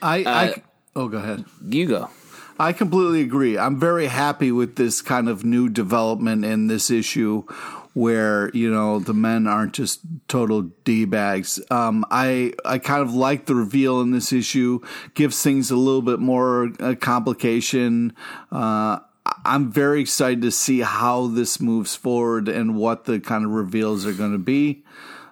I, 0.00 0.24
I 0.26 0.62
oh, 0.94 1.08
go 1.08 1.18
ahead. 1.18 1.44
You 1.62 1.86
go. 1.86 2.10
I 2.58 2.72
completely 2.72 3.20
agree. 3.20 3.58
I'm 3.58 3.78
very 3.78 4.06
happy 4.06 4.50
with 4.50 4.76
this 4.76 5.02
kind 5.02 5.28
of 5.28 5.44
new 5.44 5.68
development 5.68 6.44
in 6.44 6.68
this 6.68 6.90
issue 6.90 7.44
where, 7.92 8.50
you 8.50 8.70
know, 8.70 8.98
the 8.98 9.14
men 9.14 9.46
aren't 9.46 9.72
just 9.72 10.00
total 10.28 10.62
D 10.84 11.06
bags. 11.06 11.60
Um, 11.70 12.04
I, 12.10 12.52
I 12.64 12.78
kind 12.78 13.00
of 13.00 13.14
like 13.14 13.46
the 13.46 13.54
reveal 13.54 14.02
in 14.02 14.10
this 14.10 14.34
issue, 14.34 14.80
gives 15.14 15.42
things 15.42 15.70
a 15.70 15.76
little 15.76 16.02
bit 16.02 16.18
more 16.18 16.72
uh, 16.78 16.94
complication. 16.94 18.14
Uh, 18.52 18.98
I'm 19.46 19.70
very 19.70 20.00
excited 20.00 20.42
to 20.42 20.50
see 20.50 20.80
how 20.80 21.28
this 21.28 21.60
moves 21.60 21.94
forward 21.94 22.48
and 22.48 22.76
what 22.76 23.04
the 23.04 23.20
kind 23.20 23.44
of 23.44 23.50
reveals 23.50 24.04
are 24.06 24.12
going 24.12 24.32
to 24.32 24.38
be. 24.38 24.84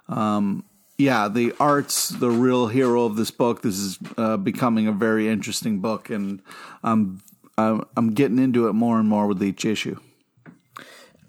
Um, 0.08 0.64
yeah, 0.96 1.28
the 1.28 1.54
art's 1.58 2.10
the 2.10 2.30
real 2.30 2.68
hero 2.68 3.04
of 3.04 3.16
this 3.16 3.30
book. 3.30 3.62
This 3.62 3.78
is 3.78 3.98
uh, 4.16 4.36
becoming 4.36 4.86
a 4.86 4.92
very 4.92 5.28
interesting 5.28 5.80
book, 5.80 6.08
and 6.08 6.40
I'm 6.82 7.22
I'm 7.58 8.14
getting 8.14 8.38
into 8.38 8.68
it 8.68 8.72
more 8.72 8.98
and 8.98 9.08
more 9.08 9.26
with 9.26 9.42
each 9.42 9.64
issue. 9.64 9.98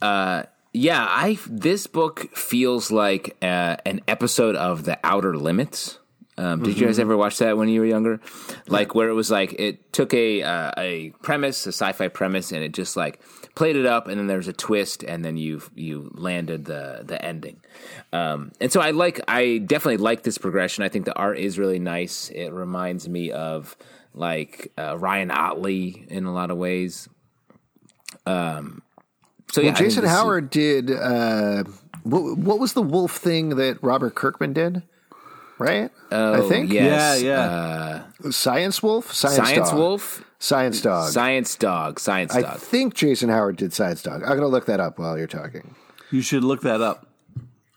Uh, 0.02 0.44
yeah, 0.74 1.06
I 1.08 1.38
this 1.48 1.88
book 1.88 2.36
feels 2.36 2.92
like 2.92 3.36
uh, 3.42 3.78
an 3.86 4.02
episode 4.08 4.56
of 4.56 4.84
The 4.84 5.00
Outer 5.04 5.38
Limits. 5.38 6.00
Um, 6.38 6.64
did 6.64 6.78
you 6.78 6.86
guys 6.86 7.00
ever 7.00 7.16
watch 7.16 7.38
that 7.38 7.58
when 7.58 7.70
you 7.70 7.80
were 7.80 7.86
younger? 7.86 8.20
Like 8.68 8.94
where 8.94 9.08
it 9.08 9.14
was 9.14 9.32
like 9.32 9.54
it 9.58 9.94
took 9.94 10.14
a 10.14 10.44
uh, 10.44 10.72
a 10.78 11.12
premise, 11.22 11.66
a 11.66 11.70
sci-fi 11.72 12.10
premise, 12.10 12.52
and 12.52 12.62
it 12.62 12.74
just 12.74 12.98
like 12.98 13.22
played 13.56 13.78
it 13.78 13.86
up, 13.86 14.08
and 14.10 14.20
then 14.20 14.28
there's 14.28 14.50
a 14.50 14.54
twist, 14.54 15.02
and 15.04 15.24
then 15.24 15.38
you 15.38 15.62
you 15.76 16.12
landed 16.14 16.66
the 16.66 17.04
the 17.06 17.24
ending. 17.24 17.62
Um, 18.12 18.52
and 18.60 18.70
so 18.72 18.82
I 18.82 18.92
like, 18.92 19.22
I 19.30 19.60
definitely 19.60 19.98
like 20.04 20.24
this 20.24 20.38
progression. 20.38 20.84
I 20.84 20.90
think 20.90 21.06
the 21.06 21.16
art 21.16 21.38
is 21.38 21.58
really 21.58 21.80
nice. 21.80 22.30
It 22.32 22.50
reminds 22.52 23.08
me 23.08 23.32
of 23.32 23.78
like 24.14 24.74
uh, 24.78 24.98
Ryan 24.98 25.32
Ottley 25.32 26.06
in 26.10 26.26
a 26.26 26.34
lot 26.34 26.52
of 26.52 26.58
ways. 26.58 27.08
Um, 28.26 28.82
so 29.52 29.62
yeah, 29.62 29.68
Well, 29.70 29.76
think 29.76 29.88
Jason 29.90 30.04
this 30.04 30.12
is- 30.12 30.18
Howard 30.18 30.50
did. 30.50 30.92
Uh, 30.92 31.64
what, 32.04 32.38
what 32.38 32.60
was 32.60 32.74
the 32.74 32.82
wolf 32.82 33.14
thing 33.18 33.50
that 33.56 33.82
Robert 33.82 34.16
Kirkman 34.16 34.54
did? 34.54 34.84
Right? 35.58 35.90
Oh, 36.12 36.46
I 36.46 36.50
think. 36.50 36.72
yes, 36.72 37.22
Yeah, 37.22 37.30
yeah. 37.30 38.04
uh, 38.26 38.32
Science 38.32 38.84
Wolf? 38.84 39.14
Science, 39.14 39.38
Science 39.38 39.70
Dog. 39.70 39.80
Wolf, 39.80 40.24
Science 40.38 40.82
Dog. 40.82 41.12
Science 41.12 41.56
Dog, 41.56 42.00
Science 42.00 42.36
I 42.36 42.42
think 42.58 42.94
Jason 42.94 43.30
Howard 43.30 43.56
did 43.56 43.72
Science 43.72 44.04
Dog. 44.04 44.22
I'm 44.24 44.30
going 44.30 44.42
to 44.42 44.48
look 44.48 44.66
that 44.66 44.80
up 44.82 45.00
while 45.00 45.18
you're 45.18 45.28
talking. 45.28 45.74
You 46.12 46.22
should 46.22 46.44
look 46.44 46.62
that 46.64 46.82
up. 46.82 47.08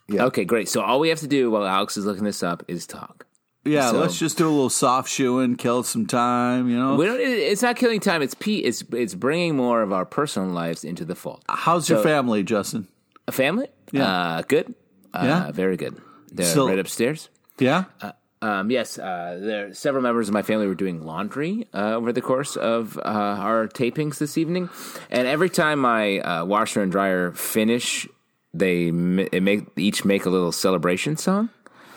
Yeah. 0.09 0.25
Okay, 0.25 0.43
great. 0.43 0.67
So 0.67 0.81
all 0.81 0.99
we 0.99 1.09
have 1.09 1.19
to 1.19 1.27
do 1.27 1.51
while 1.51 1.65
Alex 1.65 1.95
is 1.95 2.05
looking 2.05 2.23
this 2.25 2.43
up 2.43 2.63
is 2.67 2.85
talk. 2.85 3.25
Yeah, 3.63 3.91
So- 3.91 3.99
let's 3.99 4.17
just 4.17 4.37
do 4.37 4.47
a 4.47 4.49
little 4.49 4.69
soft 4.69 5.09
shoeing, 5.09 5.55
kill 5.55 5.83
some 5.83 6.05
time. 6.05 6.69
You 6.69 6.77
know, 6.77 6.95
We 6.95 7.05
don't. 7.05 7.19
It's 7.19 7.61
not 7.61 7.75
killing 7.75 7.99
time. 7.99 8.21
It's 8.21 8.33
P. 8.33 8.59
It's 8.59 8.83
it's 8.91 9.13
bringing 9.15 9.55
more 9.55 9.81
of 9.81 9.93
our 9.93 10.05
personal 10.05 10.49
lives 10.49 10.83
into 10.83 11.05
the 11.05 11.15
fold. 11.15 11.43
how's 11.47 11.87
your 11.89 12.01
family, 12.01 12.41
Justin? 12.43 12.87
A 13.27 13.31
family, 13.31 13.67
Yeah. 13.91 14.05
uh, 14.37 14.41
good, 14.47 14.73
uh, 15.13 15.21
Yeah? 15.23 15.51
very 15.51 15.77
good. 15.77 15.95
They're 16.31 16.45
So- 16.45 16.67
right 16.67 16.79
upstairs. 16.79 17.29
Yeah, 17.59 17.85
Um, 18.41 18.71
yes, 18.71 18.97
uh, 18.97 19.37
there 19.41 19.73
several 19.73 20.01
members 20.01 20.29
of 20.29 20.33
my 20.33 20.41
family 20.43 20.65
were 20.65 20.75
doing 20.75 21.05
laundry 21.05 21.67
uh, 21.73 21.95
over 21.95 22.13
the 22.13 22.21
course 22.21 22.55
of 22.55 22.97
uh, 22.97 23.01
our 23.01 23.67
tapings 23.67 24.17
this 24.17 24.37
evening, 24.37 24.69
and 25.11 25.27
every 25.27 25.49
time 25.49 25.79
my 25.79 26.19
uh, 26.19 26.45
washer 26.45 26.81
and 26.81 26.89
dryer 26.89 27.31
finish, 27.33 28.07
they 28.53 28.87
it 28.87 29.43
make 29.43 29.65
each 29.75 30.05
make 30.05 30.25
a 30.25 30.29
little 30.29 30.53
celebration 30.53 31.17
song. 31.17 31.49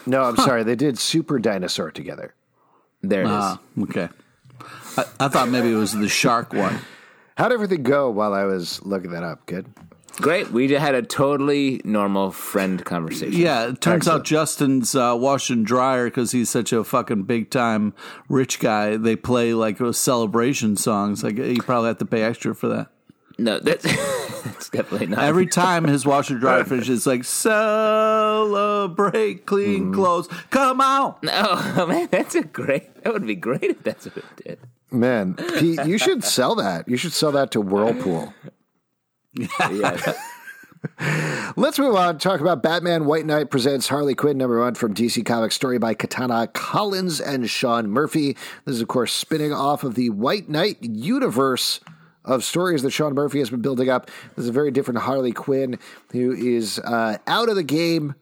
No, 0.05 0.25
I'm 0.25 0.37
sorry. 0.37 0.65
They 0.65 0.75
did 0.75 0.99
Super 0.99 1.39
Dinosaur 1.39 1.93
together. 1.93 2.35
There 3.03 3.23
it 3.23 3.27
is. 3.27 3.31
Ah, 3.33 3.61
okay. 3.83 4.09
I, 4.97 5.05
I 5.21 5.29
thought 5.29 5.49
maybe 5.49 5.71
it 5.71 5.77
was 5.77 5.93
the 5.93 6.09
shark 6.09 6.53
one. 6.53 6.81
How'd 7.37 7.53
everything 7.53 7.85
go 7.85 8.11
while 8.11 8.35
I 8.35 8.45
was 8.45 8.83
looking 8.83 9.13
that 9.13 9.23
up? 9.23 9.47
Good. 9.47 9.67
Great. 10.23 10.51
We 10.53 10.71
had 10.71 10.95
a 10.95 11.03
totally 11.03 11.81
normal 11.85 12.31
friend 12.31 12.85
conversation. 12.85 13.39
Yeah, 13.39 13.69
it 13.69 13.81
turns 13.81 14.03
Excellent. 14.07 14.21
out 14.21 14.25
Justin's 14.25 14.95
uh, 14.95 15.17
wash 15.19 15.51
and 15.51 15.67
dryer 15.67 16.05
because 16.05 16.31
he's 16.31 16.49
such 16.49 16.73
a 16.73 16.85
fucking 16.85 17.25
big 17.25 17.51
time 17.51 17.93
rich 18.29 18.61
guy. 18.61 18.97
They 18.97 19.17
play 19.17 19.53
like 19.53 19.79
celebration 19.93 20.77
songs. 20.77 21.25
Like 21.25 21.39
you 21.39 21.61
probably 21.61 21.89
have 21.89 21.99
to 21.99 22.07
pay 22.07 22.23
extra 22.23 22.55
for 22.55 22.69
that. 22.69 22.87
No, 23.37 23.59
that's, 23.59 23.83
that's 24.45 24.69
definitely 24.71 25.09
not. 25.09 25.19
Every 25.25 25.47
time 25.49 25.83
his 25.85 26.07
washer 26.07 26.39
dryer 26.39 26.63
finishes, 26.65 26.99
it's 26.99 27.07
like 27.07 27.25
celebrate 27.25 28.95
clean 29.45 29.93
clothes. 29.93 30.29
Come 30.51 30.81
on. 30.81 31.17
oh 31.25 31.87
man, 31.89 32.07
that's 32.13 32.37
a 32.37 32.45
great. 32.45 33.03
That 33.03 33.13
would 33.13 33.27
be 33.27 33.35
great 33.35 33.65
if 33.65 33.83
that's 33.83 34.05
what 34.07 34.19
it 34.19 34.25
did. 34.37 34.61
Man, 34.93 35.35
Pete, 35.35 35.85
you 35.85 35.99
should 35.99 36.23
sell 36.23 36.55
that. 36.55 36.89
You 36.89 36.97
should 36.97 37.13
sell 37.13 37.33
that 37.33 37.51
to 37.53 37.61
Whirlpool. 37.61 38.33
Let's 41.57 41.79
move 41.79 41.95
on. 41.95 42.19
Talk 42.19 42.41
about 42.41 42.63
Batman 42.63 43.07
White 43.07 43.25
Knight 43.25 43.51
presents 43.51 43.89
Harley 43.89 44.15
Quinn 44.15 44.37
number 44.37 44.61
one 44.61 44.75
from 44.75 44.95
DC 44.95 45.25
Comics, 45.25 45.55
story 45.55 45.79
by 45.79 45.95
Katana 45.95 46.49
Collins 46.49 47.21
and 47.21 47.49
Sean 47.49 47.89
Murphy. 47.89 48.37
This 48.65 48.77
is, 48.77 48.83
of 48.83 48.89
course, 48.89 49.13
spinning 49.13 49.53
off 49.53 49.85
of 49.85 49.95
the 49.95 50.11
White 50.11 50.49
Knight 50.49 50.79
universe 50.83 51.81
of 52.25 52.45
stories 52.45 52.83
that 52.83 52.91
Sean 52.91 53.15
Murphy 53.15 53.39
has 53.39 53.51
been 53.51 53.63
building 53.63 53.89
up. 53.89 54.11
This 54.37 54.45
is 54.45 54.49
a 54.49 54.53
very 54.53 54.71
different 54.71 55.01
Harley 55.01 55.33
Quinn 55.33 55.79
who 56.13 56.33
is 56.33 56.79
uh, 56.81 57.19
out 57.27 57.49
of 57.49 57.57
the 57.57 57.63
game. 57.63 58.15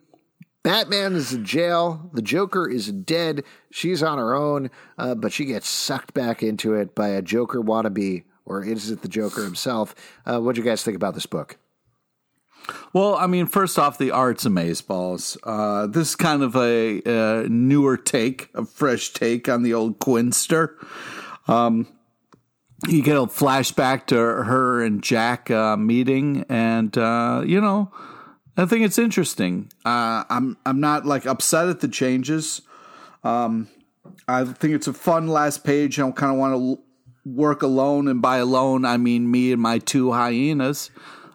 Batman 0.62 1.14
is 1.14 1.32
in 1.32 1.44
jail. 1.44 2.10
The 2.12 2.22
Joker 2.22 2.68
is 2.68 2.92
dead. 2.92 3.44
She's 3.72 4.02
on 4.02 4.18
her 4.18 4.34
own, 4.34 4.70
uh, 4.98 5.14
but 5.14 5.32
she 5.32 5.46
gets 5.46 5.68
sucked 5.68 6.12
back 6.12 6.42
into 6.42 6.74
it 6.74 6.94
by 6.94 7.08
a 7.08 7.22
Joker 7.22 7.60
wannabe, 7.60 8.24
or 8.50 8.64
is 8.64 8.90
it 8.90 9.02
the 9.02 9.08
Joker 9.08 9.44
himself? 9.44 9.94
Uh, 10.26 10.40
what 10.40 10.56
do 10.56 10.60
you 10.60 10.66
guys 10.66 10.82
think 10.82 10.96
about 10.96 11.14
this 11.14 11.26
book? 11.26 11.56
Well, 12.92 13.14
I 13.14 13.26
mean, 13.26 13.46
first 13.46 13.78
off, 13.78 13.96
the 13.96 14.10
art's 14.10 14.44
amazeballs. 14.44 15.38
Uh, 15.44 15.86
this 15.86 16.10
is 16.10 16.16
kind 16.16 16.42
of 16.42 16.56
a, 16.56 17.00
uh 17.04 17.46
newer 17.48 17.96
take, 17.96 18.50
a 18.54 18.64
fresh 18.64 19.12
take 19.12 19.48
on 19.48 19.62
the 19.62 19.72
old 19.72 20.00
Quinster. 20.00 20.76
Um, 21.48 21.86
you 22.88 23.02
get 23.02 23.16
a 23.16 23.26
flashback 23.26 24.06
to 24.06 24.16
her 24.16 24.82
and 24.82 25.02
Jack 25.02 25.50
uh, 25.50 25.76
meeting, 25.76 26.44
and 26.48 26.96
uh, 26.98 27.42
you 27.46 27.60
know, 27.60 27.92
I 28.56 28.66
think 28.66 28.84
it's 28.84 28.98
interesting. 28.98 29.70
Uh, 29.84 30.24
I'm 30.28 30.56
I'm 30.64 30.80
not 30.80 31.06
like 31.06 31.26
upset 31.26 31.68
at 31.68 31.80
the 31.80 31.88
changes. 31.88 32.62
Um, 33.22 33.68
I 34.26 34.44
think 34.44 34.74
it's 34.74 34.86
a 34.86 34.94
fun 34.94 35.28
last 35.28 35.62
page. 35.62 36.00
I 36.00 36.10
kind 36.10 36.32
of 36.32 36.38
want 36.38 36.54
to 36.54 36.82
work 37.24 37.62
alone, 37.62 38.08
and 38.08 38.20
by 38.22 38.38
alone, 38.38 38.84
I 38.84 38.96
mean 38.96 39.30
me 39.30 39.52
and 39.52 39.60
my 39.60 39.78
two 39.78 40.12
hyenas. 40.12 40.90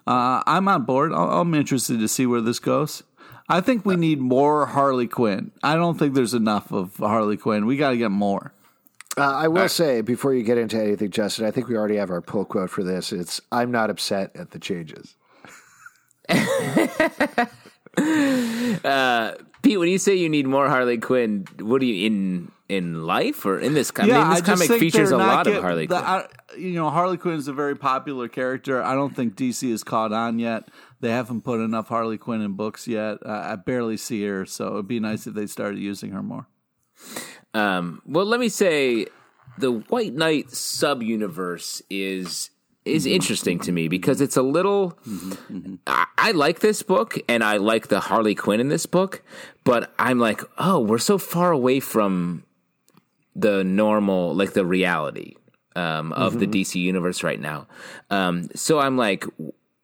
Uh, 0.07 0.41
I'm 0.45 0.67
on 0.67 0.83
board. 0.83 1.13
I- 1.13 1.39
I'm 1.39 1.53
interested 1.53 1.99
to 1.99 2.07
see 2.07 2.25
where 2.25 2.41
this 2.41 2.59
goes. 2.59 3.03
I 3.47 3.61
think 3.61 3.85
we 3.85 3.95
need 3.95 4.19
more 4.19 4.65
Harley 4.65 5.07
Quinn. 5.07 5.51
I 5.61 5.75
don't 5.75 5.99
think 5.99 6.15
there's 6.15 6.33
enough 6.33 6.71
of 6.71 6.95
Harley 6.97 7.37
Quinn. 7.37 7.65
We 7.67 7.77
got 7.77 7.91
to 7.91 7.97
get 7.97 8.09
more. 8.09 8.53
Uh, 9.17 9.21
I 9.31 9.47
will 9.47 9.69
say 9.69 10.01
before 10.01 10.33
you 10.33 10.43
get 10.43 10.57
into 10.57 10.81
anything, 10.81 11.09
Justin, 11.11 11.45
I 11.45 11.51
think 11.51 11.67
we 11.67 11.77
already 11.77 11.95
have 11.97 12.09
our 12.09 12.21
pull 12.21 12.43
quote 12.43 12.69
for 12.69 12.83
this. 12.83 13.13
It's 13.13 13.39
"I'm 13.51 13.71
not 13.71 13.89
upset 13.89 14.35
at 14.35 14.51
the 14.51 14.59
changes." 14.59 15.15
Pete, 19.61 19.79
when 19.79 19.89
you 19.89 19.97
say 19.97 20.15
you 20.15 20.29
need 20.29 20.47
more 20.47 20.67
Harley 20.67 20.97
Quinn, 20.97 21.45
what 21.59 21.79
do 21.81 21.87
you 21.87 22.05
in 22.07 22.51
in 22.67 23.03
life 23.05 23.45
or 23.45 23.59
in 23.59 23.73
this? 23.73 23.91
I 23.97 24.01
mean, 24.05 24.09
this 24.29 24.41
I 24.41 24.41
comic 24.41 24.69
features 24.79 25.11
a 25.11 25.17
lot 25.17 25.47
of 25.47 25.53
get- 25.53 25.61
Harley 25.61 25.85
the- 25.87 25.95
Quinn. 25.95 26.05
I- 26.07 26.27
you 26.57 26.73
know, 26.73 26.89
Harley 26.89 27.17
Quinn 27.17 27.35
is 27.35 27.47
a 27.49 27.53
very 27.53 27.75
popular 27.75 28.27
character. 28.29 28.81
I 28.81 28.93
don't 28.95 29.13
think 29.15 29.35
DC 29.35 29.69
has 29.71 29.83
caught 29.83 30.13
on 30.13 30.39
yet. 30.39 30.69
They 31.01 31.09
haven't 31.11 31.41
put 31.41 31.59
enough 31.59 31.89
Harley 31.89 32.17
Quinn 32.17 32.39
in 32.41 32.53
books 32.53 32.87
yet. 32.87 33.17
Uh, 33.25 33.29
I 33.43 33.55
barely 33.57 33.97
see 33.97 34.23
her, 34.25 34.45
so 34.45 34.73
it'd 34.73 34.87
be 34.87 34.99
nice 35.01 35.27
if 35.27 35.33
they 35.33 35.47
started 35.47 35.79
using 35.79 36.11
her 36.11 36.23
more. 36.23 36.47
Um, 37.53 38.01
well, 38.05 38.25
let 38.25 38.39
me 38.39 38.47
say 38.49 39.07
the 39.57 39.71
White 39.71 40.13
Knight 40.13 40.51
sub 40.51 41.03
universe 41.03 41.81
is 41.89 42.51
is 42.85 43.05
interesting 43.07 43.59
to 43.59 43.71
me 43.73 43.87
because 43.89 44.21
it's 44.21 44.37
a 44.37 44.41
little. 44.41 44.97
I, 45.87 46.05
I 46.17 46.31
like 46.31 46.59
this 46.61 46.83
book 46.83 47.17
and 47.27 47.43
I 47.43 47.57
like 47.57 47.87
the 47.89 47.99
Harley 47.99 48.35
Quinn 48.35 48.61
in 48.61 48.69
this 48.69 48.85
book, 48.85 49.21
but 49.65 49.93
I'm 49.99 50.19
like, 50.19 50.41
oh, 50.57 50.79
we're 50.79 50.99
so 50.99 51.17
far 51.17 51.51
away 51.51 51.79
from 51.81 52.44
the 53.35 53.63
normal, 53.63 54.33
like 54.33 54.53
the 54.53 54.65
reality 54.65 55.35
um, 55.75 56.13
of 56.13 56.39
the 56.39 56.47
DC 56.47 56.75
universe 56.75 57.23
right 57.23 57.39
now. 57.39 57.67
Um, 58.09 58.49
so 58.55 58.79
I'm 58.79 58.97
like, 58.97 59.25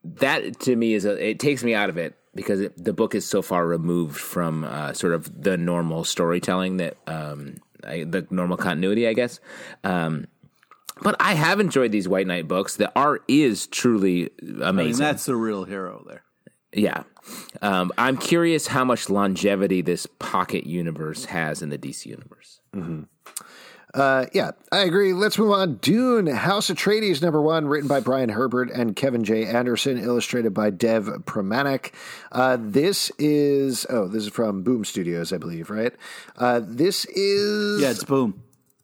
that 0.03 0.59
to 0.61 0.75
me 0.75 0.93
is 0.93 1.05
a, 1.05 1.29
it 1.29 1.39
takes 1.39 1.63
me 1.63 1.73
out 1.73 1.89
of 1.89 1.97
it 1.97 2.17
because 2.33 2.61
it, 2.61 2.83
the 2.83 2.93
book 2.93 3.13
is 3.13 3.25
so 3.25 3.41
far 3.41 3.67
removed 3.67 4.17
from 4.17 4.63
uh, 4.63 4.93
sort 4.93 5.13
of 5.13 5.43
the 5.43 5.57
normal 5.57 6.03
storytelling 6.03 6.77
that 6.77 6.97
um, 7.07 7.57
I, 7.85 8.03
the 8.03 8.25
normal 8.29 8.57
continuity, 8.57 9.07
I 9.07 9.13
guess. 9.13 9.39
Um, 9.83 10.27
but 11.01 11.15
I 11.19 11.33
have 11.33 11.59
enjoyed 11.59 11.91
these 11.91 12.07
White 12.07 12.27
Knight 12.27 12.47
books. 12.47 12.75
The 12.77 12.91
art 12.95 13.23
is 13.27 13.67
truly 13.67 14.29
amazing. 14.41 14.63
I 14.63 14.71
mean, 14.71 14.95
that's 14.95 15.25
the 15.25 15.35
real 15.35 15.65
hero 15.65 16.03
there. 16.07 16.23
yeah. 16.73 17.03
Um, 17.61 17.91
I'm 17.97 18.17
curious 18.17 18.67
how 18.67 18.83
much 18.85 19.09
longevity 19.09 19.81
this 19.81 20.05
pocket 20.19 20.65
universe 20.65 21.25
has 21.25 21.61
in 21.61 21.69
the 21.69 21.77
DC 21.77 22.05
universe. 22.05 22.60
Uh, 23.93 24.25
yeah, 24.31 24.51
I 24.71 24.83
agree. 24.83 25.11
Let's 25.13 25.37
move 25.37 25.51
on. 25.51 25.75
Dune, 25.75 26.27
House 26.27 26.69
of 26.69 26.77
Atreides, 26.77 27.21
number 27.21 27.41
one, 27.41 27.67
written 27.67 27.89
by 27.89 27.99
Brian 27.99 28.29
Herbert 28.29 28.71
and 28.71 28.95
Kevin 28.95 29.23
J. 29.23 29.45
Anderson, 29.45 29.97
illustrated 29.97 30.53
by 30.53 30.69
Dev 30.69 31.05
Pramanik. 31.25 31.91
Uh, 32.31 32.57
this 32.59 33.11
is, 33.19 33.85
oh, 33.89 34.07
this 34.07 34.23
is 34.23 34.29
from 34.29 34.63
Boom 34.63 34.85
Studios, 34.85 35.33
I 35.33 35.37
believe, 35.37 35.69
right? 35.69 35.93
Uh, 36.37 36.61
this 36.63 37.05
is. 37.05 37.81
Yeah, 37.81 37.91
it's 37.91 38.05
boom. 38.05 38.41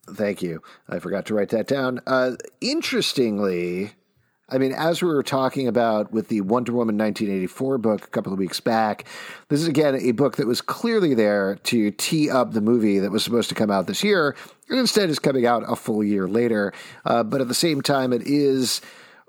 Thank 0.10 0.42
you. 0.42 0.62
I 0.90 1.00
forgot 1.00 1.26
to 1.28 1.34
write 1.34 1.50
that 1.50 1.68
down. 1.68 2.02
Uh, 2.08 2.32
interestingly, 2.60 3.92
I 4.50 4.60
mean, 4.60 4.72
as 4.72 5.02
we 5.02 5.10
were 5.10 5.24
talking 5.24 5.68
about 5.68 6.14
with 6.14 6.30
the 6.30 6.40
Wonder 6.40 6.72
Woman 6.72 6.98
1984 6.98 7.78
book 7.80 8.06
a 8.06 8.08
couple 8.08 8.32
of 8.32 8.40
weeks 8.40 8.62
back, 8.62 9.04
this 9.50 9.62
is 9.62 9.68
again 9.68 9.96
a 9.96 10.12
book 10.12 10.38
that 10.38 10.48
was 10.48 10.62
clearly 10.62 11.14
there 11.14 11.56
to 11.64 11.92
tee 11.92 12.30
up 12.30 12.54
the 12.54 12.62
movie 12.62 13.00
that 13.00 13.12
was 13.12 13.26
supposed 13.26 13.50
to 13.50 13.56
come 13.56 13.70
out 13.70 13.88
this 13.88 14.06
year, 14.06 14.38
and 14.70 14.80
instead 14.80 15.10
is 15.10 15.20
coming 15.20 15.46
out 15.46 15.64
a 15.68 15.76
full 15.76 16.02
year 16.02 16.30
later. 16.30 16.72
Uh, 17.04 17.24
but 17.24 17.42
at 17.42 17.50
the 17.50 17.54
same 17.54 17.82
time, 17.82 18.14
it 18.14 18.22
is 18.22 18.80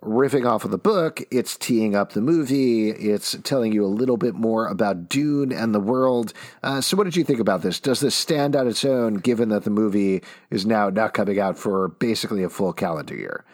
riffing 0.03 0.49
off 0.49 0.65
of 0.65 0.71
the 0.71 0.79
book, 0.79 1.21
it's 1.33 1.57
teeing 1.57 1.97
up 1.97 2.13
the 2.13 2.21
movie, 2.21 2.91
it's 2.91 3.37
telling 3.43 3.73
you 3.73 3.85
a 3.85 3.87
little 3.87 4.17
bit 4.19 4.37
more 4.37 4.69
about 4.69 5.09
Dune 5.09 5.51
and 5.51 5.75
the 5.75 5.81
world. 5.81 6.33
Uh, 6.63 6.81
so, 6.81 6.97
what 6.97 7.03
did 7.03 7.17
you 7.17 7.25
think 7.25 7.41
about 7.41 7.63
this? 7.63 7.81
Does 7.81 7.99
this 7.99 8.15
stand 8.15 8.55
on 8.55 8.69
its 8.69 8.85
own, 8.85 9.15
given 9.15 9.49
that 9.49 9.65
the 9.65 9.71
movie 9.71 10.23
is 10.49 10.65
now 10.65 10.91
not 10.91 11.13
coming 11.13 11.41
out 11.41 11.59
for 11.59 11.89
basically 11.89 12.45
a 12.45 12.49
full 12.49 12.73
calendar 12.73 13.17
year? 13.17 13.45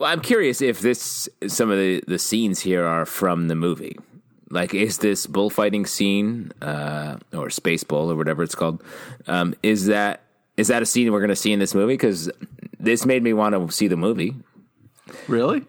Well, 0.00 0.10
I'm 0.10 0.22
curious 0.22 0.62
if 0.62 0.80
this 0.80 1.28
some 1.46 1.70
of 1.70 1.76
the, 1.76 2.02
the 2.08 2.18
scenes 2.18 2.60
here 2.60 2.86
are 2.86 3.04
from 3.04 3.48
the 3.48 3.54
movie. 3.54 3.98
Like, 4.48 4.72
is 4.72 4.96
this 4.98 5.26
bullfighting 5.26 5.84
scene 5.84 6.52
uh, 6.62 7.18
or 7.34 7.50
space 7.50 7.84
bull 7.84 8.10
or 8.10 8.16
whatever 8.16 8.42
it's 8.42 8.54
called? 8.54 8.82
Um, 9.26 9.54
is 9.62 9.86
that 9.86 10.22
is 10.56 10.68
that 10.68 10.82
a 10.82 10.86
scene 10.86 11.12
we're 11.12 11.20
going 11.20 11.28
to 11.28 11.36
see 11.36 11.52
in 11.52 11.58
this 11.58 11.74
movie? 11.74 11.92
Because 11.92 12.30
this 12.78 13.04
made 13.04 13.22
me 13.22 13.34
want 13.34 13.54
to 13.54 13.70
see 13.70 13.88
the 13.88 13.96
movie. 13.98 14.34
Really? 15.28 15.66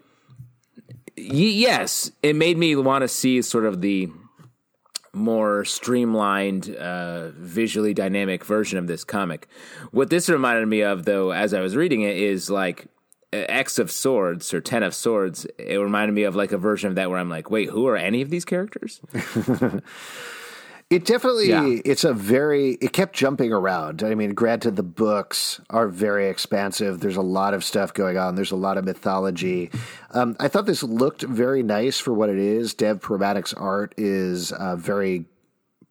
Yes, 1.14 2.10
it 2.22 2.34
made 2.34 2.56
me 2.56 2.74
want 2.74 3.02
to 3.02 3.08
see 3.08 3.42
sort 3.42 3.66
of 3.66 3.82
the 3.82 4.08
more 5.12 5.62
streamlined, 5.66 6.74
uh, 6.74 7.32
visually 7.32 7.92
dynamic 7.92 8.46
version 8.46 8.78
of 8.78 8.86
this 8.86 9.04
comic. 9.04 9.46
What 9.90 10.08
this 10.08 10.30
reminded 10.30 10.68
me 10.68 10.80
of, 10.80 11.04
though, 11.04 11.32
as 11.32 11.52
I 11.52 11.60
was 11.60 11.76
reading 11.76 12.00
it, 12.00 12.16
is 12.16 12.48
like 12.48 12.86
X 13.32 13.78
of 13.78 13.90
Swords 13.90 14.52
or 14.52 14.60
Ten 14.60 14.82
of 14.82 14.94
Swords. 14.94 15.46
It 15.58 15.76
reminded 15.78 16.12
me 16.14 16.24
of 16.24 16.36
like 16.36 16.52
a 16.52 16.58
version 16.58 16.88
of 16.90 16.94
that 16.96 17.10
where 17.10 17.18
I'm 17.18 17.30
like, 17.30 17.50
wait, 17.50 17.70
who 17.70 17.86
are 17.86 17.96
any 17.96 18.22
of 18.22 18.30
these 18.30 18.44
characters? 18.44 19.00
It 20.90 21.06
definitely 21.06 21.48
Yeah. 21.48 21.78
it's 21.86 22.04
a 22.04 22.12
very 22.12 22.72
it 22.82 22.92
kept 22.92 23.14
jumping 23.16 23.50
around. 23.50 24.02
I 24.02 24.14
mean, 24.14 24.34
granted 24.34 24.76
the 24.76 24.82
books 24.82 25.58
are 25.70 25.88
very 25.88 26.28
expansive. 26.28 27.00
There's 27.00 27.16
a 27.16 27.22
lot 27.22 27.54
of 27.54 27.64
stuff 27.64 27.94
going 27.94 28.18
on. 28.18 28.34
There's 28.34 28.50
a 28.50 28.56
lot 28.56 28.76
of 28.76 28.84
mythology. 28.84 29.70
Um, 30.10 30.36
I 30.38 30.48
thought 30.48 30.66
this 30.66 30.82
looked 30.82 31.22
very 31.22 31.62
nice 31.62 31.98
for 31.98 32.12
what 32.12 32.28
it 32.28 32.36
is. 32.36 32.74
Dev 32.74 33.00
Pramanik's 33.00 33.54
art 33.54 33.94
is 33.96 34.52
uh, 34.52 34.76
very 34.76 35.24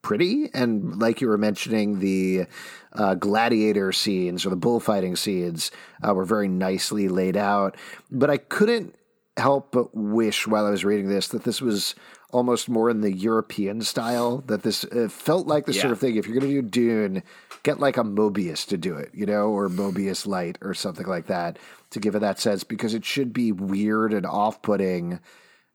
pretty. 0.01 0.49
And 0.53 0.99
like 0.99 1.21
you 1.21 1.27
were 1.27 1.37
mentioning 1.37 1.99
the 1.99 2.45
uh, 2.93 3.15
gladiator 3.15 3.91
scenes 3.91 4.45
or 4.45 4.49
the 4.49 4.55
bullfighting 4.55 5.15
scenes 5.15 5.71
uh, 6.05 6.13
were 6.13 6.25
very 6.25 6.47
nicely 6.47 7.07
laid 7.07 7.37
out. 7.37 7.77
But 8.09 8.29
i 8.29 8.37
couldn't 8.37 8.95
help 9.37 9.71
but 9.71 9.95
wish 9.95 10.45
while 10.45 10.65
i 10.65 10.69
was 10.69 10.83
reading 10.83 11.07
this 11.07 11.29
that 11.29 11.43
this 11.45 11.61
was 11.61 11.95
almost 12.31 12.67
more 12.67 12.89
in 12.89 12.99
the 13.01 13.11
european 13.11 13.81
style 13.81 14.43
that 14.47 14.61
this 14.61 14.83
uh, 14.85 15.07
felt 15.09 15.47
like 15.47 15.65
the 15.65 15.73
sort 15.73 15.91
of 15.91 15.99
thing 15.99 16.15
if 16.15 16.27
you're 16.27 16.37
going 16.37 16.51
to 16.51 16.61
do 16.61 16.67
dune 16.69 17.23
get 17.63 17.79
like 17.79 17.95
a 17.97 18.03
Moebius 18.03 18.67
to 18.67 18.77
do 18.77 18.95
it 18.95 19.09
you 19.13 19.25
know 19.25 19.49
or 19.49 19.69
Moebius 19.69 20.27
light 20.27 20.57
or 20.61 20.73
something 20.73 21.07
like 21.07 21.27
that 21.27 21.57
to 21.91 21.99
give 21.99 22.13
it 22.13 22.19
that 22.19 22.39
sense 22.39 22.63
because 22.63 22.93
it 22.93 23.05
should 23.05 23.31
be 23.31 23.51
weird 23.51 24.13
and 24.13 24.25
off-putting 24.25 25.19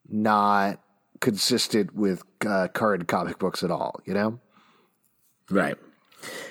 not 0.09 0.81
consistent 1.21 1.95
with 1.95 2.23
uh, 2.47 2.69
current 2.69 3.09
comic 3.09 3.39
books 3.39 3.63
at 3.63 3.71
all, 3.71 4.01
you 4.05 4.15
know? 4.15 4.39
Right. 5.51 5.77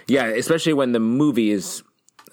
Yeah, 0.07 0.26
especially 0.28 0.74
when 0.74 0.91
the 0.91 0.99
movie 0.99 1.51
is. 1.51 1.84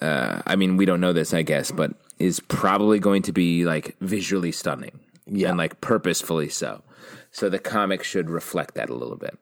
Uh, 0.01 0.43
I 0.47 0.57
mean, 0.57 0.77
we 0.77 0.85
don't 0.85 1.01
know 1.01 1.13
this, 1.13 1.33
I 1.33 1.43
guess, 1.43 1.71
but 1.71 1.93
is 2.19 2.41
probably 2.41 2.99
going 2.99 3.23
to 3.23 3.33
be 3.33 3.65
like 3.65 3.97
visually 4.01 4.51
stunning, 4.53 4.99
Yeah. 5.27 5.49
and 5.51 5.59
like 5.59 5.81
purposefully 5.81 6.49
so. 6.49 6.83
So 7.31 7.49
the 7.49 7.59
comic 7.59 8.03
should 8.05 8.29
reflect 8.29 8.75
that 8.75 8.91
a 8.91 8.95
little 8.95 9.17
bit. 9.17 9.39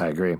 I 0.00 0.06
agree. 0.06 0.36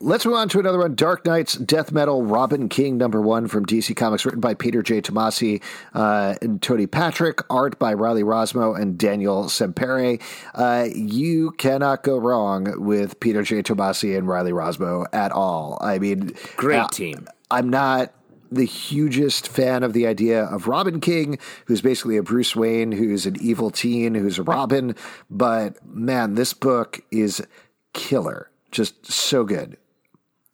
Let's 0.00 0.24
move 0.24 0.34
on 0.36 0.48
to 0.50 0.60
another 0.60 0.78
one. 0.78 0.94
Dark 0.94 1.24
Knight's 1.24 1.54
Death 1.54 1.90
Metal 1.90 2.22
Robin 2.22 2.68
King, 2.68 2.98
number 2.98 3.20
one 3.20 3.48
from 3.48 3.66
DC 3.66 3.96
Comics, 3.96 4.24
written 4.24 4.40
by 4.40 4.54
Peter 4.54 4.82
J. 4.82 5.00
Tomasi 5.00 5.62
uh, 5.92 6.36
and 6.40 6.62
Tony 6.62 6.86
Patrick, 6.86 7.40
art 7.50 7.78
by 7.78 7.94
Riley 7.94 8.22
Rossmo 8.22 8.78
and 8.80 8.96
Daniel 8.96 9.44
Sempere. 9.44 10.22
Uh, 10.54 10.86
you 10.94 11.50
cannot 11.52 12.04
go 12.04 12.16
wrong 12.16 12.84
with 12.84 13.18
Peter 13.18 13.42
J. 13.42 13.62
Tomasi 13.62 14.16
and 14.16 14.28
Riley 14.28 14.52
Rossmo 14.52 15.06
at 15.12 15.32
all. 15.32 15.78
I 15.80 15.98
mean, 15.98 16.32
Great 16.56 16.78
uh, 16.78 16.88
team. 16.88 17.26
I'm 17.50 17.68
not 17.68 18.12
the 18.50 18.64
hugest 18.64 19.48
fan 19.48 19.82
of 19.82 19.92
the 19.92 20.06
idea 20.06 20.44
of 20.44 20.68
Robin 20.68 21.00
King, 21.00 21.38
who's 21.66 21.82
basically 21.82 22.16
a 22.16 22.22
Bruce 22.22 22.54
Wayne, 22.56 22.92
who's 22.92 23.26
an 23.26 23.36
evil 23.40 23.70
teen, 23.70 24.14
who's 24.14 24.38
a 24.38 24.42
Robin. 24.42 24.94
But 25.28 25.84
man, 25.86 26.34
this 26.34 26.54
book 26.54 27.00
is 27.10 27.44
killer. 27.92 28.50
Just 28.70 29.10
so 29.10 29.44
good. 29.44 29.76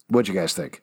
What'd 0.08 0.28
you 0.28 0.38
guys 0.38 0.52
think? 0.52 0.82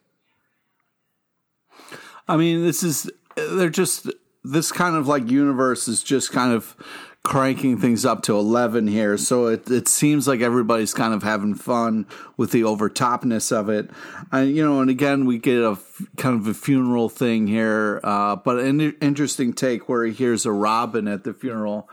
I 2.28 2.38
mean, 2.38 2.64
this 2.64 2.84
is 2.84 3.10
they're 3.36 3.70
just 3.70 4.10
this 4.44 4.72
kind 4.72 4.96
of 4.96 5.08
like 5.08 5.30
universe 5.30 5.88
is 5.88 6.04
just 6.04 6.32
kind 6.32 6.54
of 6.54 6.76
cranking 7.24 7.78
things 7.78 8.04
up 8.04 8.24
to 8.24 8.36
11 8.36 8.88
here 8.88 9.16
so 9.16 9.46
it, 9.46 9.70
it 9.70 9.88
seems 9.88 10.28
like 10.28 10.42
everybody's 10.42 10.92
kind 10.92 11.14
of 11.14 11.22
having 11.22 11.54
fun 11.54 12.08
with 12.36 12.52
the 12.52 12.62
overtopness 12.62 13.52
of 13.52 13.70
it 13.70 13.92
and 14.32 14.56
you 14.56 14.66
know 14.68 14.82
and 14.82 14.90
again 14.90 15.26
we 15.26 15.38
get 15.38 15.62
a 15.62 15.74
f- 15.74 16.02
kind 16.18 16.40
of 16.40 16.48
a 16.48 16.54
funeral 16.54 17.10
thing 17.10 17.46
here 17.46 18.00
uh, 18.04 18.36
but 18.36 18.58
an 18.58 18.82
interesting 19.02 19.54
take 19.54 19.88
where 19.88 20.04
he 20.04 20.12
hears 20.12 20.48
a 20.48 20.52
robin 20.52 21.08
at 21.08 21.24
the 21.24 21.32
funeral 21.32 21.88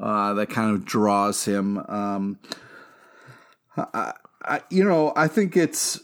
uh, 0.00 0.34
that 0.34 0.50
kind 0.50 0.74
of 0.74 0.84
draws 0.84 1.44
him 1.44 1.78
um, 1.86 2.36
I, 4.44 4.60
you 4.70 4.84
know 4.84 5.12
i 5.16 5.28
think 5.28 5.56
it's 5.56 6.00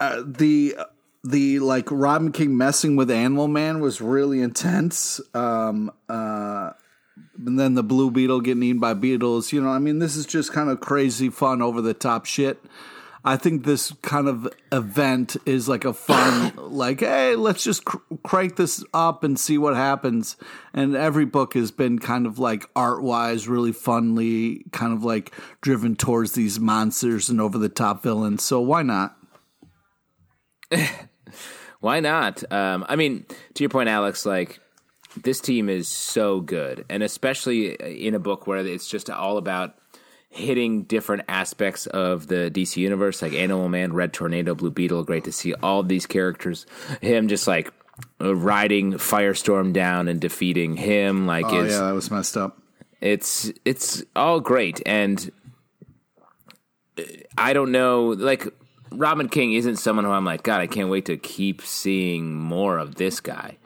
uh, 0.00 0.22
the 0.24 0.76
the 1.22 1.58
like 1.58 1.86
Robin 1.90 2.32
King 2.32 2.56
messing 2.56 2.96
with 2.96 3.10
Animal 3.10 3.48
Man 3.48 3.80
was 3.80 4.00
really 4.00 4.40
intense. 4.40 5.20
Um, 5.34 5.92
uh, 6.08 6.70
and 7.46 7.58
then 7.58 7.74
the 7.74 7.82
Blue 7.82 8.10
Beetle 8.10 8.40
getting 8.40 8.62
eaten 8.62 8.80
by 8.80 8.94
beetles. 8.94 9.52
You 9.52 9.60
know, 9.60 9.68
I 9.68 9.78
mean, 9.78 9.98
this 9.98 10.16
is 10.16 10.26
just 10.26 10.52
kind 10.52 10.70
of 10.70 10.80
crazy, 10.80 11.28
fun, 11.28 11.60
over 11.60 11.80
the 11.82 11.94
top 11.94 12.24
shit. 12.24 12.58
I 13.24 13.36
think 13.36 13.64
this 13.64 13.92
kind 14.02 14.28
of 14.28 14.48
event 14.72 15.36
is 15.44 15.68
like 15.68 15.84
a 15.84 15.92
fun, 15.92 16.52
like, 16.56 17.00
hey, 17.00 17.36
let's 17.36 17.62
just 17.62 17.84
cr- 17.84 17.98
crank 18.24 18.56
this 18.56 18.82
up 18.94 19.24
and 19.24 19.38
see 19.38 19.58
what 19.58 19.76
happens. 19.76 20.36
And 20.72 20.96
every 20.96 21.26
book 21.26 21.54
has 21.54 21.70
been 21.70 21.98
kind 21.98 22.26
of 22.26 22.38
like 22.38 22.68
art 22.74 23.02
wise, 23.02 23.48
really 23.48 23.72
funly, 23.72 24.70
kind 24.72 24.92
of 24.92 25.04
like 25.04 25.34
driven 25.60 25.96
towards 25.96 26.32
these 26.32 26.58
monsters 26.58 27.28
and 27.28 27.40
over 27.40 27.58
the 27.58 27.68
top 27.68 28.02
villains. 28.02 28.42
So 28.42 28.60
why 28.60 28.82
not? 28.82 29.16
Why 31.80 32.00
not? 32.00 32.50
Um, 32.52 32.84
I 32.88 32.96
mean, 32.96 33.24
to 33.54 33.62
your 33.62 33.70
point, 33.70 33.88
Alex, 33.88 34.26
like 34.26 34.60
this 35.16 35.40
team 35.40 35.68
is 35.68 35.88
so 35.88 36.40
good, 36.40 36.84
and 36.90 37.02
especially 37.02 37.72
in 37.74 38.14
a 38.14 38.18
book 38.18 38.46
where 38.46 38.58
it's 38.58 38.88
just 38.88 39.08
all 39.08 39.38
about 39.38 39.74
hitting 40.30 40.84
different 40.84 41.22
aspects 41.28 41.86
of 41.88 42.28
the 42.28 42.50
DC 42.54 42.76
universe, 42.76 43.20
like 43.20 43.32
Animal 43.34 43.68
Man, 43.68 43.92
Red 43.92 44.12
Tornado, 44.12 44.54
Blue 44.54 44.70
Beetle. 44.70 45.02
Great 45.04 45.24
to 45.24 45.32
see 45.32 45.54
all 45.54 45.82
these 45.82 46.06
characters. 46.06 46.66
Him 47.02 47.28
just 47.28 47.46
like 47.48 47.72
riding 48.20 48.92
Firestorm 48.94 49.72
down 49.72 50.08
and 50.08 50.20
defeating 50.20 50.76
him. 50.76 51.26
Like, 51.26 51.46
Oh, 51.46 51.62
yeah, 51.64 51.78
that 51.80 51.94
was 51.94 52.10
messed 52.10 52.36
up. 52.36 52.58
it's 53.00 53.50
it's 53.64 54.02
all 54.14 54.40
great 54.40 54.80
and 54.86 55.30
i 57.38 57.52
don't 57.54 57.72
know 57.72 58.08
like 58.08 58.46
robin 58.92 59.28
king 59.28 59.54
isn't 59.54 59.76
someone 59.76 60.04
who 60.04 60.10
i'm 60.10 60.24
like 60.24 60.42
god 60.42 60.60
i 60.60 60.66
can't 60.66 60.90
wait 60.90 61.06
to 61.06 61.16
keep 61.16 61.62
seeing 61.62 62.34
more 62.34 62.76
of 62.78 62.96
this 62.96 63.20
guy 63.20 63.56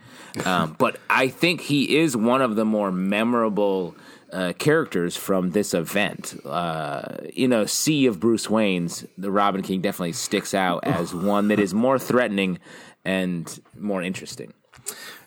um, 0.45 0.75
but 0.79 0.99
i 1.11 1.27
think 1.27 1.61
he 1.63 1.97
is 1.99 2.17
one 2.17 2.43
of 2.43 2.55
the 2.55 2.65
more 2.65 2.93
memorable 2.93 3.97
uh, 4.35 4.53
characters 4.59 5.17
from 5.17 5.53
this 5.53 5.73
event. 5.75 6.35
Uh, 6.45 7.17
you 7.33 7.49
know 7.49 7.67
sea 7.67 8.07
of 8.07 8.21
bruce 8.21 8.49
wayne's 8.49 9.05
the 9.19 9.31
robin 9.31 9.63
king 9.63 9.81
definitely 9.81 10.13
sticks 10.13 10.55
out 10.55 10.85
as 10.85 11.15
one 11.35 11.49
that 11.49 11.59
is 11.59 11.75
more 11.75 11.99
threatening 11.99 12.59
and 13.05 13.61
more 13.79 14.03
interesting 14.03 14.53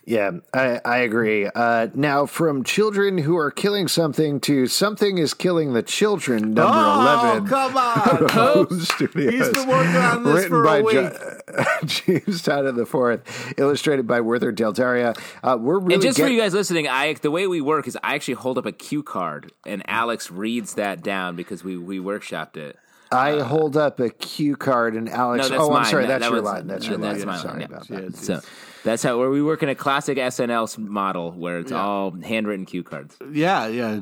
Yeah, 0.09 0.31
I, 0.53 0.79
I 0.85 0.97
agree. 0.99 1.47
Uh, 1.53 1.87
now, 1.93 2.25
from 2.25 2.63
children 2.63 3.17
who 3.17 3.35
are 3.35 3.51
killing 3.51 3.89
something 3.89 4.39
to 4.39 4.65
something 4.67 5.17
is 5.17 5.33
killing 5.33 5.73
the 5.73 5.83
children, 5.83 6.53
number 6.53 6.63
Oh, 6.65 7.33
11. 7.41 7.47
come 7.49 7.75
on. 7.75 8.29
Home 8.29 8.79
Studios. 8.85 9.33
He's 9.33 9.49
been 9.49 9.67
working 9.67 9.95
on 9.97 10.23
this 10.23 10.33
Written 10.35 10.49
for 10.49 10.63
by 10.63 10.77
a 10.77 10.83
week. 10.83 10.93
Jo- 10.95 11.41
James 11.85 12.41
Todd 12.41 12.65
of 12.65 12.77
the 12.77 12.85
Fourth, 12.85 13.53
illustrated 13.57 14.07
by 14.07 14.21
Werther 14.21 14.53
Dell'Edera. 14.53 15.19
Uh, 15.43 15.57
we're 15.59 15.77
really 15.77 15.95
And 15.95 16.03
just 16.03 16.15
get- 16.15 16.23
for 16.23 16.29
you 16.29 16.39
guys 16.39 16.53
listening, 16.53 16.87
I 16.87 17.11
the 17.15 17.29
way 17.29 17.45
we 17.45 17.59
work 17.59 17.85
is 17.85 17.97
I 18.01 18.15
actually 18.15 18.35
hold 18.35 18.57
up 18.57 18.65
a 18.65 18.71
cue 18.71 19.03
card 19.03 19.51
and 19.65 19.83
Alex 19.89 20.31
reads 20.31 20.75
that 20.75 21.03
down 21.03 21.35
because 21.35 21.65
we 21.65 21.75
we 21.75 21.99
workshopped 21.99 22.55
it. 22.55 22.77
I 23.11 23.39
hold 23.39 23.75
up 23.75 23.99
a 23.99 24.09
cue 24.09 24.55
card 24.55 24.93
and 24.95 25.09
Alex. 25.09 25.49
No, 25.49 25.57
oh, 25.57 25.69
mine. 25.69 25.79
I'm 25.83 25.85
sorry. 25.91 26.05
That- 26.05 26.19
That's 26.21 26.23
that 26.23 26.31
your 26.31 26.41
was- 26.43 26.51
line. 26.53 26.67
That's 26.67 26.87
your 26.87 26.97
that's 26.97 27.19
line. 27.19 27.27
my 27.27 27.37
Sorry 27.37 27.51
line, 27.51 27.59
yeah. 27.59 27.65
about 27.65 27.87
that. 27.89 28.15
So 28.15 28.41
that's 28.87 29.03
how 29.03 29.17
where 29.17 29.29
we 29.29 29.41
work 29.41 29.61
in 29.63 29.69
a 29.69 29.75
classic 29.75 30.17
SNL 30.17 30.77
model 30.77 31.31
where 31.31 31.59
it's 31.59 31.71
all 31.71 32.11
handwritten 32.11 32.65
cue 32.65 32.83
cards. 32.83 33.17
Yeah, 33.31 33.67
yeah. 33.67 33.99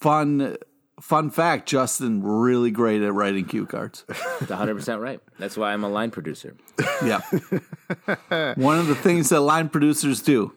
Fun 0.00 0.56
fun 1.00 1.30
fact, 1.30 1.68
Justin 1.68 2.22
really 2.22 2.70
great 2.70 3.02
at 3.02 3.12
writing 3.12 3.44
cue 3.46 3.66
cards. 3.66 4.04
It's 4.08 4.50
100 4.50 4.74
percent 4.74 5.00
right. 5.00 5.20
That's 5.38 5.56
why 5.56 5.72
I'm 5.72 5.84
a 5.84 5.88
line 5.88 6.10
producer. 6.10 6.56
Yeah. 7.04 7.20
One 8.56 8.78
of 8.78 8.86
the 8.86 8.94
things 9.00 9.30
that 9.30 9.40
line 9.40 9.68
producers 9.68 10.22
do. 10.22 10.52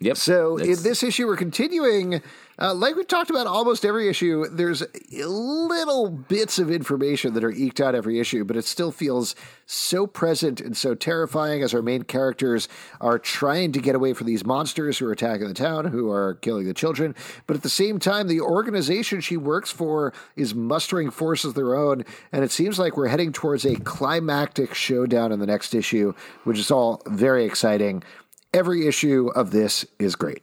Yep. 0.00 0.16
So 0.16 0.58
That's- 0.58 0.78
in 0.78 0.84
this 0.84 1.02
issue, 1.02 1.26
we're 1.26 1.36
continuing. 1.36 2.20
Uh, 2.56 2.72
like 2.72 2.94
we've 2.94 3.08
talked 3.08 3.30
about 3.30 3.48
almost 3.48 3.84
every 3.84 4.08
issue, 4.08 4.46
there's 4.48 4.82
little 5.10 6.08
bits 6.08 6.58
of 6.58 6.70
information 6.70 7.34
that 7.34 7.42
are 7.42 7.50
eked 7.50 7.80
out 7.80 7.96
every 7.96 8.20
issue, 8.20 8.44
but 8.44 8.56
it 8.56 8.64
still 8.64 8.92
feels 8.92 9.34
so 9.66 10.06
present 10.06 10.60
and 10.60 10.76
so 10.76 10.94
terrifying 10.94 11.62
as 11.62 11.74
our 11.74 11.82
main 11.82 12.04
characters 12.04 12.68
are 13.00 13.18
trying 13.18 13.72
to 13.72 13.80
get 13.80 13.96
away 13.96 14.12
from 14.12 14.28
these 14.28 14.44
monsters 14.44 14.98
who 14.98 15.06
are 15.06 15.12
attacking 15.12 15.48
the 15.48 15.54
town, 15.54 15.86
who 15.86 16.10
are 16.10 16.34
killing 16.34 16.64
the 16.64 16.74
children. 16.74 17.12
But 17.48 17.56
at 17.56 17.64
the 17.64 17.68
same 17.68 17.98
time, 17.98 18.28
the 18.28 18.40
organization 18.40 19.20
she 19.20 19.36
works 19.36 19.72
for 19.72 20.12
is 20.36 20.54
mustering 20.54 21.10
forces 21.10 21.46
of 21.46 21.54
their 21.54 21.74
own, 21.74 22.04
and 22.30 22.44
it 22.44 22.52
seems 22.52 22.78
like 22.78 22.96
we're 22.96 23.08
heading 23.08 23.32
towards 23.32 23.64
a 23.64 23.74
climactic 23.76 24.74
showdown 24.74 25.32
in 25.32 25.40
the 25.40 25.46
next 25.46 25.74
issue, 25.74 26.14
which 26.44 26.58
is 26.58 26.70
all 26.70 27.02
very 27.06 27.44
exciting. 27.44 28.04
Every 28.52 28.86
issue 28.86 29.32
of 29.34 29.50
this 29.50 29.84
is 29.98 30.14
great. 30.14 30.42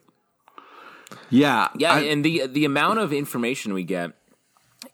Yeah. 1.31 1.69
Yeah, 1.77 1.93
I- 1.93 1.99
and 2.01 2.23
the 2.23 2.45
the 2.47 2.65
amount 2.65 2.99
of 2.99 3.11
information 3.11 3.73
we 3.73 3.83
get 3.83 4.11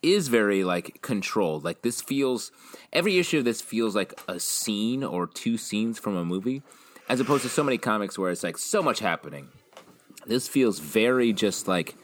is 0.02 0.28
very 0.30 0.64
like 0.64 1.02
controlled. 1.02 1.64
Like 1.66 1.82
this 1.82 2.02
feels 2.02 2.52
every 2.94 3.18
issue 3.18 3.40
of 3.40 3.46
this 3.46 3.62
feels 3.62 3.96
like 3.96 4.20
a 4.28 4.40
scene 4.40 5.04
or 5.04 5.28
two 5.28 5.58
scenes 5.58 6.00
from 6.00 6.16
a 6.16 6.24
movie, 6.24 6.62
as 7.10 7.20
opposed 7.20 7.44
to 7.44 7.50
so 7.50 7.64
many 7.64 7.78
comics 7.78 8.18
where 8.18 8.32
it's 8.32 8.44
like 8.44 8.58
so 8.58 8.82
much 8.82 9.00
happening. 9.00 9.50
This 10.26 10.48
feels 10.48 10.80
very 10.80 11.34
just 11.34 11.68
like 11.68 11.96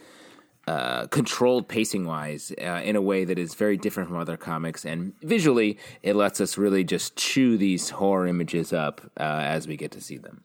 uh, 0.68 1.08
controlled 1.08 1.68
pacing 1.68 2.06
wise 2.06 2.54
uh, 2.62 2.82
in 2.84 2.96
a 2.96 3.02
way 3.02 3.26
that 3.26 3.38
is 3.38 3.54
very 3.54 3.78
different 3.78 4.10
from 4.10 4.18
other 4.18 4.38
comics, 4.38 4.86
and 4.86 5.14
visually 5.22 5.78
it 6.02 6.16
lets 6.16 6.40
us 6.40 6.58
really 6.58 6.84
just 6.84 7.16
chew 7.16 7.58
these 7.58 7.90
horror 7.92 8.28
images 8.28 8.72
up 8.72 9.02
uh, 9.20 9.24
as 9.24 9.68
we 9.68 9.76
get 9.76 9.92
to 9.92 10.02
see 10.02 10.18
them. 10.18 10.44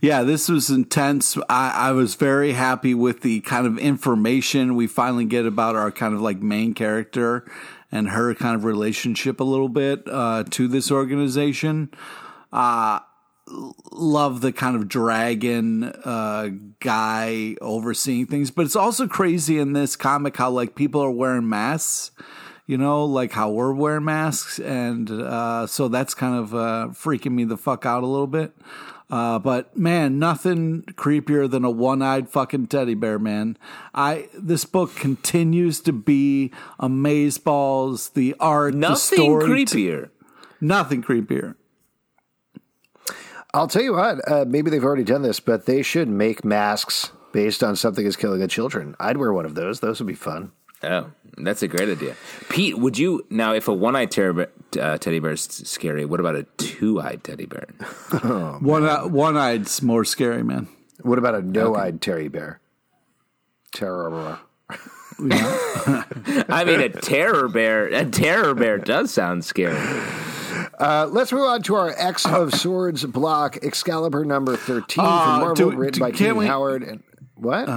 Yeah, 0.00 0.22
this 0.22 0.48
was 0.48 0.70
intense. 0.70 1.36
I, 1.48 1.70
I 1.70 1.92
was 1.92 2.14
very 2.14 2.52
happy 2.52 2.94
with 2.94 3.22
the 3.22 3.40
kind 3.40 3.66
of 3.66 3.78
information 3.78 4.76
we 4.76 4.86
finally 4.86 5.24
get 5.24 5.44
about 5.44 5.74
our 5.74 5.90
kind 5.90 6.14
of 6.14 6.20
like 6.20 6.40
main 6.40 6.72
character 6.72 7.44
and 7.90 8.10
her 8.10 8.34
kind 8.34 8.54
of 8.54 8.64
relationship 8.64 9.40
a 9.40 9.44
little 9.44 9.68
bit 9.68 10.04
uh, 10.06 10.44
to 10.50 10.68
this 10.68 10.92
organization. 10.92 11.90
Uh, 12.52 13.00
love 13.50 14.40
the 14.40 14.52
kind 14.52 14.76
of 14.76 14.88
dragon 14.88 15.84
uh, 15.84 16.50
guy 16.80 17.56
overseeing 17.60 18.26
things, 18.26 18.50
but 18.50 18.64
it's 18.64 18.76
also 18.76 19.06
crazy 19.06 19.58
in 19.58 19.72
this 19.72 19.96
comic 19.96 20.36
how 20.36 20.50
like 20.50 20.74
people 20.74 21.00
are 21.00 21.10
wearing 21.10 21.48
masks. 21.48 22.12
You 22.66 22.78
know, 22.78 23.04
like 23.04 23.32
how 23.32 23.50
we're 23.50 23.72
wearing 23.72 24.04
masks, 24.04 24.60
and 24.60 25.10
uh, 25.10 25.66
so 25.66 25.88
that's 25.88 26.14
kind 26.14 26.36
of 26.38 26.54
uh, 26.54 26.88
freaking 26.92 27.32
me 27.32 27.42
the 27.42 27.56
fuck 27.56 27.84
out 27.84 28.04
a 28.04 28.06
little 28.06 28.28
bit. 28.28 28.52
Uh, 29.10 29.40
but 29.40 29.76
man, 29.76 30.20
nothing 30.20 30.82
creepier 30.92 31.50
than 31.50 31.64
a 31.64 31.70
one-eyed 31.70 32.28
fucking 32.28 32.68
teddy 32.68 32.94
bear, 32.94 33.18
man. 33.18 33.58
I 33.92 34.28
this 34.34 34.64
book 34.64 34.94
continues 34.94 35.80
to 35.80 35.92
be 35.92 36.52
amazeballs. 36.80 38.12
The 38.12 38.36
art, 38.38 38.74
the 38.74 38.78
Nothing 38.78 39.18
story, 39.18 39.48
creepier. 39.48 40.10
nothing 40.60 41.02
creepier. 41.02 41.56
I'll 43.52 43.68
tell 43.68 43.82
you 43.82 43.94
what, 43.94 44.30
uh, 44.30 44.44
maybe 44.46 44.70
they've 44.70 44.84
already 44.84 45.04
done 45.04 45.22
this, 45.22 45.40
but 45.40 45.66
they 45.66 45.82
should 45.82 46.08
make 46.08 46.44
masks 46.44 47.10
based 47.32 47.62
on 47.62 47.76
something 47.76 48.06
is 48.06 48.16
killing 48.16 48.40
the 48.40 48.48
children. 48.48 48.94
I'd 49.00 49.16
wear 49.16 49.32
one 49.32 49.44
of 49.44 49.54
those. 49.54 49.80
Those 49.80 50.00
would 50.00 50.06
be 50.06 50.14
fun. 50.14 50.52
Oh, 50.82 51.10
that's 51.36 51.62
a 51.62 51.68
great 51.68 51.88
idea. 51.88 52.16
Pete, 52.48 52.78
would 52.78 52.96
you 52.96 53.26
now 53.28 53.52
if 53.52 53.68
a 53.68 53.72
one-eyed 53.72 54.10
ter- 54.10 54.48
uh, 54.80 54.98
teddy 54.98 55.18
bear 55.18 55.32
is 55.32 55.42
scary, 55.42 56.04
what 56.06 56.20
about 56.20 56.36
a 56.36 56.44
two-eyed 56.56 57.22
teddy 57.22 57.46
bear? 57.46 57.66
One 58.60 59.12
one 59.12 59.36
eyeed's 59.36 59.82
more 59.82 60.04
scary, 60.04 60.42
man. 60.42 60.68
What 61.02 61.18
about 61.18 61.34
a 61.34 61.42
no-eyed 61.42 62.00
teddy 62.00 62.28
bear? 62.28 62.60
Terror. 63.72 64.38
I 65.20 66.64
mean, 66.66 66.80
a 66.80 66.88
terror 66.88 67.48
bear. 67.48 67.86
A 67.86 68.04
terror 68.06 68.54
bear 68.54 68.78
does 68.78 69.12
sound 69.12 69.44
scary. 69.44 69.76
Uh, 70.80 71.06
let's 71.10 71.30
move 71.30 71.42
on 71.44 71.62
to 71.62 71.74
our 71.74 71.90
X 71.96 72.24
of 72.26 72.54
Swords 72.54 73.04
block, 73.04 73.58
Excalibur 73.62 74.24
number 74.24 74.56
13 74.56 75.04
Uh, 75.04 75.24
from 75.24 75.40
Marvel, 75.40 75.54
do- 75.70 75.76
written 75.76 75.92
do- 75.94 76.00
by 76.00 76.10
King 76.10 76.36
we- 76.36 76.46
Howard. 76.46 76.82
And, 76.82 77.02
what? 77.34 77.68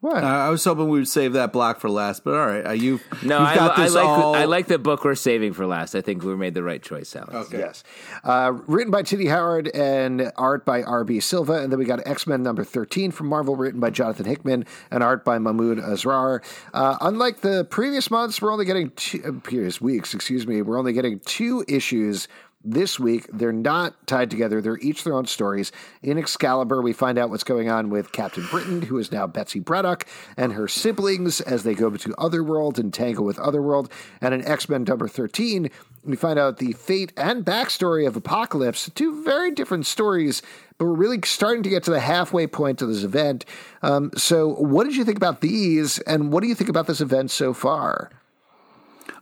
What? 0.00 0.22
I 0.22 0.46
I 0.46 0.50
was 0.50 0.64
hoping 0.64 0.88
we 0.88 1.00
would 1.00 1.08
save 1.08 1.32
that 1.32 1.52
block 1.52 1.80
for 1.80 1.90
last, 1.90 2.22
but 2.22 2.34
all 2.34 2.46
right, 2.46 2.64
uh, 2.64 2.70
you 2.70 3.00
No, 3.24 3.40
you've 3.40 3.48
I, 3.48 3.54
got 3.56 3.78
I 3.78 3.84
this 3.84 3.94
like 3.94 4.04
all. 4.06 4.34
I 4.36 4.44
like 4.44 4.68
the 4.68 4.78
book 4.78 5.04
we're 5.04 5.16
saving 5.16 5.54
for 5.54 5.66
last. 5.66 5.96
I 5.96 6.00
think 6.02 6.22
we 6.22 6.36
made 6.36 6.54
the 6.54 6.62
right 6.62 6.80
choice, 6.80 7.16
Alex. 7.16 7.52
Yes. 7.52 7.82
Uh, 8.22 8.52
written 8.68 8.92
by 8.92 9.02
Tini 9.02 9.26
Howard 9.26 9.68
and 9.74 10.30
art 10.36 10.64
by 10.64 10.84
R.B. 10.84 11.18
Silva. 11.18 11.54
And 11.54 11.72
then 11.72 11.80
we 11.80 11.84
got 11.84 12.06
X 12.06 12.28
Men 12.28 12.44
number 12.44 12.62
13 12.62 13.10
from 13.10 13.26
Marvel, 13.26 13.56
written 13.56 13.80
by 13.80 13.90
Jonathan 13.90 14.26
Hickman 14.26 14.66
and 14.92 15.02
art 15.02 15.24
by 15.24 15.38
Mahmud 15.38 15.78
Asrar. 15.78 16.44
Uh, 16.72 16.96
unlike 17.00 17.40
the 17.40 17.64
previous 17.64 18.08
months, 18.08 18.40
we're 18.40 18.52
only 18.52 18.64
getting 18.64 18.90
two, 18.90 19.20
uh, 19.26 19.32
previous 19.42 19.80
weeks, 19.80 20.14
excuse 20.14 20.46
me, 20.46 20.62
we're 20.62 20.78
only 20.78 20.92
getting 20.92 21.18
two 21.20 21.64
issues. 21.66 22.28
This 22.64 22.98
week, 22.98 23.28
they're 23.32 23.52
not 23.52 24.04
tied 24.08 24.30
together. 24.30 24.60
They're 24.60 24.78
each 24.78 25.04
their 25.04 25.14
own 25.14 25.26
stories. 25.26 25.70
In 26.02 26.18
Excalibur, 26.18 26.82
we 26.82 26.92
find 26.92 27.16
out 27.16 27.30
what's 27.30 27.44
going 27.44 27.70
on 27.70 27.88
with 27.88 28.10
Captain 28.10 28.44
Britain, 28.50 28.82
who 28.82 28.98
is 28.98 29.12
now 29.12 29.28
Betsy 29.28 29.60
Braddock, 29.60 30.06
and 30.36 30.52
her 30.52 30.66
siblings 30.66 31.40
as 31.40 31.62
they 31.62 31.74
go 31.74 31.88
to 31.88 32.14
Otherworld 32.18 32.76
and 32.80 32.92
tangle 32.92 33.24
with 33.24 33.38
Otherworld. 33.38 33.92
And 34.20 34.34
in 34.34 34.44
X 34.44 34.68
Men 34.68 34.82
number 34.82 35.06
13, 35.06 35.70
we 36.02 36.16
find 36.16 36.36
out 36.36 36.58
the 36.58 36.72
fate 36.72 37.12
and 37.16 37.44
backstory 37.44 38.08
of 38.08 38.16
Apocalypse, 38.16 38.90
two 38.92 39.22
very 39.22 39.52
different 39.52 39.86
stories, 39.86 40.42
but 40.78 40.86
we're 40.86 40.94
really 40.94 41.20
starting 41.24 41.62
to 41.62 41.70
get 41.70 41.84
to 41.84 41.92
the 41.92 42.00
halfway 42.00 42.48
point 42.48 42.82
of 42.82 42.88
this 42.88 43.04
event. 43.04 43.44
Um, 43.82 44.10
so, 44.16 44.48
what 44.48 44.82
did 44.82 44.96
you 44.96 45.04
think 45.04 45.16
about 45.16 45.42
these, 45.42 46.00
and 46.00 46.32
what 46.32 46.42
do 46.42 46.48
you 46.48 46.56
think 46.56 46.70
about 46.70 46.88
this 46.88 47.00
event 47.00 47.30
so 47.30 47.54
far? 47.54 48.10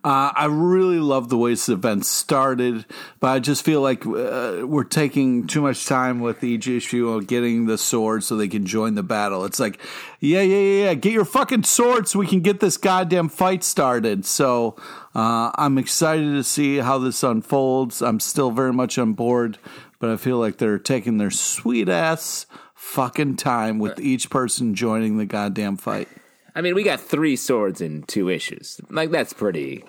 Uh, 0.06 0.30
I 0.36 0.44
really 0.44 1.00
love 1.00 1.30
the 1.30 1.36
way 1.36 1.50
this 1.50 1.68
event 1.68 2.06
started, 2.06 2.84
but 3.18 3.26
I 3.26 3.40
just 3.40 3.64
feel 3.64 3.80
like 3.80 4.06
uh, 4.06 4.62
we're 4.62 4.84
taking 4.84 5.48
too 5.48 5.60
much 5.60 5.84
time 5.84 6.20
with 6.20 6.44
each 6.44 6.68
issue 6.68 7.08
of 7.08 7.26
getting 7.26 7.66
the 7.66 7.76
sword 7.76 8.22
so 8.22 8.36
they 8.36 8.46
can 8.46 8.66
join 8.66 8.94
the 8.94 9.02
battle. 9.02 9.44
It's 9.44 9.58
like, 9.58 9.80
yeah, 10.20 10.42
yeah, 10.42 10.58
yeah, 10.58 10.84
yeah, 10.84 10.94
get 10.94 11.12
your 11.12 11.24
fucking 11.24 11.64
sword 11.64 12.06
so 12.06 12.20
we 12.20 12.28
can 12.28 12.38
get 12.38 12.60
this 12.60 12.76
goddamn 12.76 13.28
fight 13.28 13.64
started. 13.64 14.24
So 14.24 14.76
uh, 15.12 15.50
I'm 15.56 15.76
excited 15.76 16.34
to 16.34 16.44
see 16.44 16.76
how 16.76 16.98
this 16.98 17.24
unfolds. 17.24 18.00
I'm 18.00 18.20
still 18.20 18.52
very 18.52 18.72
much 18.72 18.98
on 18.98 19.14
board, 19.14 19.58
but 19.98 20.08
I 20.08 20.18
feel 20.18 20.38
like 20.38 20.58
they're 20.58 20.78
taking 20.78 21.18
their 21.18 21.32
sweet 21.32 21.88
ass 21.88 22.46
fucking 22.76 23.38
time 23.38 23.80
with 23.80 23.98
each 23.98 24.30
person 24.30 24.76
joining 24.76 25.18
the 25.18 25.26
goddamn 25.26 25.76
fight. 25.76 26.06
I 26.54 26.60
mean, 26.60 26.76
we 26.76 26.84
got 26.84 27.00
three 27.00 27.34
swords 27.34 27.80
in 27.80 28.04
two 28.04 28.28
issues. 28.28 28.80
Like 28.88 29.10
that's 29.10 29.32
pretty. 29.32 29.82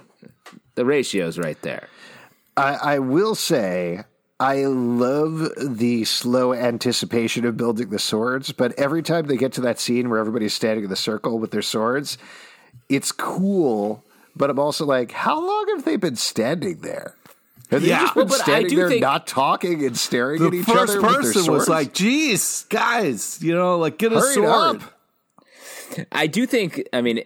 The 0.77 0.85
ratio's 0.85 1.37
right 1.39 1.59
there. 1.63 1.89
I, 2.55 2.73
I 2.95 2.99
will 2.99 3.33
say 3.35 4.03
I 4.39 4.65
love 4.65 5.49
the 5.57 6.05
slow 6.05 6.53
anticipation 6.53 7.45
of 7.45 7.57
building 7.57 7.89
the 7.89 7.97
swords, 7.99 8.51
but 8.51 8.73
every 8.77 9.01
time 9.01 9.25
they 9.25 9.37
get 9.37 9.53
to 9.53 9.61
that 9.61 9.79
scene 9.79 10.09
where 10.09 10.19
everybody's 10.19 10.53
standing 10.53 10.83
in 10.83 10.89
the 10.91 10.95
circle 10.95 11.39
with 11.39 11.49
their 11.49 11.63
swords, 11.63 12.19
it's 12.89 13.11
cool. 13.11 14.03
But 14.35 14.51
I'm 14.51 14.59
also 14.59 14.85
like, 14.85 15.11
how 15.11 15.39
long 15.45 15.65
have 15.75 15.83
they 15.83 15.95
been 15.95 16.15
standing 16.15 16.81
there? 16.81 17.15
Have 17.71 17.81
they 17.81 17.87
Yeah. 17.89 18.01
just 18.01 18.13
been 18.13 18.27
Well, 18.27 18.37
but 18.37 18.41
I 18.41 18.43
standing 18.43 18.69
do 18.69 18.75
there, 18.75 18.89
think- 18.89 19.01
not 19.01 19.25
talking 19.25 19.83
and 19.83 19.97
staring 19.97 20.39
The 20.39 20.47
at 20.47 20.53
each 20.53 20.65
first 20.65 20.77
other? 20.77 21.01
with 21.01 21.11
their 21.11 21.21
person 21.23 21.51
was 21.51 21.67
like, 21.67 21.93
"Geez, 21.93 22.65
guys, 22.69 23.39
you 23.41 23.53
know, 23.55 23.79
like 23.79 23.97
get 23.97 24.13
a 24.13 24.19
Hurry 24.19 24.33
sword." 24.35 24.83
up. 24.83 24.93
I 26.11 26.27
do 26.27 26.45
think. 26.45 26.87
I 26.93 27.01
mean, 27.01 27.23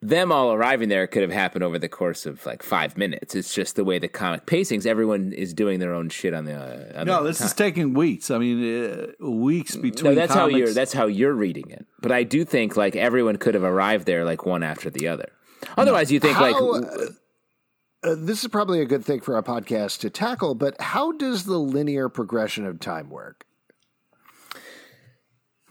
them 0.00 0.30
all 0.30 0.52
arriving 0.52 0.88
there 0.88 1.06
could 1.06 1.22
have 1.22 1.32
happened 1.32 1.64
over 1.64 1.78
the 1.78 1.88
course 1.88 2.24
of 2.24 2.44
like 2.46 2.62
five 2.62 2.96
minutes. 2.96 3.34
It's 3.34 3.52
just 3.52 3.74
the 3.76 3.84
way 3.84 3.98
the 3.98 4.06
comic 4.08 4.46
pacings. 4.46 4.86
Everyone 4.86 5.32
is 5.32 5.52
doing 5.52 5.80
their 5.80 5.92
own 5.92 6.08
shit 6.08 6.34
on 6.34 6.44
the. 6.44 6.54
Uh, 6.54 7.00
on 7.00 7.06
No, 7.06 7.22
the 7.22 7.30
this 7.30 7.38
time. 7.38 7.46
is 7.46 7.52
taking 7.54 7.94
weeks. 7.94 8.30
I 8.30 8.38
mean, 8.38 8.84
uh, 9.20 9.28
weeks 9.28 9.74
between. 9.76 10.14
No, 10.14 10.20
that's 10.20 10.34
how 10.34 10.46
you're. 10.46 10.72
That's 10.72 10.92
how 10.92 11.06
you're 11.06 11.34
reading 11.34 11.70
it. 11.70 11.84
But 12.00 12.12
I 12.12 12.22
do 12.22 12.44
think 12.44 12.76
like 12.76 12.94
everyone 12.94 13.36
could 13.38 13.54
have 13.54 13.64
arrived 13.64 14.06
there 14.06 14.24
like 14.24 14.46
one 14.46 14.62
after 14.62 14.88
the 14.88 15.08
other. 15.08 15.30
Otherwise, 15.76 16.12
you 16.12 16.20
think 16.20 16.36
How, 16.36 16.52
like 16.52 16.84
uh, 16.84 18.08
uh, 18.10 18.14
this 18.16 18.44
is 18.44 18.48
probably 18.48 18.80
a 18.80 18.86
good 18.86 19.04
thing 19.04 19.20
for 19.20 19.34
our 19.34 19.42
podcast 19.42 19.98
to 20.00 20.10
tackle, 20.10 20.54
but 20.54 20.80
how 20.80 21.10
does 21.10 21.44
the 21.44 21.58
linear 21.58 22.08
progression 22.08 22.64
of 22.64 22.78
time 22.78 23.10
work? 23.10 23.44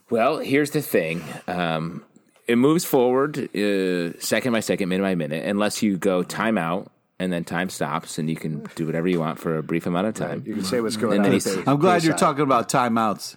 Well, 0.09 0.39
here's 0.39 0.71
the 0.71 0.81
thing. 0.81 1.23
Um, 1.47 2.03
it 2.47 2.55
moves 2.57 2.85
forward 2.85 3.37
uh, 3.55 4.17
second 4.19 4.53
by 4.53 4.59
second, 4.61 4.89
minute 4.89 5.03
by 5.03 5.15
minute, 5.15 5.45
unless 5.45 5.81
you 5.83 5.97
go 5.97 6.23
time 6.23 6.57
out 6.57 6.91
and 7.19 7.33
then 7.33 7.43
time 7.43 7.69
stops, 7.69 8.17
and 8.19 8.29
you 8.29 8.35
can 8.35 8.65
do 8.75 8.85
whatever 8.85 9.07
you 9.07 9.19
want 9.19 9.39
for 9.39 9.57
a 9.57 9.63
brief 9.63 9.85
amount 9.87 10.07
of 10.07 10.13
time, 10.13 10.43
You 10.45 10.53
can 10.53 10.63
say 10.63 10.81
what's 10.81 10.97
going 10.97 11.17
And 11.17 11.25
on. 11.25 11.31
then 11.31 11.35
at 11.37 11.43
he's- 11.43 11.55
the 11.65 11.69
I'm 11.69 11.79
glad 11.79 12.03
you're 12.03 12.15
talking 12.15 12.43
about 12.43 12.69
timeouts. 12.69 13.35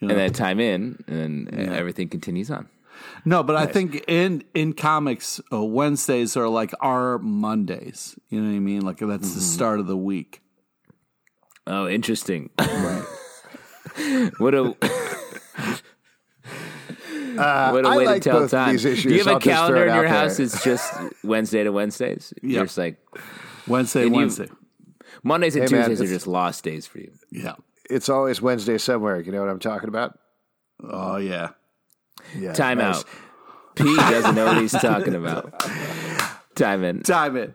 and 0.00 0.10
then 0.10 0.32
time 0.32 0.60
in, 0.60 1.02
and 1.06 1.46
then 1.48 1.72
everything 1.72 2.08
continues 2.08 2.50
on. 2.50 2.68
No, 3.24 3.42
but 3.42 3.56
I 3.56 3.66
think 3.66 4.04
in 4.08 4.44
in 4.54 4.72
comics, 4.72 5.40
uh, 5.52 5.62
Wednesdays 5.64 6.36
are 6.36 6.48
like 6.48 6.72
our 6.80 7.18
Mondays. 7.18 8.18
You 8.28 8.40
know 8.40 8.50
what 8.50 8.56
I 8.56 8.60
mean? 8.60 8.82
Like 8.82 8.98
that's 8.98 9.28
Mm-hmm. 9.28 9.34
the 9.34 9.40
start 9.40 9.80
of 9.80 9.86
the 9.86 9.96
week. 9.96 10.42
Oh, 11.66 11.88
interesting. 11.88 12.50
what 14.38 14.54
a. 14.54 14.74
Uh, 17.38 17.70
what 17.70 17.84
a 17.84 17.88
I 17.88 17.96
way 17.96 18.06
like 18.06 18.22
to 18.22 18.30
tell 18.30 18.38
both 18.40 18.44
of 18.44 18.50
time. 18.52 18.76
Do 18.76 18.90
you 18.92 19.18
have 19.18 19.28
I'll 19.28 19.36
a 19.36 19.40
calendar 19.40 19.86
in 19.86 19.94
your 19.94 20.06
house? 20.06 20.36
there. 20.38 20.46
It's 20.46 20.62
just 20.64 20.92
Wednesday 21.22 21.64
to 21.64 21.70
Wednesdays. 21.72 22.32
You're 22.42 22.52
Yep. 22.52 22.64
just 22.66 22.78
like 22.78 22.96
Wednesday, 23.66 24.02
And 24.04 24.14
you- 24.14 24.20
Wednesday. 24.20 24.48
Mondays 25.22 25.56
and 25.56 25.68
Hey, 25.68 25.76
man, 25.76 25.88
Tuesdays 25.88 26.10
are 26.10 26.12
just 26.14 26.26
lost 26.26 26.64
days 26.64 26.86
for 26.86 26.98
you. 26.98 27.10
Yeah. 27.30 27.54
It's 27.88 28.08
always 28.08 28.42
Wednesday 28.42 28.78
somewhere. 28.78 29.20
You 29.20 29.32
know 29.32 29.40
what 29.40 29.48
I'm 29.48 29.58
talking 29.58 29.88
about? 29.88 30.18
Oh 30.82 31.16
yeah. 31.16 31.50
Yeah. 32.36 32.52
Time 32.52 32.78
nice. 32.78 32.98
out. 32.98 33.04
P 33.76 33.84
doesn't 33.96 34.34
know 34.34 34.46
what 34.46 34.58
he's 34.58 34.72
talking 34.72 35.14
about. 35.14 35.58
Time 36.54 36.84
in. 36.84 37.02
Time 37.02 37.36
it. 37.36 37.54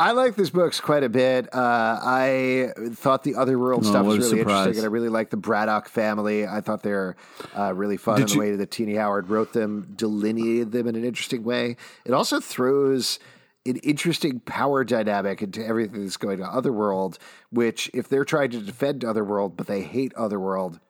I 0.00 0.12
like 0.12 0.34
these 0.34 0.48
books 0.50 0.80
quite 0.80 1.02
a 1.04 1.08
bit. 1.10 1.54
Uh, 1.54 1.98
I 2.02 2.68
thought 2.92 3.22
the 3.22 3.34
Otherworld 3.34 3.84
stuff 3.84 3.96
Oh, 4.04 4.08
what 4.08 4.16
was 4.18 4.26
really 4.32 4.38
surprise. 4.40 4.58
interesting, 4.68 4.84
and 4.84 4.90
I 4.90 4.92
really 4.92 5.08
like 5.10 5.28
the 5.30 5.36
Braddock 5.36 5.88
family. 5.88 6.46
I 6.46 6.62
thought 6.62 6.82
they 6.82 6.92
were 6.92 7.16
uh, 7.56 7.74
really 7.74 7.98
fun 7.98 8.16
Did 8.16 8.22
in 8.22 8.28
the 8.28 8.34
you- 8.34 8.40
way 8.52 8.56
that 8.56 8.70
Tini 8.70 8.94
Howard 8.94 9.28
wrote 9.28 9.52
them, 9.52 9.92
delineated 9.96 10.72
them 10.72 10.86
in 10.86 10.96
an 10.96 11.04
interesting 11.04 11.44
way. 11.44 11.76
It 12.06 12.12
also 12.12 12.40
throws 12.40 13.18
an 13.66 13.76
interesting 13.76 14.40
power 14.40 14.84
dynamic 14.84 15.42
into 15.42 15.64
everything 15.64 16.02
that's 16.02 16.16
going 16.16 16.42
on 16.42 16.48
Otherworld, 16.50 17.18
which 17.50 17.90
if 17.92 18.08
they're 18.08 18.24
trying 18.24 18.50
to 18.52 18.58
defend 18.60 19.04
Otherworld, 19.04 19.54
but 19.54 19.66
they 19.66 19.82
hate 19.82 20.14
Otherworld, 20.14 20.80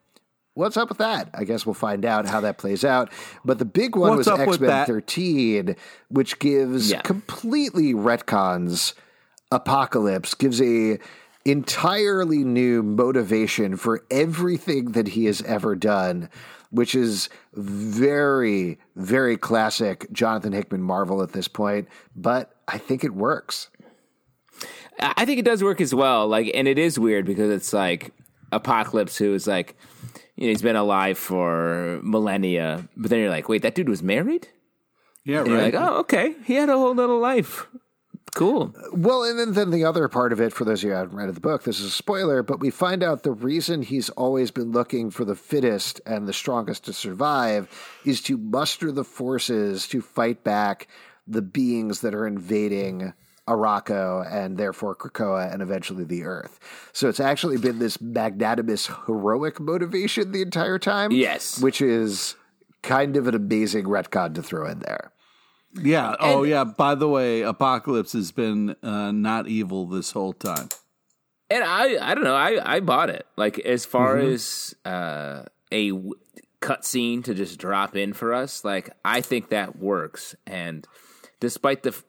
What's 0.55 0.77
up 0.77 0.89
with 0.89 0.99
that? 0.99 1.31
I 1.33 1.45
guess 1.45 1.65
we'll 1.65 1.75
find 1.75 2.05
out 2.05 2.27
how 2.27 2.41
that 2.41 2.59
plays 2.59 2.85
out. 2.85 3.11
But 3.45 3.59
the 3.59 3.65
big 3.65 3.97
one 3.97 4.17
What's 4.17 4.29
was 4.29 4.41
X 4.41 4.61
Men 4.61 4.87
13, 4.87 5.77
which 6.09 6.39
gives 6.39 6.91
Yeah. 6.91 7.01
completely 7.03 7.95
retcons 7.95 8.95
Apocalypse, 9.53 10.35
gives 10.35 10.61
a 10.61 10.99
entirely 11.45 12.45
new 12.45 12.83
motivation 12.83 13.77
for 13.77 14.05
everything 14.11 14.93
that 14.93 15.09
he 15.09 15.25
has 15.25 15.41
ever 15.43 15.75
done, 15.75 16.29
which 16.71 16.95
is 16.95 17.29
very, 17.55 18.79
very 18.97 19.37
classic 19.37 20.07
Jonathan 20.13 20.53
Hickman 20.53 20.83
Marvel 20.83 21.23
at 21.23 21.33
this 21.33 21.49
point. 21.49 21.89
But 22.15 22.55
I 22.69 22.77
think 22.79 23.05
it 23.05 23.15
works. 23.15 23.69
I 24.99 25.15
I 25.17 25.25
think 25.25 25.39
it 25.39 25.45
does 25.45 25.63
work 25.65 25.81
as 25.81 25.95
well. 25.95 26.27
Like, 26.29 26.51
and 26.55 26.69
it 26.69 26.79
is 26.79 26.99
weird 26.99 27.25
because 27.25 27.51
it's 27.51 27.73
like 27.73 28.13
Apocalypse, 28.53 29.17
who 29.17 29.33
is 29.33 29.47
like, 29.47 29.77
you 30.41 30.47
know, 30.47 30.51
he's 30.51 30.63
been 30.63 30.75
alive 30.77 31.19
for 31.19 32.01
millennia, 32.03 32.89
but 32.97 33.11
then 33.11 33.21
you're 33.21 33.29
like, 33.31 33.49
wait, 33.49 33.63
that 33.63 33.75
dude 33.75 33.89
was 33.89 34.03
married? 34.03 34.49
Yeah, 35.25 35.41
And 35.41 35.49
you're 35.49 35.59
right. 35.59 35.75
like, 35.75 35.83
oh, 35.83 35.99
okay, 35.99 36.35
he 36.45 36.55
had 36.55 36.71
a 36.71 36.79
whole 36.79 36.95
little 36.95 37.21
life. 37.21 37.67
Cool. 38.35 38.75
Well, 38.93 39.25
and 39.25 39.39
then, 39.39 39.53
then 39.53 39.71
the 39.71 39.85
other 39.85 40.09
part 40.09 40.33
of 40.33 40.41
it, 40.41 40.53
for 40.53 40.65
those 40.65 40.81
of 40.81 40.85
you 40.85 40.91
who 40.91 40.97
haven't 40.97 41.17
read 41.17 41.35
the 41.35 41.41
book, 41.41 41.65
this 41.65 41.81
is 41.81 41.87
a 41.87 41.91
spoiler, 41.91 42.43
but 42.43 42.61
we 42.61 42.71
find 42.71 43.03
out 43.03 43.23
the 43.23 43.33
reason 43.33 43.83
he's 43.83 44.09
always 44.11 44.51
been 44.51 44.71
looking 44.73 45.11
for 45.11 45.25
the 45.25 45.35
fittest 45.35 46.01
and 46.07 46.27
the 46.27 46.33
strongest 46.33 46.85
to 46.85 46.93
survive 46.93 47.69
is 48.05 48.21
to 48.23 48.39
muster 48.39 48.93
the 48.93 49.05
forces 49.05 49.87
to 49.89 50.01
fight 50.01 50.43
back 50.45 50.87
the 51.27 51.43
beings 51.43 52.01
that 52.01 52.15
are 52.15 52.27
invading 52.27 53.13
Arakko 53.51 54.25
and 54.31 54.57
therefore 54.57 54.95
Krakoa 54.95 55.53
and 55.53 55.61
eventually 55.61 56.05
the 56.05 56.23
Earth. 56.25 56.61
So 56.93 57.09
it's 57.09 57.21
actually 57.21 57.59
been 57.59 57.79
this 57.81 58.01
magnanimous, 58.01 58.89
heroic 59.07 59.59
motivation 59.59 60.31
the 60.33 60.43
entire 60.43 60.79
time. 60.79 61.11
Yes. 61.11 61.61
Which 61.61 61.81
is 61.83 62.37
kind 62.83 63.17
of 63.17 63.27
an 63.27 63.35
amazing 63.35 63.85
retcon 63.87 64.35
to 64.37 64.43
throw 64.43 64.67
in 64.69 64.79
there. 64.79 65.13
yeah. 65.75 66.15
Oh 66.21 66.45
yeah. 66.45 66.65
By 66.65 66.95
the 66.95 67.09
way, 67.09 67.43
Apocalypse 67.43 68.13
has 68.13 68.31
been 68.33 68.77
uh, 68.83 69.11
not 69.13 69.49
evil 69.49 69.87
this 69.87 70.13
whole 70.13 70.33
time. 70.33 70.69
And 71.53 71.65
I, 71.65 72.11
I 72.11 72.15
don't 72.15 72.23
know, 72.23 72.37
I, 72.37 72.77
I 72.77 72.79
bought 72.79 73.11
it. 73.11 73.27
Like, 73.37 73.59
as 73.59 73.85
far 73.85 74.19
as 74.19 74.73
uh, 74.85 75.43
a 75.73 75.91
w- 75.91 76.15
cutscene 76.61 77.25
to 77.25 77.35
just 77.35 77.59
drop 77.59 77.97
in 77.97 78.13
for 78.13 78.33
us, 78.33 78.65
like, 78.65 78.91
I 79.05 79.21
think 79.21 79.49
that 79.49 79.77
works. 79.77 80.37
And 80.47 80.87
despite 81.41 81.83
the 81.83 81.89
f- 81.91 82.05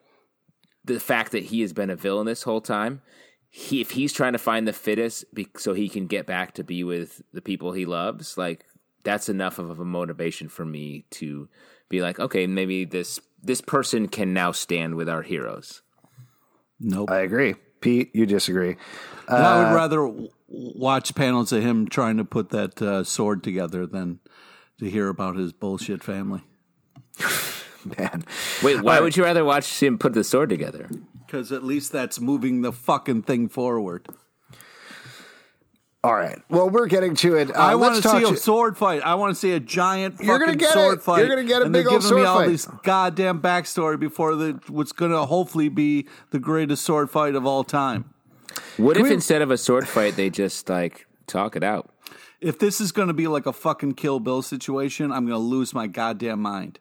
the 0.84 1.00
fact 1.00 1.32
that 1.32 1.44
he 1.44 1.62
has 1.62 1.74
been 1.74 1.90
a 1.90 1.96
villain 1.96 2.26
this 2.26 2.44
whole 2.44 2.62
time, 2.62 3.02
he, 3.50 3.82
if 3.82 3.92
he's 3.92 4.14
trying 4.14 4.34
to 4.34 4.40
find 4.40 4.68
the 4.68 4.74
fittest 4.74 5.34
be, 5.34 5.48
so 5.58 5.74
he 5.74 5.90
can 5.90 6.08
get 6.08 6.26
back 6.26 6.54
to 6.54 6.64
be 6.64 6.84
with 6.84 7.22
the 7.34 7.42
people 7.42 7.74
he 7.74 7.86
loves, 7.86 8.38
like, 8.38 8.66
that's 9.04 9.30
enough 9.30 9.60
of 9.60 9.80
a 9.80 9.86
motivation 9.86 10.48
for 10.48 10.66
me 10.66 11.06
to 11.12 11.50
be 11.90 12.02
like, 12.02 12.20
okay, 12.20 12.48
maybe 12.48 12.86
this 12.86 13.20
this 13.44 13.62
person 13.62 14.08
can 14.08 14.34
now 14.34 14.52
stand 14.52 14.96
with 14.96 15.10
our 15.10 15.24
heroes. 15.24 15.82
Nope. 16.80 17.10
I 17.10 17.20
agree. 17.20 17.56
Pete, 17.82 18.12
you 18.14 18.28
disagree. 18.28 18.76
I 19.28 19.64
would 19.64 19.76
rather 19.76 19.98
w- 19.98 20.30
watch 20.48 21.16
panels 21.16 21.52
of 21.52 21.64
him 21.64 21.88
trying 21.88 22.18
to 22.18 22.26
put 22.26 22.50
that 22.50 22.80
uh, 22.82 23.04
sword 23.04 23.44
together 23.44 23.88
than 23.88 24.20
to 24.80 24.90
hear 24.90 25.10
about 25.10 25.36
his 25.36 25.52
bullshit 25.54 26.04
family. 26.04 26.42
Man. 27.98 28.24
Wait, 28.64 28.82
why 28.82 29.00
would 29.00 29.16
you 29.18 29.24
rather 29.24 29.44
watch 29.46 29.82
him 29.82 29.98
put 29.98 30.14
the 30.14 30.24
sword 30.24 30.50
together? 30.50 30.90
Because 31.26 31.52
at 31.52 31.64
least 31.64 31.92
that's 31.92 32.20
moving 32.20 32.62
the 32.62 32.72
fucking 32.72 33.24
thing 33.24 33.48
forward. 33.50 34.08
All 36.04 36.16
right. 36.16 36.40
Well, 36.50 36.68
we're 36.70 36.88
getting 36.88 37.14
to 37.18 37.36
it. 37.36 37.56
Uh, 37.56 37.60
I 37.60 37.76
want 37.76 38.02
to 38.02 38.10
see 38.10 38.24
a 38.24 38.36
sword 38.36 38.76
fight. 38.76 39.04
I 39.04 39.14
want 39.16 39.36
to 39.36 39.40
see 39.40 39.52
a 39.52 39.60
giant 39.60 40.16
You're 40.20 40.40
gonna 40.40 40.54
fucking 40.54 40.58
get 40.58 40.74
sword 40.74 40.98
it. 40.98 41.04
fight. 41.04 41.20
You're 41.20 41.28
gonna 41.30 41.44
get 41.44 41.62
a 41.62 41.66
and 41.66 41.74
big 41.74 41.86
they're 41.86 42.00
giving 42.00 42.16
me 42.16 42.24
all 42.24 42.40
fight. 42.40 42.48
this 42.50 42.66
goddamn 42.84 43.40
backstory 43.40 44.00
before 44.00 44.36
the 44.36 44.60
what's 44.68 44.94
going 44.94 45.12
to 45.12 45.26
hopefully 45.26 45.70
be 45.70 46.08
the 46.32 46.40
greatest 46.40 46.84
sword 46.84 47.12
fight 47.12 47.36
of 47.36 47.46
all 47.46 47.64
time. 47.64 48.12
What 48.78 48.98
if 48.98 49.04
we- 49.04 49.14
instead 49.14 49.44
of 49.44 49.52
a 49.52 49.58
sword 49.60 49.88
fight, 49.88 50.16
they 50.16 50.32
just 50.32 50.68
like 50.70 51.06
talk 51.28 51.56
it 51.56 51.64
out? 51.64 51.94
If 52.42 52.58
this 52.58 52.82
is 52.82 52.92
going 52.92 53.08
to 53.08 53.14
be 53.14 53.28
like 53.28 53.46
a 53.46 53.54
fucking 53.54 53.94
Kill 53.94 54.20
Bill 54.20 54.42
situation, 54.42 55.12
I'm 55.12 55.28
going 55.28 55.40
to 55.40 55.46
lose 55.46 55.76
my 55.76 55.86
goddamn 55.86 56.42
mind. 56.42 56.80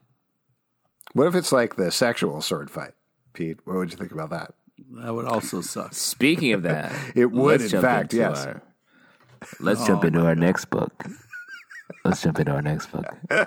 What 1.12 1.26
if 1.26 1.34
it's 1.34 1.52
like 1.52 1.76
the 1.76 1.90
sexual 1.90 2.40
sword 2.40 2.70
fight? 2.70 2.92
Pete, 3.32 3.58
what 3.64 3.76
would 3.76 3.90
you 3.90 3.96
think 3.96 4.12
about 4.12 4.30
that? 4.30 4.54
That 4.92 5.14
would 5.14 5.26
also 5.26 5.60
suck. 5.60 5.92
Speaking 5.94 6.52
of 6.52 6.62
that, 6.62 6.92
It 7.14 7.30
would, 7.30 7.60
in 7.60 7.68
fact, 7.80 8.12
into 8.14 8.16
yes. 8.16 8.46
our- 8.46 8.62
let's 9.60 9.84
jump 9.86 10.04
oh 10.04 10.06
into 10.08 10.24
our 10.24 10.34
next 10.34 10.66
book. 10.66 10.92
Let's 12.04 12.22
jump 12.22 12.38
into 12.38 12.52
our 12.52 12.62
next 12.62 12.90
book. 12.92 13.06
All 13.30 13.46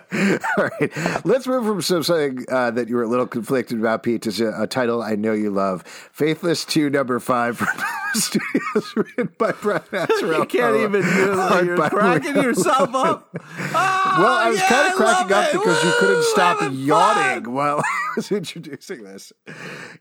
right, 0.79 1.25
let's 1.25 1.47
move 1.47 1.65
from 1.65 1.81
something 1.81 2.45
uh, 2.49 2.71
that 2.71 2.89
you 2.89 2.95
were 2.95 3.03
a 3.03 3.07
little 3.07 3.27
conflicted 3.27 3.79
about, 3.79 4.03
Pete, 4.03 4.21
to 4.23 4.45
a, 4.45 4.63
a 4.63 4.67
title 4.67 5.01
I 5.01 5.15
know 5.15 5.33
you 5.33 5.49
love, 5.49 5.83
"Faithless 6.11 6.65
Two, 6.65 6.89
Number 6.89 7.19
Five 7.19 7.57
from 7.57 7.67
Studios, 8.13 8.93
written 8.95 9.29
by 9.37 9.51
Brian 9.53 9.81
Azzarello. 9.91 10.39
You 10.39 10.45
can't 10.45 10.75
even 10.77 11.01
do 11.01 11.35
that. 11.35 11.65
You're 11.65 11.77
cracking 11.89 12.33
Maria 12.33 12.43
yourself 12.49 12.93
up. 12.93 13.29
Well, 13.33 13.41
I 13.75 14.49
was 14.49 14.59
yeah, 14.59 14.69
kind 14.69 14.87
of 14.89 14.93
cracking 14.95 15.33
up 15.33 15.45
it. 15.47 15.53
because 15.53 15.83
you 15.83 15.91
couldn't 15.99 16.23
stop 16.25 16.61
yawning 16.73 17.45
fun. 17.45 17.53
while 17.53 17.79
I 17.79 18.13
was 18.15 18.31
introducing 18.31 19.03
this. 19.03 19.33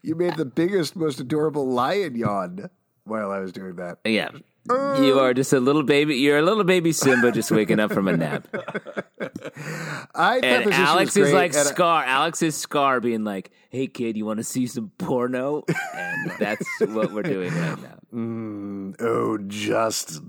You 0.03 0.15
made 0.15 0.37
the 0.37 0.45
biggest, 0.45 0.97
most 0.97 1.21
adorable 1.21 1.67
lion 1.69 2.15
yawn 2.17 2.69
while 3.05 3.31
I 3.31 3.39
was 3.39 3.53
doing 3.53 3.77
that. 3.77 3.99
Yeah. 4.05 4.31
You 4.69 5.19
are 5.19 5.35
just 5.35 5.53
a 5.53 5.59
little 5.61 5.83
baby. 5.83 6.17
You're 6.17 6.39
a 6.39 6.43
little 6.43 6.63
baby 6.63 6.93
Simba 6.93 7.33
just 7.33 7.51
waking 7.51 7.81
up 7.81 7.93
from 7.93 8.07
a 8.07 8.17
nap. 8.17 8.47
I 10.15 10.39
And 10.43 10.73
Alex 10.73 11.17
is 11.17 11.33
like 11.33 11.53
Scar. 11.53 12.05
Alex 12.05 12.43
is 12.43 12.57
Scar 12.57 13.01
being 13.01 13.25
like, 13.25 13.51
hey, 13.71 13.89
kid, 13.89 14.17
you 14.17 14.25
want 14.25 14.39
to 14.39 14.45
see 14.45 14.69
some 14.69 14.93
porno? 14.99 15.65
And 15.95 16.33
that's 16.39 16.67
what 16.81 17.13
we're 17.13 17.23
doing 17.23 17.53
right 17.53 17.79
now. 17.83 18.95
Oh, 19.01 19.39
just. 19.39 20.21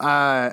Uh, 0.00 0.52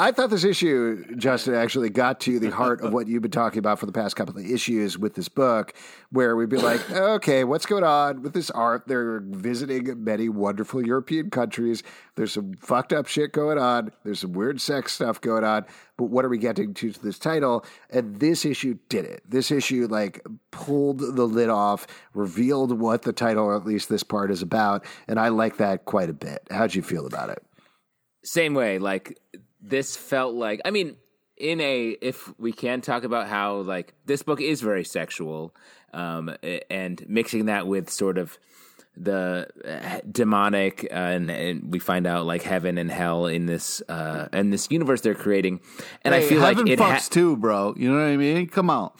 I 0.00 0.12
thought 0.12 0.30
this 0.30 0.44
issue, 0.44 1.16
Justin, 1.16 1.56
actually 1.56 1.90
got 1.90 2.20
to 2.20 2.38
the 2.38 2.52
heart 2.52 2.82
of 2.82 2.92
what 2.92 3.08
you've 3.08 3.22
been 3.22 3.32
talking 3.32 3.58
about 3.58 3.80
for 3.80 3.86
the 3.86 3.92
past 3.92 4.14
couple 4.14 4.38
of 4.38 4.44
issues 4.44 4.96
with 4.96 5.14
this 5.14 5.28
book, 5.28 5.74
where 6.10 6.36
we'd 6.36 6.48
be 6.48 6.56
like, 6.56 6.88
okay, 6.92 7.42
what's 7.42 7.66
going 7.66 7.82
on 7.82 8.22
with 8.22 8.32
this 8.32 8.48
art? 8.50 8.84
They're 8.86 9.18
visiting 9.20 10.04
many 10.04 10.28
wonderful 10.28 10.86
European 10.86 11.30
countries. 11.30 11.82
There's 12.14 12.32
some 12.32 12.54
fucked 12.60 12.92
up 12.92 13.08
shit 13.08 13.32
going 13.32 13.58
on. 13.58 13.90
There's 14.04 14.20
some 14.20 14.34
weird 14.34 14.60
sex 14.60 14.92
stuff 14.92 15.20
going 15.20 15.42
on. 15.42 15.66
But 15.96 16.04
what 16.04 16.24
are 16.24 16.28
we 16.28 16.38
getting 16.38 16.74
to 16.74 16.92
this 16.92 17.18
title? 17.18 17.64
And 17.90 18.20
this 18.20 18.44
issue 18.44 18.78
did 18.88 19.04
it. 19.04 19.24
This 19.28 19.50
issue, 19.50 19.88
like, 19.90 20.24
pulled 20.52 21.00
the 21.00 21.24
lid 21.24 21.48
off, 21.48 21.88
revealed 22.14 22.78
what 22.78 23.02
the 23.02 23.12
title, 23.12 23.46
or 23.46 23.56
at 23.56 23.66
least 23.66 23.88
this 23.88 24.04
part, 24.04 24.30
is 24.30 24.42
about. 24.42 24.84
And 25.08 25.18
I 25.18 25.30
like 25.30 25.56
that 25.56 25.86
quite 25.86 26.08
a 26.08 26.14
bit. 26.14 26.46
How'd 26.52 26.76
you 26.76 26.82
feel 26.82 27.04
about 27.04 27.30
it? 27.30 27.42
Same 28.22 28.54
way, 28.54 28.78
like 28.78 29.18
this 29.68 29.96
felt 29.96 30.34
like. 30.34 30.60
I 30.64 30.70
mean, 30.70 30.96
in 31.36 31.60
a 31.60 31.96
if 32.00 32.32
we 32.38 32.52
can 32.52 32.80
talk 32.80 33.04
about 33.04 33.28
how 33.28 33.56
like 33.58 33.94
this 34.06 34.22
book 34.22 34.40
is 34.40 34.60
very 34.60 34.84
sexual, 34.84 35.54
um, 35.92 36.34
and 36.70 37.04
mixing 37.08 37.46
that 37.46 37.66
with 37.66 37.90
sort 37.90 38.18
of 38.18 38.38
the 38.96 39.46
uh, 39.64 40.00
demonic, 40.10 40.84
uh, 40.90 40.94
and, 40.94 41.30
and 41.30 41.72
we 41.72 41.78
find 41.78 42.06
out 42.06 42.26
like 42.26 42.42
heaven 42.42 42.78
and 42.78 42.90
hell 42.90 43.26
in 43.26 43.46
this 43.46 43.80
uh, 43.88 44.26
in 44.32 44.50
this 44.50 44.68
universe 44.70 45.00
they're 45.02 45.14
creating, 45.14 45.60
and 46.02 46.14
I 46.14 46.20
Hey, 46.20 46.28
feel 46.30 46.40
like 46.40 46.56
heaven 46.56 46.72
it 46.72 46.78
fucks 46.80 47.04
ha- 47.04 47.08
too, 47.10 47.36
bro. 47.36 47.74
You 47.76 47.90
know 47.92 47.96
what 47.98 48.08
I 48.10 48.16
mean? 48.16 48.48
Come 48.48 48.70
on. 48.70 48.90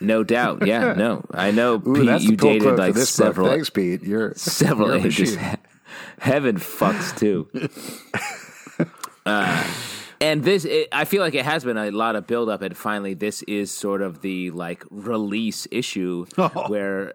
no 0.00 0.22
doubt, 0.22 0.64
yeah, 0.66 0.92
no, 0.96 1.24
I 1.32 1.50
know. 1.50 1.82
Ooh, 1.84 1.94
Pete, 1.94 2.06
that's 2.06 2.22
you 2.24 2.30
the 2.30 2.36
dated 2.36 2.78
like 2.78 2.94
this 2.94 3.10
several 3.10 3.48
book. 3.48 3.54
Thanks, 3.56 3.70
Pete. 3.70 4.02
You're 4.04 4.34
several 4.36 4.96
you're 4.96 5.06
ages. 5.06 5.36
Heaven 6.20 6.56
fucks 6.56 7.18
too. 7.18 7.48
uh, 9.26 9.64
and 10.20 10.44
this, 10.44 10.64
it, 10.64 10.88
I 10.92 11.04
feel 11.04 11.22
like 11.22 11.34
it 11.34 11.44
has 11.44 11.64
been 11.64 11.76
a 11.76 11.90
lot 11.90 12.16
of 12.16 12.26
buildup, 12.26 12.62
and 12.62 12.76
finally, 12.76 13.14
this 13.14 13.42
is 13.42 13.70
sort 13.70 14.02
of 14.02 14.20
the 14.20 14.50
like 14.50 14.84
release 14.90 15.66
issue 15.70 16.26
where. 16.68 17.14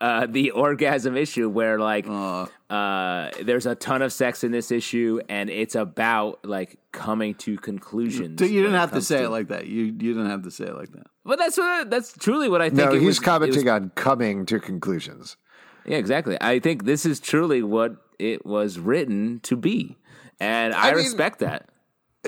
Uh, 0.00 0.26
the 0.30 0.52
orgasm 0.52 1.16
issue 1.16 1.48
where 1.48 1.76
like 1.76 2.06
uh, 2.08 3.30
there's 3.42 3.66
a 3.66 3.74
ton 3.74 4.00
of 4.00 4.12
sex 4.12 4.44
in 4.44 4.52
this 4.52 4.70
issue 4.70 5.18
and 5.28 5.50
it's 5.50 5.74
about 5.74 6.38
like 6.44 6.78
coming 6.92 7.34
to 7.34 7.56
conclusions. 7.56 8.40
You 8.40 8.62
didn't 8.62 8.76
have 8.78 8.92
to 8.92 9.02
say 9.02 9.24
it 9.24 9.30
like 9.30 9.48
that. 9.48 9.66
You 9.66 9.86
you 9.86 10.14
didn't 10.14 10.30
have 10.30 10.44
to 10.44 10.52
say 10.52 10.66
it 10.66 10.76
like 10.76 10.92
that. 10.92 11.08
but 11.24 11.36
that's 11.40 11.58
what 11.58 11.90
that's 11.90 12.12
truly 12.12 12.48
what 12.48 12.62
I 12.62 12.68
think. 12.68 12.78
No, 12.78 12.92
he's 12.92 13.06
was, 13.06 13.18
commenting 13.18 13.64
was- 13.64 13.72
on 13.72 13.90
coming 13.96 14.46
to 14.46 14.60
conclusions. 14.60 15.36
Yeah, 15.84 15.96
exactly. 15.96 16.36
I 16.40 16.60
think 16.60 16.84
this 16.84 17.04
is 17.04 17.18
truly 17.18 17.64
what 17.64 17.96
it 18.20 18.46
was 18.46 18.78
written 18.78 19.40
to 19.40 19.56
be, 19.56 19.96
and 20.38 20.74
I, 20.74 20.90
I 20.90 20.94
mean- 20.94 21.06
respect 21.06 21.40
that. 21.40 21.70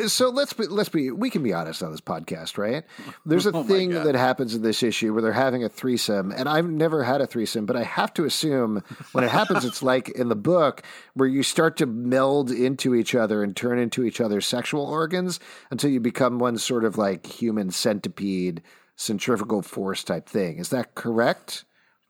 So 0.09 0.31
let's 0.31 0.53
be, 0.53 0.67
let's 0.67 0.89
be 0.89 1.11
we 1.11 1.31
can 1.31 1.43
be 1.43 1.53
honest 1.53 1.83
on 1.83 1.91
this 1.91 2.01
podcast, 2.01 2.59
right? 2.59 2.85
There's 3.27 3.47
Oh 3.53 3.61
a 3.61 3.65
thing 3.65 3.91
that 3.91 4.15
happens 4.15 4.55
in 4.55 4.63
this 4.63 4.83
issue 4.83 5.13
where 5.13 5.23
they're 5.23 5.33
having 5.33 5.65
a 5.65 5.69
threesome, 5.69 6.33
and 6.33 6.49
I've 6.49 6.69
never 6.69 7.03
had 7.05 7.21
a 7.21 7.27
threesome, 7.27 7.67
but 7.67 7.77
I 7.77 7.83
have 7.85 8.13
to 8.15 8.25
assume 8.25 8.83
when 9.13 9.25
it 9.25 9.31
happens, 9.31 9.65
it's 9.65 9.83
like 9.83 10.09
in 10.09 10.29
the 10.29 10.37
book 10.37 10.83
where 11.15 11.29
you 11.29 11.43
start 11.43 11.77
to 11.79 11.87
meld 11.87 12.51
into 12.51 12.95
each 12.95 13.15
other 13.15 13.43
and 13.43 13.55
turn 13.57 13.79
into 13.79 14.05
each 14.05 14.21
other's 14.21 14.47
sexual 14.47 14.85
organs 14.85 15.41
until 15.71 15.91
you 15.91 16.01
become 16.01 16.39
one 16.39 16.59
sort 16.59 16.85
of 16.85 16.97
like 16.99 17.27
human 17.27 17.71
centipede, 17.71 18.63
centrifugal 18.97 19.63
force 19.63 20.05
type 20.05 20.29
thing. 20.29 20.59
Is 20.59 20.71
that 20.71 20.95
correct? 20.95 21.65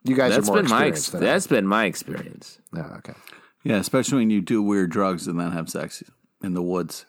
You 0.05 0.17
guys 0.17 0.35
That's 0.35 0.49
are 0.49 0.53
more 0.53 0.63
been 0.63 0.71
my 0.71 0.87
experienced 0.87 1.09
ex- 1.09 1.13
than 1.13 1.23
I- 1.23 1.27
that's 1.27 1.47
been 1.47 1.67
my 1.67 1.85
experience. 1.85 2.59
Oh, 2.75 2.81
okay. 2.99 3.13
Yeah, 3.63 3.77
especially 3.77 4.19
when 4.19 4.31
you 4.31 4.41
do 4.41 4.63
weird 4.63 4.91
drugs 4.91 5.27
and 5.27 5.39
then 5.39 5.53
have 5.53 5.69
sex 5.69 6.03
in 6.43 6.55
the 6.55 6.63
woods. 6.63 7.05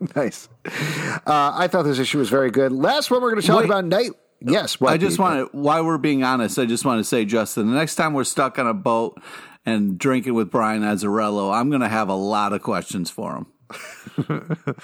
Nice. 0.16 0.48
Uh, 0.64 1.52
I 1.54 1.68
thought 1.68 1.82
this 1.82 1.98
issue 1.98 2.18
was 2.18 2.30
very 2.30 2.50
good. 2.50 2.72
Last 2.72 3.10
one 3.10 3.20
we're 3.20 3.30
going 3.30 3.42
to 3.42 3.46
talk 3.46 3.58
Wait. 3.60 3.66
about 3.66 3.84
night. 3.84 4.10
Yes, 4.40 4.80
what, 4.80 4.92
I 4.92 4.96
just 4.96 5.18
want 5.18 5.52
to, 5.52 5.56
while 5.56 5.84
we're 5.84 5.98
being 5.98 6.24
honest, 6.24 6.58
I 6.58 6.64
just 6.64 6.86
want 6.86 6.98
to 7.00 7.04
say, 7.04 7.26
Justin, 7.26 7.66
the 7.66 7.74
next 7.74 7.96
time 7.96 8.14
we're 8.14 8.24
stuck 8.24 8.58
on 8.58 8.66
a 8.66 8.72
boat 8.72 9.20
and 9.66 9.98
drinking 9.98 10.32
with 10.32 10.50
Brian 10.50 10.80
Azzarello, 10.80 11.52
I'm 11.54 11.68
going 11.68 11.82
to 11.82 11.88
have 11.88 12.08
a 12.08 12.14
lot 12.14 12.54
of 12.54 12.62
questions 12.62 13.10
for 13.10 13.36
him. 13.36 13.46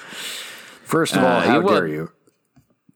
First 0.84 1.16
of 1.16 1.24
all, 1.24 1.38
Uh, 1.38 1.40
how 1.40 1.60
you 1.60 1.68
dare 1.68 1.86
you? 1.86 2.12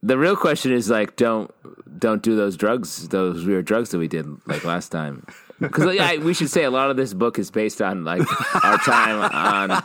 The 0.03 0.19
real 0.19 0.37
question 0.37 0.73
is 0.73 0.89
like, 0.91 1.17
don't 1.17 1.51
don't 1.99 2.23
do 2.23 2.37
those 2.37 2.57
drugs, 2.57 3.09
those 3.09 3.45
weird 3.45 3.65
drugs 3.65 3.91
that 3.91 3.99
we 3.99 4.09
did 4.09 4.27
like 4.47 4.65
last 4.65 4.91
time. 4.91 5.27
Because 5.59 5.95
yeah, 5.95 6.17
we 6.17 6.33
should 6.33 6.49
say 6.51 6.65
a 6.65 6.71
lot 6.71 6.91
of 6.91 6.97
this 6.97 7.13
book 7.13 7.39
is 7.39 7.51
based 7.51 7.83
on 7.83 8.05
like 8.05 8.23
our 8.65 8.79
time 8.79 9.21
on 9.71 9.85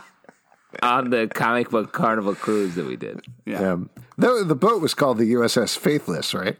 on 0.82 1.10
the 1.10 1.28
comic 1.28 1.70
book 1.70 1.92
Carnival 1.92 2.34
cruise 2.34 2.74
that 2.74 2.86
we 2.86 2.96
did. 2.96 3.20
Yeah. 3.44 3.72
Um, 3.72 3.90
the, 4.18 4.44
the 4.44 4.54
boat 4.54 4.80
was 4.80 4.94
called 4.94 5.18
the 5.18 5.32
USS 5.34 5.76
Faithless, 5.76 6.34
right? 6.34 6.56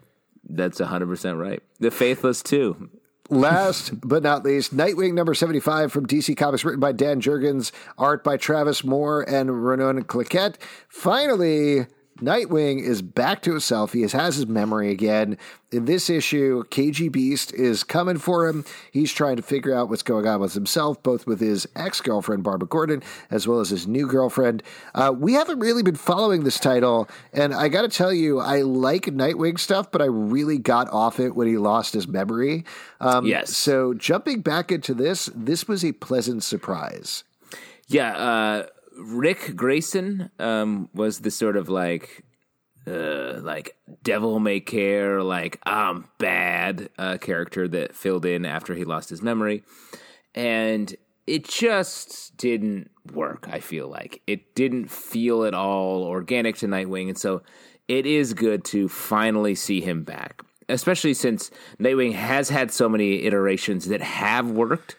That's 0.49 0.79
hundred 0.79 1.07
percent 1.07 1.37
right. 1.37 1.61
The 1.79 1.91
Faithless 1.91 2.41
too. 2.41 2.89
Last 3.29 3.91
but 4.07 4.23
not 4.23 4.43
least, 4.45 4.75
Nightwing 4.75 5.13
number 5.13 5.33
75 5.33 5.91
from 5.91 6.05
DC 6.05 6.37
Comics, 6.37 6.63
written 6.63 6.79
by 6.79 6.93
Dan 6.93 7.19
Jurgens, 7.19 7.71
art 7.97 8.23
by 8.23 8.37
Travis 8.37 8.85
Moore 8.85 9.21
and 9.29 9.65
Ronan 9.65 10.05
Cliquet. 10.05 10.55
Finally, 10.87 11.87
Nightwing 12.17 12.81
is 12.81 13.01
back 13.01 13.41
to 13.43 13.51
himself. 13.51 13.93
He 13.93 14.01
has, 14.01 14.13
his 14.13 14.47
memory 14.47 14.91
again. 14.91 15.37
In 15.71 15.85
this 15.85 16.09
issue, 16.09 16.63
KG 16.65 17.11
Beast 17.11 17.53
is 17.53 17.83
coming 17.83 18.17
for 18.17 18.47
him. 18.47 18.63
He's 18.91 19.11
trying 19.11 19.35
to 19.35 19.41
figure 19.41 19.73
out 19.73 19.89
what's 19.89 20.03
going 20.03 20.25
on 20.25 20.39
with 20.39 20.53
himself, 20.53 21.01
both 21.03 21.27
with 21.27 21.39
his 21.39 21.67
ex 21.75 22.01
girlfriend, 22.01 22.43
Barbara 22.43 22.67
Gordon, 22.67 23.03
as 23.29 23.47
well 23.47 23.59
as 23.59 23.69
his 23.69 23.87
new 23.87 24.07
girlfriend. 24.07 24.63
Uh, 24.95 25.13
we 25.15 25.33
haven't 25.33 25.59
really 25.59 25.83
been 25.83 25.95
following 25.95 26.43
this 26.43 26.59
title, 26.59 27.07
and 27.33 27.53
I 27.53 27.67
got 27.67 27.81
to 27.81 27.89
tell 27.89 28.13
you, 28.13 28.39
I 28.39 28.61
like 28.61 29.05
Nightwing 29.05 29.59
stuff, 29.59 29.91
but 29.91 30.01
I 30.01 30.05
really 30.05 30.57
got 30.57 30.89
off 30.89 31.19
it 31.19 31.35
when 31.35 31.47
he 31.47 31.57
lost 31.57 31.93
his 31.93 32.07
memory. 32.07 32.65
Um, 32.99 33.25
Yes. 33.25 33.55
So 33.55 33.93
jumping 33.93 34.41
back 34.41 34.71
into 34.71 34.93
this, 34.93 35.29
this 35.35 35.67
was 35.67 35.83
a 35.83 35.91
pleasant 35.91 36.43
surprise. 36.43 37.23
Yeah, 37.87 38.15
uh, 38.17 38.67
Ric 38.97 39.55
Grayson 39.55 40.29
um, 40.39 40.89
was 40.93 41.19
the 41.19 41.31
sort 41.31 41.55
of 41.55 41.69
like, 41.69 42.23
uh, 42.85 43.39
like 43.41 43.75
devil 44.03 44.39
may 44.39 44.59
care, 44.59 45.21
like 45.21 45.59
I'm 45.63 46.09
bad 46.17 46.89
uh, 46.97 47.17
character 47.17 47.67
that 47.67 47.95
filled 47.95 48.25
in 48.25 48.45
after 48.45 48.73
he 48.73 48.83
lost 48.83 49.09
his 49.09 49.21
memory, 49.21 49.63
and 50.33 50.95
it 51.25 51.47
just 51.47 52.35
didn't 52.37 52.89
work. 53.13 53.47
I 53.51 53.59
feel 53.59 53.87
like 53.87 54.21
it 54.27 54.55
didn't 54.55 54.89
feel 54.89 55.43
at 55.43 55.53
all 55.53 56.03
organic 56.03 56.55
to 56.57 56.67
Nightwing, 56.67 57.09
and 57.09 57.17
so 57.17 57.43
it 57.87 58.05
is 58.05 58.33
good 58.33 58.63
to 58.65 58.87
finally 58.89 59.55
see 59.55 59.81
him 59.81 60.03
back, 60.03 60.41
especially 60.69 61.13
since 61.13 61.51
Nightwing 61.79 62.13
has 62.13 62.49
had 62.49 62.71
so 62.71 62.89
many 62.89 63.25
iterations 63.25 63.87
that 63.87 64.01
have 64.01 64.49
worked 64.49 64.95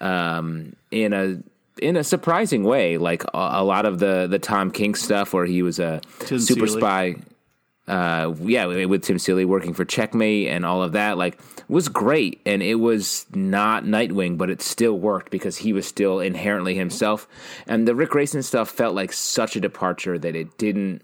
um, 0.00 0.74
in 0.90 1.12
a 1.12 1.42
in 1.78 1.96
a 1.96 2.04
surprising 2.04 2.64
way. 2.64 2.98
Like 2.98 3.24
a, 3.24 3.28
a 3.34 3.64
lot 3.64 3.86
of 3.86 3.98
the 3.98 4.26
the 4.28 4.38
Tom 4.38 4.70
King 4.70 4.94
stuff, 4.94 5.32
where 5.32 5.44
he 5.44 5.62
was 5.62 5.78
a 5.78 6.00
Tim 6.20 6.38
super 6.38 6.66
Seeley. 6.66 6.80
spy. 6.80 7.16
Uh, 7.86 8.34
yeah, 8.40 8.66
with 8.66 9.02
Tim 9.02 9.18
Seeley 9.18 9.46
working 9.46 9.72
for 9.72 9.86
Checkmate 9.86 10.48
and 10.48 10.66
all 10.66 10.82
of 10.82 10.92
that, 10.92 11.16
like 11.16 11.38
was 11.68 11.88
great, 11.88 12.40
and 12.44 12.62
it 12.62 12.74
was 12.74 13.24
not 13.32 13.84
Nightwing, 13.84 14.36
but 14.36 14.50
it 14.50 14.60
still 14.60 14.98
worked 14.98 15.30
because 15.30 15.56
he 15.56 15.72
was 15.72 15.86
still 15.86 16.20
inherently 16.20 16.74
himself. 16.74 17.26
And 17.66 17.88
the 17.88 17.94
Ric 17.94 18.10
Grayson 18.10 18.42
stuff 18.42 18.68
felt 18.68 18.94
like 18.94 19.12
such 19.14 19.56
a 19.56 19.60
departure 19.60 20.18
that 20.18 20.36
it 20.36 20.58
didn't 20.58 21.02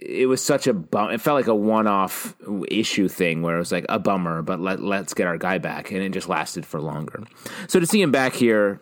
it 0.00 0.26
was 0.26 0.42
such 0.42 0.66
a 0.66 0.72
bum. 0.72 1.10
It 1.10 1.20
felt 1.20 1.36
like 1.36 1.46
a 1.46 1.54
one-off 1.54 2.34
issue 2.68 3.08
thing 3.08 3.42
where 3.42 3.56
it 3.56 3.58
was 3.58 3.72
like 3.72 3.86
a 3.88 3.98
bummer, 3.98 4.42
but 4.42 4.60
let 4.60 4.80
let's 4.80 5.14
get 5.14 5.26
our 5.26 5.36
guy 5.36 5.58
back, 5.58 5.90
and 5.90 6.00
it 6.02 6.10
just 6.10 6.28
lasted 6.28 6.64
for 6.64 6.80
longer. 6.80 7.24
So 7.68 7.80
to 7.80 7.86
see 7.86 8.00
him 8.00 8.10
back 8.10 8.32
here, 8.32 8.80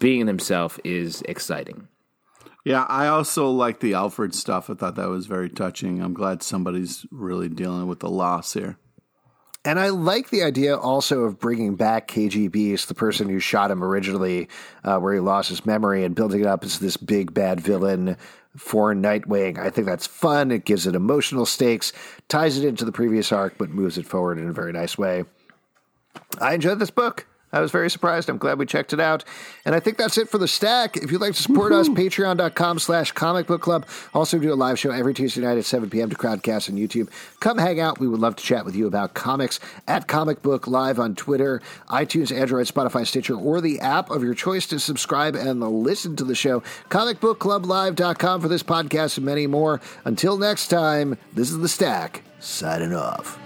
being 0.00 0.26
himself, 0.26 0.80
is 0.82 1.22
exciting. 1.22 1.86
Yeah, 2.64 2.84
I 2.88 3.06
also 3.06 3.48
like 3.48 3.80
the 3.80 3.94
Alfred 3.94 4.34
stuff. 4.34 4.68
I 4.68 4.74
thought 4.74 4.96
that 4.96 5.08
was 5.08 5.26
very 5.26 5.48
touching. 5.48 6.02
I'm 6.02 6.12
glad 6.12 6.42
somebody's 6.42 7.06
really 7.10 7.48
dealing 7.48 7.86
with 7.86 8.00
the 8.00 8.10
loss 8.10 8.52
here. 8.52 8.76
And 9.64 9.78
I 9.78 9.90
like 9.90 10.30
the 10.30 10.42
idea 10.42 10.76
also 10.76 11.20
of 11.20 11.38
bringing 11.38 11.74
back 11.74 12.08
KG 12.08 12.50
Beast, 12.50 12.88
the 12.88 12.94
person 12.94 13.28
who 13.28 13.38
shot 13.38 13.70
him 13.70 13.84
originally, 13.84 14.48
uh, 14.84 14.98
where 14.98 15.12
he 15.12 15.20
lost 15.20 15.50
his 15.50 15.66
memory, 15.66 16.02
and 16.04 16.14
building 16.14 16.40
it 16.40 16.46
up 16.46 16.64
as 16.64 16.78
this 16.78 16.96
big 16.96 17.34
bad 17.34 17.60
villain 17.60 18.16
for 18.56 18.94
Nightwing. 18.94 19.58
I 19.58 19.70
think 19.70 19.86
that's 19.86 20.06
fun. 20.06 20.50
It 20.50 20.64
gives 20.64 20.86
it 20.86 20.94
emotional 20.94 21.44
stakes, 21.44 21.92
ties 22.28 22.58
it 22.58 22.66
into 22.66 22.84
the 22.84 22.92
previous 22.92 23.32
arc, 23.32 23.58
but 23.58 23.68
moves 23.68 23.98
it 23.98 24.06
forward 24.06 24.38
in 24.38 24.48
a 24.48 24.52
very 24.52 24.72
nice 24.72 24.96
way. 24.96 25.24
I 26.40 26.54
enjoyed 26.54 26.78
this 26.78 26.90
book. 26.90 27.26
I 27.52 27.60
was 27.60 27.70
very 27.70 27.90
surprised. 27.90 28.28
I'm 28.28 28.38
glad 28.38 28.58
we 28.58 28.66
checked 28.66 28.92
it 28.92 29.00
out. 29.00 29.24
And 29.64 29.74
I 29.74 29.80
think 29.80 29.96
that's 29.96 30.16
it 30.18 30.28
for 30.28 30.38
the 30.38 30.46
stack. 30.46 30.96
If 30.96 31.10
you'd 31.10 31.20
like 31.20 31.34
to 31.34 31.42
support 31.42 31.72
Woo-hoo. 31.72 31.80
us, 31.80 31.88
patreon.com 31.88 32.78
slash 32.78 33.12
comic 33.12 33.46
book 33.46 33.60
club. 33.60 33.86
Also 34.14 34.38
do 34.38 34.52
a 34.52 34.54
live 34.54 34.78
show 34.78 34.90
every 34.90 35.14
Tuesday 35.14 35.40
night 35.40 35.58
at 35.58 35.64
7 35.64 35.90
p.m. 35.90 36.10
to 36.10 36.16
Crowdcast 36.16 36.70
on 36.70 36.76
YouTube. 36.76 37.08
Come 37.40 37.58
hang 37.58 37.80
out. 37.80 37.98
We 37.98 38.06
would 38.06 38.20
love 38.20 38.36
to 38.36 38.44
chat 38.44 38.64
with 38.64 38.76
you 38.76 38.86
about 38.86 39.14
comics 39.14 39.58
at 39.88 40.06
Comic 40.06 40.42
Book 40.42 40.68
Live 40.68 41.00
on 41.00 41.14
Twitter, 41.16 41.60
iTunes, 41.88 42.30
Android, 42.34 42.66
Spotify, 42.66 43.04
Stitcher, 43.06 43.34
or 43.34 43.60
the 43.60 43.80
app 43.80 44.10
of 44.10 44.22
your 44.22 44.34
choice 44.34 44.66
to 44.68 44.78
subscribe 44.78 45.34
and 45.34 45.60
listen 45.60 46.14
to 46.16 46.24
the 46.24 46.36
show. 46.36 46.62
Comicbookclublive.com 46.88 48.40
for 48.40 48.48
this 48.48 48.62
podcast 48.62 49.16
and 49.16 49.26
many 49.26 49.46
more. 49.48 49.80
Until 50.04 50.36
next 50.36 50.68
time, 50.68 51.18
this 51.32 51.50
is 51.50 51.58
the 51.58 51.68
stack, 51.68 52.22
signing 52.38 52.94
off. 52.94 53.39